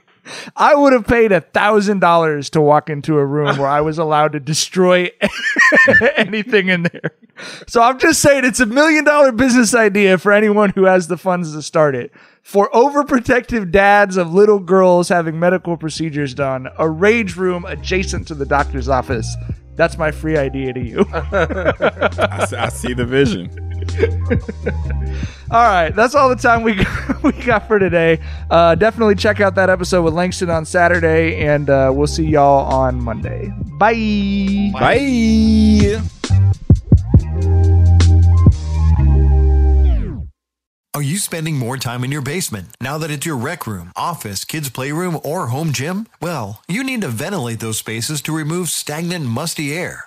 I 0.57 0.75
would 0.75 0.93
have 0.93 1.07
paid 1.07 1.33
a 1.33 1.41
thousand 1.41 2.01
dollars 2.01 2.51
to 2.51 2.61
walk 2.61 2.91
into 2.91 3.19
a 3.19 3.25
room 3.25 3.57
where 3.59 3.69
I 3.69 3.81
was 3.81 3.99
allowed 3.99 4.33
to 4.33 4.41
destroy 4.41 5.11
anything 6.17 6.69
in 6.69 6.85
there. 6.85 7.13
So 7.67 7.83
I'm 7.83 7.99
just 7.99 8.21
saying 8.23 8.45
it's 8.45 8.61
a 8.61 8.67
million 8.67 9.05
dollar 9.05 9.33
business 9.33 9.75
idea 9.75 10.19
for 10.19 10.33
anyone 10.33 10.71
who 10.71 10.85
has 10.85 11.09
the 11.09 11.17
funds 11.17 11.53
to 11.53 11.63
start 11.63 11.95
it. 11.95 12.13
For 12.43 12.71
overprotective 12.71 13.71
dads 13.73 14.17
of 14.17 14.33
little 14.33 14.59
girls 14.61 15.09
having 15.09 15.39
medical 15.39 15.77
procedures 15.77 16.33
done, 16.35 16.69
a 16.79 16.89
rage 16.89 17.37
room 17.37 17.65
adjacent 17.65 18.29
to 18.29 18.35
the 18.35 18.47
doctor's 18.47 18.89
office. 18.89 19.37
That's 19.75 19.99
my 19.99 20.11
free 20.11 20.39
idea 20.39 20.73
to 20.73 20.81
you. 20.81 21.05
I, 21.13 22.47
see- 22.49 22.57
I 22.57 22.69
see 22.71 22.95
the 22.95 23.05
vision. 23.05 23.51
All 25.51 25.63
right, 25.63 25.91
that's 25.91 26.15
all 26.17 26.29
the 26.29 26.35
time 26.35 26.63
we 26.63 26.75
got, 26.75 27.23
we 27.23 27.33
got 27.33 27.69
for 27.69 27.79
today. 27.79 28.21
Uh, 28.51 28.75
definitely 28.75 29.15
check 29.15 29.41
out 29.41 29.55
that 29.55 29.71
episode 29.71 30.03
with 30.03 30.13
Langston 30.13 30.51
on 30.51 30.65
Saturday, 30.65 31.39
and 31.39 31.71
uh, 31.71 31.93
we'll 31.95 32.09
see 32.09 32.27
y'all 32.27 32.67
on 32.67 33.01
Monday. 33.01 33.53
Bye. 33.79 34.71
Bye. 34.73 36.03
Are 40.97 41.03
you 41.03 41.19
spending 41.19 41.59
more 41.59 41.77
time 41.77 42.05
in 42.05 42.11
your 42.11 42.23
basement 42.23 42.69
now 42.81 42.97
that 42.97 43.11
it's 43.11 43.27
your 43.27 43.37
rec 43.37 43.67
room, 43.67 43.93
office, 43.95 44.47
kids' 44.47 44.71
playroom, 44.71 45.21
or 45.23 45.49
home 45.49 45.73
gym? 45.73 46.09
Well, 46.23 46.63
you 46.69 46.83
need 46.83 47.03
to 47.03 47.09
ventilate 47.09 47.61
those 47.61 47.77
spaces 47.77 48.23
to 48.23 48.35
remove 48.35 48.71
stagnant, 48.71 49.27
musty 49.27 49.77
air. 49.77 50.07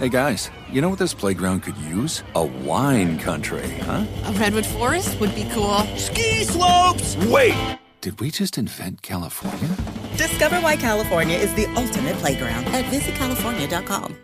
Hey 0.00 0.08
guys, 0.08 0.50
you 0.72 0.80
know 0.80 0.88
what 0.88 0.98
this 0.98 1.12
playground 1.12 1.60
could 1.60 1.76
use? 1.76 2.24
A 2.34 2.42
wine 2.42 3.18
country, 3.18 3.68
huh? 3.82 4.06
A 4.24 4.32
redwood 4.32 4.64
forest 4.64 5.20
would 5.20 5.34
be 5.34 5.46
cool. 5.52 5.80
Ski 5.98 6.42
slopes! 6.44 7.18
Wait! 7.26 7.78
Did 8.00 8.18
we 8.18 8.30
just 8.30 8.56
invent 8.56 9.02
California? 9.02 9.76
Discover 10.16 10.56
why 10.62 10.76
California 10.76 11.36
is 11.36 11.52
the 11.52 11.66
ultimate 11.76 12.16
playground 12.16 12.64
at 12.68 12.86
visitcalifornia.com. 12.86 14.16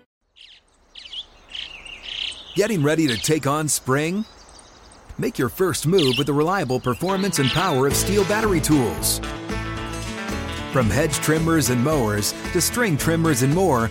Getting 2.55 2.83
ready 2.83 3.07
to 3.09 3.19
take 3.19 3.47
on 3.47 3.69
spring? 3.69 4.25
Make 5.19 5.39
your 5.39 5.51
first 5.51 5.87
move 5.87 6.15
with 6.17 6.27
the 6.27 6.33
reliable 6.33 6.81
performance 6.81 7.39
and 7.39 7.51
power 7.51 7.87
of 7.87 7.93
STIHL 7.93 8.27
battery 8.31 8.63
tools. 8.63 9.19
From 10.73 10.89
hedge 10.89 11.17
trimmers 11.17 11.69
and 11.69 11.85
mowers 11.85 12.33
to 12.55 12.63
string 12.63 12.97
trimmers 12.97 13.43
and 13.43 13.55
more, 13.55 13.91